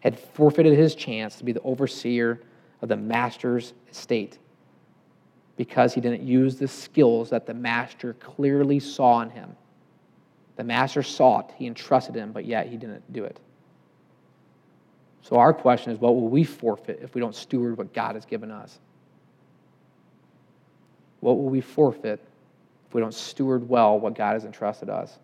had 0.00 0.18
forfeited 0.18 0.76
his 0.76 0.94
chance 0.94 1.36
to 1.36 1.44
be 1.44 1.52
the 1.52 1.60
overseer 1.62 2.40
of 2.82 2.88
the 2.88 2.96
master's 2.96 3.72
estate 3.90 4.38
because 5.56 5.94
he 5.94 6.00
didn't 6.00 6.22
use 6.22 6.56
the 6.56 6.68
skills 6.68 7.30
that 7.30 7.46
the 7.46 7.54
master 7.54 8.14
clearly 8.14 8.80
saw 8.80 9.20
in 9.22 9.30
him? 9.30 9.56
The 10.56 10.64
master 10.64 11.02
saw 11.02 11.40
it, 11.40 11.46
he 11.56 11.66
entrusted 11.66 12.14
him, 12.14 12.32
but 12.32 12.44
yet 12.44 12.66
he 12.66 12.76
didn't 12.76 13.10
do 13.12 13.24
it. 13.24 13.40
So, 15.22 15.36
our 15.36 15.54
question 15.54 15.92
is 15.92 15.98
what 15.98 16.14
will 16.14 16.28
we 16.28 16.44
forfeit 16.44 17.00
if 17.02 17.14
we 17.14 17.20
don't 17.20 17.34
steward 17.34 17.78
what 17.78 17.94
God 17.94 18.16
has 18.16 18.24
given 18.24 18.50
us? 18.50 18.78
What 21.20 21.36
will 21.36 21.48
we 21.48 21.60
forfeit 21.60 22.20
if 22.88 22.94
we 22.94 23.00
don't 23.00 23.14
steward 23.14 23.68
well 23.68 23.98
what 23.98 24.14
God 24.14 24.32
has 24.32 24.44
entrusted 24.44 24.90
us? 24.90 25.16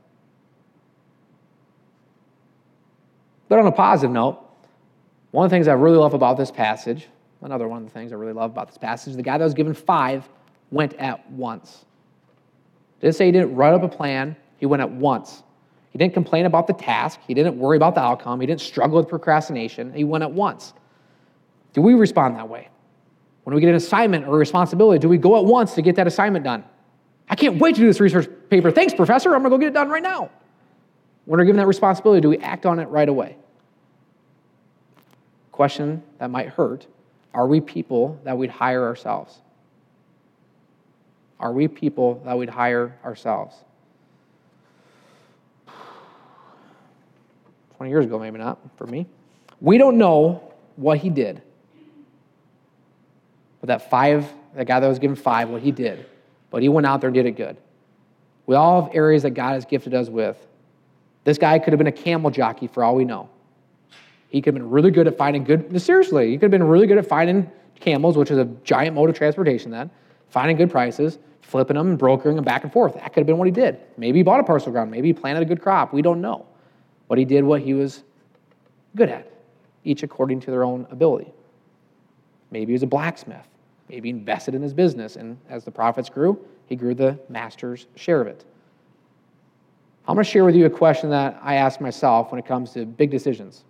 But 3.49 3.59
on 3.59 3.67
a 3.67 3.73
positive 3.73 4.13
note, 4.13 4.41
one 5.33 5.45
of 5.45 5.51
the 5.51 5.55
things 5.57 5.69
I 5.69 5.73
really 5.73 5.97
love 5.97 6.15
about 6.15 6.37
this 6.37 6.51
passage, 6.51 7.09
another 7.43 7.69
one 7.69 7.79
of 7.79 7.85
the 7.85 7.91
things 7.91 8.13
I 8.13 8.17
really 8.17 8.33
love 8.33 8.51
about 8.51 8.69
this 8.69 8.79
passage, 8.79 9.15
the 9.15 9.23
guy 9.23 9.39
that 9.39 9.45
was 9.45 9.55
given 9.55 9.75
five 9.75 10.29
went 10.71 10.95
at 10.95 11.31
once. 11.31 11.85
Didn't 13.01 13.15
say 13.15 13.27
he 13.27 13.33
didn't 13.33 13.55
write 13.55 13.75
up 13.75 13.83
a 13.83 13.89
plan, 13.89 14.37
he 14.59 14.67
went 14.67 14.83
at 14.83 14.91
once. 14.91 15.43
He 15.91 15.99
didn't 15.99 16.15
complain 16.15 16.47
about 16.47 16.67
the 16.67 16.75
task. 16.75 17.21
He 17.27 17.35
didn't 17.35 17.59
worry 17.59 17.77
about 17.77 17.95
the 17.95 18.01
outcome. 18.01 18.41
He 18.41 18.47
didn't 18.47 18.61
struggle 18.61 18.99
with 18.99 19.09
procrastination. 19.09 19.93
He 19.93 20.05
went 20.05 20.23
at 20.23 20.31
once. 20.31 20.75
Do 21.73 21.81
we 21.81 21.95
respond 21.95 22.37
that 22.37 22.49
way? 22.49 22.69
When 23.45 23.55
we 23.55 23.61
get 23.61 23.71
an 23.71 23.77
assignment 23.77 24.27
or 24.27 24.35
a 24.35 24.39
responsibility, 24.39 24.99
do 24.99 25.09
we 25.09 25.17
go 25.17 25.39
at 25.39 25.45
once 25.45 25.75
to 25.75 25.83
get 25.83 25.97
that 25.97 26.07
assignment 26.07 26.45
done? 26.45 26.65
I 27.31 27.35
can't 27.35 27.59
wait 27.59 27.75
to 27.77 27.81
do 27.81 27.87
this 27.87 28.01
research 28.01 28.29
paper. 28.51 28.71
Thanks, 28.71 28.93
professor. 28.93 29.35
I'm 29.35 29.43
going 29.43 29.51
to 29.51 29.57
go 29.57 29.59
get 29.59 29.69
it 29.69 29.75
done 29.75 29.89
right 29.89 30.03
now. 30.03 30.31
When 31.25 31.39
we're 31.39 31.45
given 31.45 31.59
that 31.59 31.67
responsibility, 31.67 32.21
do 32.21 32.29
we 32.29 32.39
act 32.39 32.67
on 32.67 32.79
it 32.79 32.87
right 32.87 33.09
away? 33.09 33.37
Question 35.53 36.03
that 36.19 36.31
might 36.31 36.49
hurt 36.49 36.87
Are 37.39 37.47
we 37.47 37.61
people 37.61 38.19
that 38.25 38.37
we'd 38.37 38.51
hire 38.51 38.85
ourselves? 38.85 39.39
Are 41.39 41.53
we 41.53 41.69
people 41.69 42.21
that 42.25 42.37
we'd 42.37 42.49
hire 42.49 42.99
ourselves? 43.05 43.55
20 47.77 47.91
years 47.93 48.07
ago, 48.07 48.19
maybe 48.19 48.39
not 48.39 48.59
for 48.77 48.89
me. 48.89 49.07
We 49.61 49.79
don't 49.79 49.99
know 49.99 50.53
what 50.75 50.99
he 50.99 51.11
did. 51.11 51.41
But 53.61 53.69
that 53.69 53.89
five, 53.89 54.27
that 54.57 54.67
guy 54.67 54.81
that 54.81 54.89
was 54.89 54.99
given 54.99 55.15
five, 55.15 55.49
what 55.49 55.63
he 55.63 55.71
did. 55.71 56.07
But 56.51 56.63
he 56.63 56.69
went 56.69 56.89
out 56.89 57.01
there 57.01 57.07
and 57.07 57.15
did 57.15 57.27
it 57.27 57.37
good. 57.37 57.57
We 58.47 58.57
all 58.57 58.83
have 58.83 58.97
areas 58.97 59.23
that 59.23 59.31
God 59.31 59.53
has 59.53 59.65
gifted 59.65 59.95
us 59.95 60.09
with. 60.09 60.45
This 61.23 61.39
guy 61.39 61.61
could 61.61 61.73
have 61.73 61.79
been 61.79 61.87
a 61.87 61.93
camel 61.93 62.33
jockey 62.33 62.67
for 62.67 62.83
all 62.83 62.97
we 62.97 63.05
know. 63.05 63.29
He 64.29 64.41
could 64.41 64.55
have 64.55 64.63
been 64.63 64.71
really 64.71 64.91
good 64.91 65.07
at 65.07 65.17
finding 65.17 65.45
good, 65.45 65.81
seriously, 65.81 66.31
he 66.31 66.37
could 66.37 66.45
have 66.45 66.51
been 66.51 66.65
really 66.65 66.87
good 66.87 66.99
at 66.99 67.07
finding 67.07 67.51
camels, 67.81 68.17
which 68.17 68.31
is 68.31 68.39
a 68.39 68.45
giant 68.65 68.95
mode 68.95 69.09
of 69.09 69.17
transportation 69.17 69.71
then, 69.71 69.91
finding 70.29 70.57
good 70.57 70.71
prices, 70.71 71.19
flipping 71.41 71.77
them 71.77 71.89
and 71.89 71.99
brokering 71.99 72.37
them 72.37 72.45
back 72.45 72.63
and 72.63 72.73
forth. 72.73 72.95
That 72.95 73.13
could 73.13 73.21
have 73.21 73.27
been 73.27 73.39
what 73.39 73.47
he 73.47 73.53
did. 73.53 73.79
Maybe 73.97 74.19
he 74.19 74.23
bought 74.23 74.41
a 74.41 74.45
parcel 74.45 74.71
ground. 74.71 74.91
Maybe 74.91 75.09
he 75.09 75.15
planted 75.15 75.43
a 75.43 75.47
good 75.47 75.63
crop. 75.63 75.95
We 75.95 76.03
don't 76.03 76.21
know. 76.21 76.47
But 77.09 77.19
he 77.19 77.25
did 77.25 77.43
what 77.43 77.63
he 77.63 77.73
was 77.73 78.05
good 78.97 79.09
at, 79.09 79.33
each 79.85 80.03
according 80.03 80.41
to 80.41 80.51
their 80.51 80.63
own 80.63 80.87
ability. 80.91 81.33
Maybe 82.51 82.67
he 82.67 82.73
was 82.73 82.83
a 82.83 82.87
blacksmith. 82.87 83.49
Maybe 83.89 84.11
invested 84.11 84.55
in 84.55 84.61
his 84.61 84.75
business, 84.75 85.17
and 85.17 85.39
as 85.49 85.65
the 85.65 85.71
profits 85.71 86.11
grew, 86.11 86.39
he 86.67 86.77
grew 86.77 86.95
the 86.95 87.19
master's 87.31 87.87
share 87.95 88.21
of 88.21 88.27
it. 88.27 88.45
I'm 90.07 90.15
going 90.15 90.25
to 90.25 90.31
share 90.31 90.45
with 90.45 90.55
you 90.55 90.67
a 90.67 90.71
question 90.71 91.09
that 91.11 91.39
I 91.43 91.55
ask 91.55 91.81
myself 91.81 92.31
when 92.31 92.39
it 92.39 92.47
comes 92.47 92.73
to 92.73 92.85
big 92.85 93.11
decisions. 93.11 93.65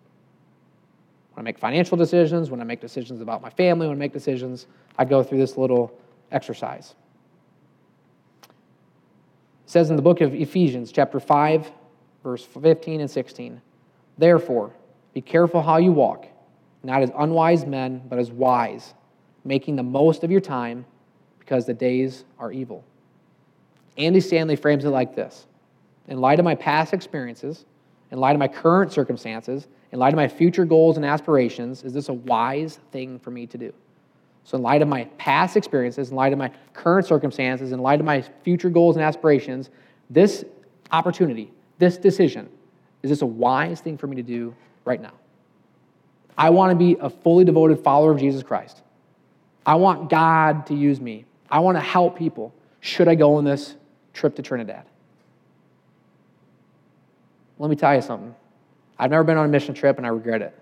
When 1.38 1.44
I 1.44 1.50
make 1.50 1.58
financial 1.60 1.96
decisions, 1.96 2.50
when 2.50 2.60
I 2.60 2.64
make 2.64 2.80
decisions 2.80 3.20
about 3.20 3.40
my 3.40 3.50
family, 3.50 3.86
when 3.86 3.96
I 3.96 3.98
make 4.00 4.12
decisions, 4.12 4.66
I 4.98 5.04
go 5.04 5.22
through 5.22 5.38
this 5.38 5.56
little 5.56 5.96
exercise. 6.32 6.96
It 8.42 8.50
says 9.66 9.88
in 9.88 9.94
the 9.94 10.02
book 10.02 10.20
of 10.20 10.34
Ephesians, 10.34 10.90
chapter 10.90 11.20
5, 11.20 11.70
verse 12.24 12.44
15 12.44 13.02
and 13.02 13.08
16 13.08 13.60
Therefore, 14.18 14.74
be 15.14 15.20
careful 15.20 15.62
how 15.62 15.76
you 15.76 15.92
walk, 15.92 16.26
not 16.82 17.02
as 17.02 17.12
unwise 17.16 17.64
men, 17.64 18.02
but 18.08 18.18
as 18.18 18.32
wise, 18.32 18.94
making 19.44 19.76
the 19.76 19.84
most 19.84 20.24
of 20.24 20.32
your 20.32 20.40
time 20.40 20.84
because 21.38 21.66
the 21.66 21.74
days 21.74 22.24
are 22.40 22.50
evil. 22.50 22.82
Andy 23.96 24.18
Stanley 24.18 24.56
frames 24.56 24.84
it 24.84 24.88
like 24.88 25.14
this 25.14 25.46
In 26.08 26.20
light 26.20 26.40
of 26.40 26.44
my 26.44 26.56
past 26.56 26.92
experiences, 26.92 27.64
in 28.10 28.18
light 28.18 28.34
of 28.34 28.40
my 28.40 28.48
current 28.48 28.92
circumstances, 28.92 29.68
in 29.92 29.98
light 29.98 30.12
of 30.12 30.16
my 30.16 30.28
future 30.28 30.64
goals 30.64 30.96
and 30.96 31.06
aspirations, 31.06 31.82
is 31.82 31.92
this 31.92 32.08
a 32.08 32.12
wise 32.12 32.78
thing 32.92 33.18
for 33.18 33.30
me 33.30 33.46
to 33.46 33.58
do? 33.58 33.72
So, 34.44 34.56
in 34.56 34.62
light 34.62 34.82
of 34.82 34.88
my 34.88 35.04
past 35.18 35.56
experiences, 35.56 36.10
in 36.10 36.16
light 36.16 36.32
of 36.32 36.38
my 36.38 36.50
current 36.72 37.06
circumstances, 37.06 37.72
in 37.72 37.80
light 37.80 38.00
of 38.00 38.06
my 38.06 38.22
future 38.42 38.70
goals 38.70 38.96
and 38.96 39.04
aspirations, 39.04 39.70
this 40.10 40.44
opportunity, 40.90 41.50
this 41.78 41.98
decision, 41.98 42.48
is 43.02 43.10
this 43.10 43.22
a 43.22 43.26
wise 43.26 43.80
thing 43.80 43.98
for 43.98 44.06
me 44.06 44.16
to 44.16 44.22
do 44.22 44.54
right 44.84 45.00
now? 45.00 45.12
I 46.36 46.50
want 46.50 46.70
to 46.70 46.76
be 46.76 46.96
a 47.00 47.10
fully 47.10 47.44
devoted 47.44 47.82
follower 47.82 48.12
of 48.12 48.18
Jesus 48.18 48.42
Christ. 48.42 48.82
I 49.66 49.74
want 49.74 50.08
God 50.08 50.66
to 50.66 50.74
use 50.74 51.00
me. 51.00 51.26
I 51.50 51.58
want 51.60 51.76
to 51.76 51.82
help 51.82 52.16
people. 52.16 52.54
Should 52.80 53.08
I 53.08 53.14
go 53.16 53.34
on 53.34 53.44
this 53.44 53.76
trip 54.14 54.36
to 54.36 54.42
Trinidad? 54.42 54.84
Let 57.58 57.68
me 57.68 57.76
tell 57.76 57.94
you 57.94 58.02
something. 58.02 58.34
I've 58.98 59.10
never 59.10 59.24
been 59.24 59.36
on 59.36 59.44
a 59.44 59.48
mission 59.48 59.74
trip 59.74 59.96
and 59.98 60.06
I 60.06 60.10
regret 60.10 60.42
it. 60.42 60.58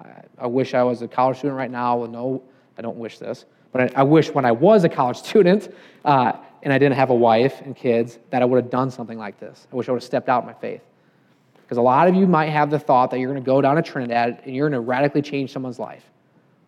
I, 0.00 0.22
I 0.38 0.46
wish 0.46 0.74
I 0.74 0.82
was 0.82 1.02
a 1.02 1.08
college 1.08 1.38
student 1.38 1.56
right 1.56 1.70
now. 1.70 2.06
No, 2.06 2.42
I 2.78 2.82
don't 2.82 2.96
wish 2.96 3.18
this. 3.18 3.44
But 3.72 3.96
I, 3.96 4.00
I 4.00 4.02
wish 4.02 4.30
when 4.30 4.44
I 4.44 4.52
was 4.52 4.84
a 4.84 4.88
college 4.88 5.16
student 5.24 5.74
uh, 6.04 6.32
and 6.62 6.72
I 6.72 6.78
didn't 6.78 6.96
have 6.96 7.10
a 7.10 7.14
wife 7.14 7.60
and 7.62 7.74
kids 7.74 8.18
that 8.30 8.42
I 8.42 8.44
would 8.44 8.62
have 8.62 8.70
done 8.70 8.90
something 8.90 9.18
like 9.18 9.40
this. 9.40 9.66
I 9.72 9.76
wish 9.76 9.88
I 9.88 9.92
would 9.92 10.02
have 10.02 10.06
stepped 10.06 10.28
out 10.28 10.42
in 10.42 10.46
my 10.46 10.54
faith. 10.54 10.82
Because 11.62 11.78
a 11.78 11.82
lot 11.82 12.06
of 12.06 12.14
you 12.14 12.26
might 12.26 12.50
have 12.50 12.70
the 12.70 12.78
thought 12.78 13.10
that 13.10 13.18
you're 13.18 13.30
going 13.30 13.42
to 13.42 13.46
go 13.46 13.60
down 13.60 13.76
to 13.76 13.82
Trinidad 13.82 14.42
and 14.44 14.54
you're 14.54 14.68
going 14.68 14.80
to 14.80 14.86
radically 14.86 15.22
change 15.22 15.52
someone's 15.52 15.78
life. 15.78 16.04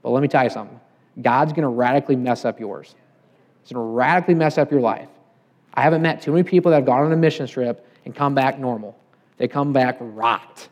But 0.03 0.11
let 0.11 0.23
me 0.23 0.29
tell 0.29 0.45
you 0.45 0.51
something 0.51 0.81
God's 1.21 1.53
going 1.53 1.63
to 1.63 1.69
radically 1.69 2.17
mess 2.17 2.45
up 2.45 2.59
yours. 2.59 2.95
He's 3.63 3.73
going 3.73 3.85
to 3.85 3.93
radically 3.93 4.35
mess 4.35 4.59
up 4.59 4.71
your 4.71 4.81
life. 4.81 5.09
I 5.75 5.83
haven't 5.83 6.03
met 6.03 6.23
too 6.23 6.33
many 6.33 6.45
people 6.45 6.71
that 6.71 6.79
have 6.79 6.87
gone 6.87 7.05
on 7.05 7.13
a 7.13 7.17
mission 7.17 7.47
trip 7.47 7.87
and 8.05 8.15
come 8.15 8.35
back 8.35 8.59
normal. 8.59 8.97
They 9.37 9.49
come 9.49 9.73
back 9.73 9.97
rot 10.01 10.69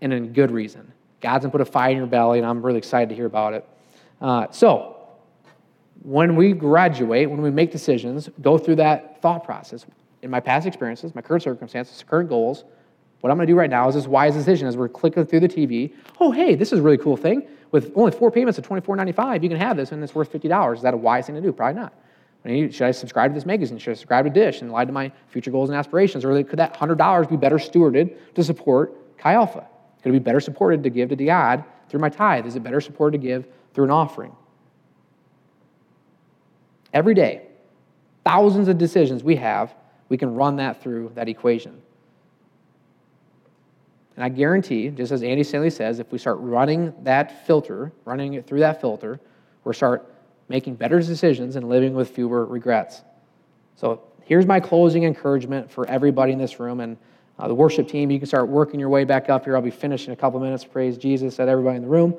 and 0.00 0.12
in 0.12 0.32
good 0.32 0.50
reason. 0.50 0.92
God's 1.20 1.42
going 1.42 1.50
to 1.50 1.58
put 1.58 1.60
a 1.60 1.70
fire 1.70 1.90
in 1.90 1.96
your 1.96 2.06
belly, 2.06 2.38
and 2.38 2.46
I'm 2.46 2.64
really 2.64 2.78
excited 2.78 3.08
to 3.08 3.14
hear 3.14 3.26
about 3.26 3.54
it. 3.54 3.68
Uh, 4.20 4.46
so, 4.50 4.96
when 6.02 6.36
we 6.36 6.52
graduate, 6.52 7.28
when 7.28 7.42
we 7.42 7.50
make 7.50 7.72
decisions, 7.72 8.28
go 8.40 8.56
through 8.56 8.76
that 8.76 9.20
thought 9.20 9.44
process. 9.44 9.84
In 10.22 10.30
my 10.30 10.40
past 10.40 10.66
experiences, 10.66 11.14
my 11.14 11.22
current 11.22 11.42
circumstances, 11.42 12.04
current 12.06 12.28
goals, 12.28 12.64
what 13.20 13.30
I'm 13.30 13.36
going 13.36 13.46
to 13.46 13.52
do 13.52 13.58
right 13.58 13.70
now 13.70 13.88
is 13.88 13.96
this 13.96 14.06
wise 14.06 14.34
decision 14.34 14.68
as 14.68 14.76
we're 14.76 14.88
clicking 14.88 15.26
through 15.26 15.40
the 15.40 15.48
TV. 15.48 15.92
Oh, 16.20 16.30
hey, 16.30 16.54
this 16.54 16.72
is 16.72 16.78
a 16.78 16.82
really 16.82 16.98
cool 16.98 17.16
thing. 17.16 17.48
With 17.72 17.92
only 17.96 18.12
four 18.12 18.30
payments 18.30 18.58
of 18.58 18.66
$24.95, 18.66 19.42
you 19.42 19.48
can 19.48 19.58
have 19.58 19.76
this 19.76 19.92
and 19.92 20.02
it's 20.02 20.14
worth 20.14 20.32
$50. 20.32 20.76
Is 20.76 20.82
that 20.82 20.94
a 20.94 20.96
wise 20.96 21.26
thing 21.26 21.34
to 21.34 21.40
do? 21.40 21.52
Probably 21.52 21.80
not. 21.80 21.92
Should 22.72 22.82
I 22.82 22.92
subscribe 22.92 23.32
to 23.32 23.34
this 23.34 23.44
magazine? 23.44 23.76
Should 23.78 23.90
I 23.90 23.94
subscribe 23.94 24.24
to 24.24 24.30
Dish 24.30 24.62
and 24.62 24.70
lie 24.70 24.84
to 24.84 24.92
my 24.92 25.10
future 25.26 25.50
goals 25.50 25.68
and 25.68 25.76
aspirations? 25.76 26.24
Or 26.24 26.42
could 26.44 26.58
that 26.58 26.74
$100 26.74 27.28
be 27.28 27.36
better 27.36 27.56
stewarded 27.56 28.16
to 28.34 28.44
support 28.44 29.18
Chi 29.18 29.34
Alpha? 29.34 29.66
Could 30.02 30.10
it 30.10 30.12
be 30.12 30.18
better 30.18 30.40
supported 30.40 30.82
to 30.84 30.90
give 30.90 31.08
to 31.10 31.16
God 31.16 31.64
through 31.88 32.00
my 32.00 32.08
tithe? 32.08 32.46
Is 32.46 32.56
it 32.56 32.62
better 32.62 32.80
supported 32.80 33.20
to 33.20 33.26
give 33.26 33.46
through 33.74 33.84
an 33.84 33.90
offering? 33.90 34.34
Every 36.92 37.14
day, 37.14 37.46
thousands 38.24 38.68
of 38.68 38.78
decisions 38.78 39.22
we 39.22 39.36
have, 39.36 39.74
we 40.08 40.16
can 40.16 40.34
run 40.34 40.56
that 40.56 40.82
through 40.82 41.12
that 41.14 41.28
equation. 41.28 41.82
And 44.16 44.24
I 44.24 44.28
guarantee, 44.28 44.88
just 44.88 45.12
as 45.12 45.22
Andy 45.22 45.44
Stanley 45.44 45.70
says, 45.70 46.00
if 46.00 46.10
we 46.10 46.18
start 46.18 46.38
running 46.40 46.92
that 47.04 47.46
filter, 47.46 47.92
running 48.04 48.34
it 48.34 48.46
through 48.46 48.60
that 48.60 48.80
filter, 48.80 49.20
we'll 49.62 49.74
start 49.74 50.12
making 50.48 50.74
better 50.74 50.98
decisions 50.98 51.56
and 51.56 51.68
living 51.68 51.94
with 51.94 52.10
fewer 52.10 52.44
regrets. 52.44 53.02
So 53.76 54.02
here's 54.24 54.46
my 54.46 54.58
closing 54.58 55.04
encouragement 55.04 55.70
for 55.70 55.86
everybody 55.88 56.32
in 56.32 56.38
this 56.38 56.58
room 56.58 56.80
and 56.80 56.96
uh, 57.38 57.48
the 57.48 57.54
worship 57.54 57.88
team. 57.88 58.10
You 58.10 58.18
can 58.18 58.26
start 58.26 58.48
working 58.48 58.80
your 58.80 58.88
way 58.88 59.04
back 59.04 59.28
up 59.28 59.44
here. 59.44 59.56
I'll 59.56 59.62
be 59.62 59.70
finished 59.70 60.06
in 60.06 60.12
a 60.12 60.16
couple 60.16 60.40
minutes. 60.40 60.64
Praise 60.64 60.98
Jesus. 60.98 61.38
at 61.38 61.48
everybody 61.48 61.76
in 61.76 61.82
the 61.82 61.88
room. 61.88 62.14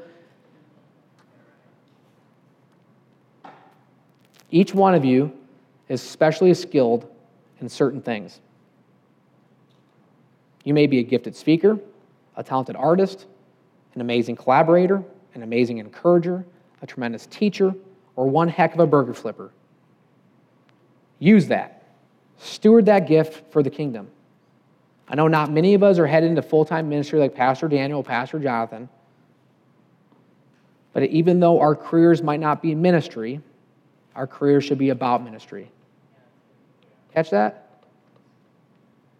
Each 4.51 4.73
one 4.73 4.95
of 4.95 5.05
you 5.05 5.31
is 5.89 6.01
specially 6.01 6.53
skilled 6.53 7.07
in 7.59 7.69
certain 7.69 8.01
things. 8.01 8.39
You 10.63 10.73
may 10.73 10.87
be 10.87 10.99
a 10.99 11.03
gifted 11.03 11.35
speaker, 11.35 11.79
a 12.35 12.43
talented 12.43 12.75
artist, 12.75 13.27
an 13.95 14.01
amazing 14.01 14.35
collaborator, 14.35 15.03
an 15.35 15.43
amazing 15.43 15.77
encourager, 15.77 16.45
a 16.81 16.87
tremendous 16.87 17.25
teacher, 17.27 17.73
or 18.15 18.27
one 18.27 18.47
heck 18.47 18.73
of 18.73 18.79
a 18.79 18.87
burger 18.87 19.13
flipper. 19.13 19.51
Use 21.19 21.47
that. 21.47 21.83
Steward 22.37 22.85
that 22.85 23.07
gift 23.07 23.51
for 23.51 23.61
the 23.61 23.69
kingdom. 23.69 24.09
I 25.09 25.15
know 25.15 25.27
not 25.27 25.51
many 25.51 25.73
of 25.73 25.81
us 25.81 25.97
are 25.97 26.05
headed 26.05 26.29
into 26.29 26.41
full 26.41 26.65
time 26.65 26.87
ministry 26.87 27.19
like 27.19 27.33
Pastor 27.33 27.67
Daniel, 27.67 28.03
Pastor 28.03 28.37
Jonathan. 28.39 28.87
But 30.93 31.03
even 31.03 31.39
though 31.39 31.59
our 31.59 31.75
careers 31.75 32.21
might 32.21 32.39
not 32.39 32.61
be 32.61 32.71
in 32.71 32.81
ministry, 32.81 33.41
our 34.15 34.27
careers 34.27 34.63
should 34.63 34.77
be 34.77 34.89
about 34.89 35.23
ministry. 35.23 35.71
Catch 37.13 37.31
that? 37.31 37.83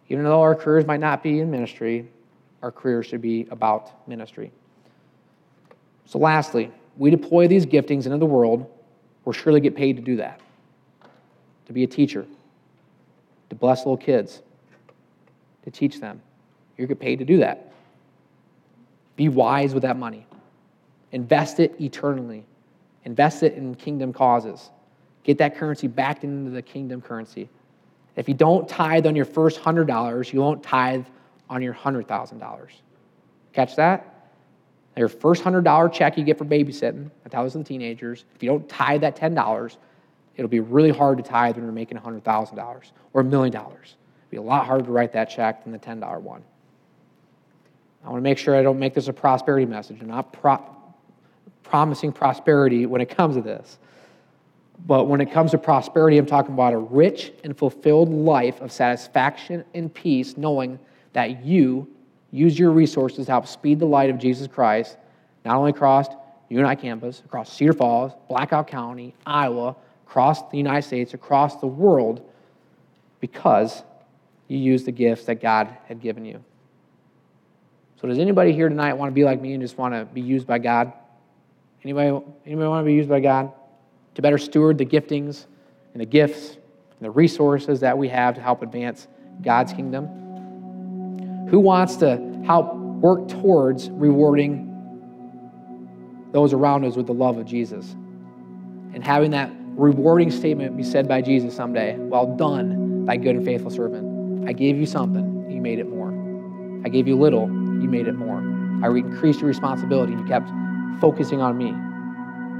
Even 0.08 0.24
though 0.24 0.40
our 0.40 0.54
careers 0.54 0.86
might 0.86 1.00
not 1.00 1.22
be 1.22 1.40
in 1.40 1.50
ministry, 1.50 2.08
our 2.62 2.70
careers 2.70 3.06
should 3.06 3.22
be 3.22 3.46
about 3.50 4.06
ministry. 4.08 4.52
So, 6.06 6.18
lastly, 6.18 6.70
we 6.96 7.10
deploy 7.10 7.46
these 7.48 7.64
giftings 7.64 8.06
into 8.06 8.18
the 8.18 8.26
world, 8.26 8.66
we'll 9.24 9.32
surely 9.32 9.60
get 9.60 9.76
paid 9.76 9.96
to 9.96 10.02
do 10.02 10.16
that. 10.16 10.40
To 11.66 11.72
be 11.72 11.84
a 11.84 11.86
teacher, 11.86 12.26
to 13.48 13.54
bless 13.54 13.80
little 13.80 13.96
kids, 13.96 14.42
to 15.64 15.70
teach 15.70 16.00
them. 16.00 16.20
You 16.76 16.86
get 16.86 16.98
paid 16.98 17.18
to 17.18 17.24
do 17.24 17.38
that. 17.38 17.72
Be 19.16 19.28
wise 19.28 19.74
with 19.74 19.82
that 19.82 19.98
money. 19.98 20.26
Invest 21.12 21.60
it 21.60 21.78
eternally. 21.80 22.44
Invest 23.04 23.42
it 23.42 23.54
in 23.54 23.74
kingdom 23.74 24.12
causes. 24.12 24.70
Get 25.24 25.38
that 25.38 25.56
currency 25.56 25.86
back 25.86 26.24
into 26.24 26.50
the 26.50 26.62
kingdom 26.62 27.00
currency. 27.00 27.48
If 28.16 28.28
you 28.28 28.34
don't 28.34 28.68
tithe 28.68 29.06
on 29.06 29.14
your 29.14 29.24
first 29.24 29.60
$100, 29.60 30.32
you 30.32 30.40
won't 30.40 30.62
tithe 30.62 31.04
on 31.48 31.62
your 31.62 31.74
$100,000. 31.74 32.68
Catch 33.52 33.76
that? 33.76 34.32
Your 34.96 35.08
first 35.08 35.42
$100 35.42 35.92
check 35.92 36.18
you 36.18 36.24
get 36.24 36.36
for 36.36 36.44
babysitting, 36.44 37.10
I 37.24 37.28
tell 37.28 37.44
this 37.44 37.52
to 37.52 37.58
the 37.58 37.64
teenagers, 37.64 38.24
if 38.34 38.42
you 38.42 38.50
don't 38.50 38.68
tithe 38.68 39.00
that 39.02 39.16
$10, 39.16 39.76
it'll 40.36 40.48
be 40.48 40.60
really 40.60 40.90
hard 40.90 41.18
to 41.18 41.24
tithe 41.24 41.56
when 41.56 41.64
you're 41.64 41.72
making 41.72 41.96
$100,000 41.98 42.82
or 43.12 43.20
a 43.20 43.24
million 43.24 43.52
dollars. 43.52 43.96
It'll 44.30 44.42
be 44.42 44.46
a 44.46 44.48
lot 44.48 44.66
harder 44.66 44.84
to 44.84 44.92
write 44.92 45.12
that 45.14 45.26
check 45.26 45.64
than 45.64 45.72
the 45.72 45.78
$10 45.78 46.20
one. 46.20 46.42
I 48.04 48.08
want 48.08 48.18
to 48.18 48.22
make 48.22 48.38
sure 48.38 48.54
I 48.54 48.62
don't 48.62 48.78
make 48.78 48.94
this 48.94 49.08
a 49.08 49.12
prosperity 49.12 49.66
message. 49.66 49.98
I'm 50.00 50.08
not 50.08 50.32
pro- 50.32 50.64
promising 51.62 52.12
prosperity 52.12 52.86
when 52.86 53.00
it 53.00 53.08
comes 53.08 53.36
to 53.36 53.42
this. 53.42 53.78
But 54.86 55.08
when 55.08 55.20
it 55.20 55.30
comes 55.30 55.50
to 55.50 55.58
prosperity, 55.58 56.16
I'm 56.16 56.26
talking 56.26 56.54
about 56.54 56.72
a 56.72 56.78
rich 56.78 57.32
and 57.44 57.56
fulfilled 57.56 58.08
life 58.08 58.60
of 58.60 58.72
satisfaction 58.72 59.64
and 59.74 59.92
peace, 59.92 60.36
knowing 60.36 60.78
that 61.12 61.44
you 61.44 61.88
use 62.30 62.58
your 62.58 62.70
resources 62.70 63.26
to 63.26 63.32
help 63.32 63.46
speed 63.46 63.78
the 63.78 63.86
light 63.86 64.08
of 64.08 64.18
Jesus 64.18 64.46
Christ, 64.46 64.96
not 65.44 65.56
only 65.56 65.70
across 65.70 66.06
UNI 66.48 66.76
campus, 66.76 67.20
across 67.24 67.52
Cedar 67.52 67.72
Falls, 67.72 68.12
Black 68.28 68.50
Hawk 68.50 68.68
County, 68.68 69.14
Iowa, 69.26 69.76
across 70.06 70.48
the 70.50 70.56
United 70.56 70.86
States, 70.86 71.12
across 71.12 71.56
the 71.56 71.66
world, 71.66 72.26
because 73.20 73.82
you 74.50 74.58
use 74.58 74.82
the 74.82 74.90
gifts 74.90 75.26
that 75.26 75.40
God 75.40 75.68
had 75.86 76.00
given 76.00 76.24
you. 76.24 76.42
So, 78.00 78.08
does 78.08 78.18
anybody 78.18 78.52
here 78.52 78.68
tonight 78.68 78.94
want 78.94 79.10
to 79.10 79.14
be 79.14 79.22
like 79.22 79.40
me 79.40 79.52
and 79.52 79.62
just 79.62 79.78
want 79.78 79.94
to 79.94 80.04
be 80.06 80.20
used 80.20 80.44
by 80.46 80.58
God? 80.58 80.92
Anybody, 81.84 82.08
anybody 82.44 82.68
want 82.68 82.84
to 82.84 82.86
be 82.86 82.94
used 82.94 83.08
by 83.08 83.20
God 83.20 83.52
to 84.16 84.22
better 84.22 84.38
steward 84.38 84.76
the 84.76 84.84
giftings 84.84 85.46
and 85.92 86.00
the 86.00 86.06
gifts 86.06 86.56
and 86.56 87.00
the 87.00 87.10
resources 87.10 87.78
that 87.80 87.96
we 87.96 88.08
have 88.08 88.34
to 88.34 88.40
help 88.40 88.62
advance 88.62 89.06
God's 89.40 89.72
kingdom? 89.72 90.08
Who 91.48 91.60
wants 91.60 91.94
to 91.96 92.16
help 92.44 92.74
work 92.74 93.28
towards 93.28 93.88
rewarding 93.90 94.66
those 96.32 96.52
around 96.52 96.84
us 96.84 96.96
with 96.96 97.06
the 97.06 97.14
love 97.14 97.38
of 97.38 97.46
Jesus? 97.46 97.92
And 98.94 99.04
having 99.04 99.30
that 99.30 99.52
rewarding 99.76 100.32
statement 100.32 100.76
be 100.76 100.82
said 100.82 101.06
by 101.06 101.22
Jesus 101.22 101.54
someday 101.54 101.96
Well 101.96 102.34
done, 102.34 103.04
thy 103.04 103.16
good 103.16 103.36
and 103.36 103.44
faithful 103.44 103.70
servant. 103.70 104.19
I 104.46 104.52
gave 104.52 104.76
you 104.76 104.86
something, 104.86 105.50
you 105.50 105.60
made 105.60 105.78
it 105.78 105.88
more. 105.88 106.10
I 106.84 106.88
gave 106.88 107.06
you 107.06 107.16
little, 107.16 107.46
you 107.48 107.88
made 107.88 108.08
it 108.08 108.14
more. 108.14 108.38
I 108.82 108.88
increased 108.88 109.40
your 109.40 109.48
responsibility, 109.48 110.12
you 110.12 110.24
kept 110.24 110.50
focusing 111.00 111.40
on 111.40 111.58
me. 111.58 111.74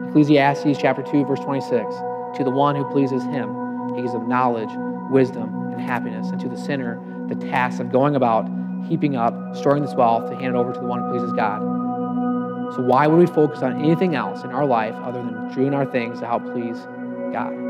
Ecclesiastes 0.09 0.79
chapter 0.79 1.03
2, 1.03 1.25
verse 1.25 1.41
26. 1.41 1.95
To 2.37 2.45
the 2.45 2.51
one 2.51 2.77
who 2.77 2.85
pleases 2.91 3.23
him, 3.25 3.95
he 3.95 4.03
gives 4.03 4.15
of 4.15 4.27
knowledge, 4.27 4.71
wisdom, 5.11 5.73
and 5.73 5.81
happiness. 5.81 6.29
And 6.29 6.41
to 6.41 6.49
the 6.49 6.57
sinner, 6.57 7.01
the 7.29 7.35
task 7.35 7.81
of 7.81 7.91
going 7.93 8.17
about, 8.17 8.49
heaping 8.89 9.17
up, 9.17 9.35
storing 9.57 9.85
this 9.85 9.95
wealth 9.95 10.31
to 10.31 10.37
hand 10.37 10.55
it 10.55 10.59
over 10.59 10.73
to 10.73 10.81
the 10.81 10.87
one 10.87 11.01
who 11.01 11.11
pleases 11.11 11.33
God. 11.33 11.61
So 12.75 12.83
why 12.83 13.07
would 13.07 13.19
we 13.19 13.27
focus 13.27 13.63
on 13.63 13.83
anything 13.83 14.15
else 14.15 14.45
in 14.45 14.51
our 14.51 14.67
life 14.67 14.95
other 14.97 15.23
than 15.23 15.53
doing 15.55 15.75
our 15.75 15.87
things 15.87 16.21
to 16.21 16.27
help 16.27 16.45
please 16.45 16.77
God? 17.33 17.70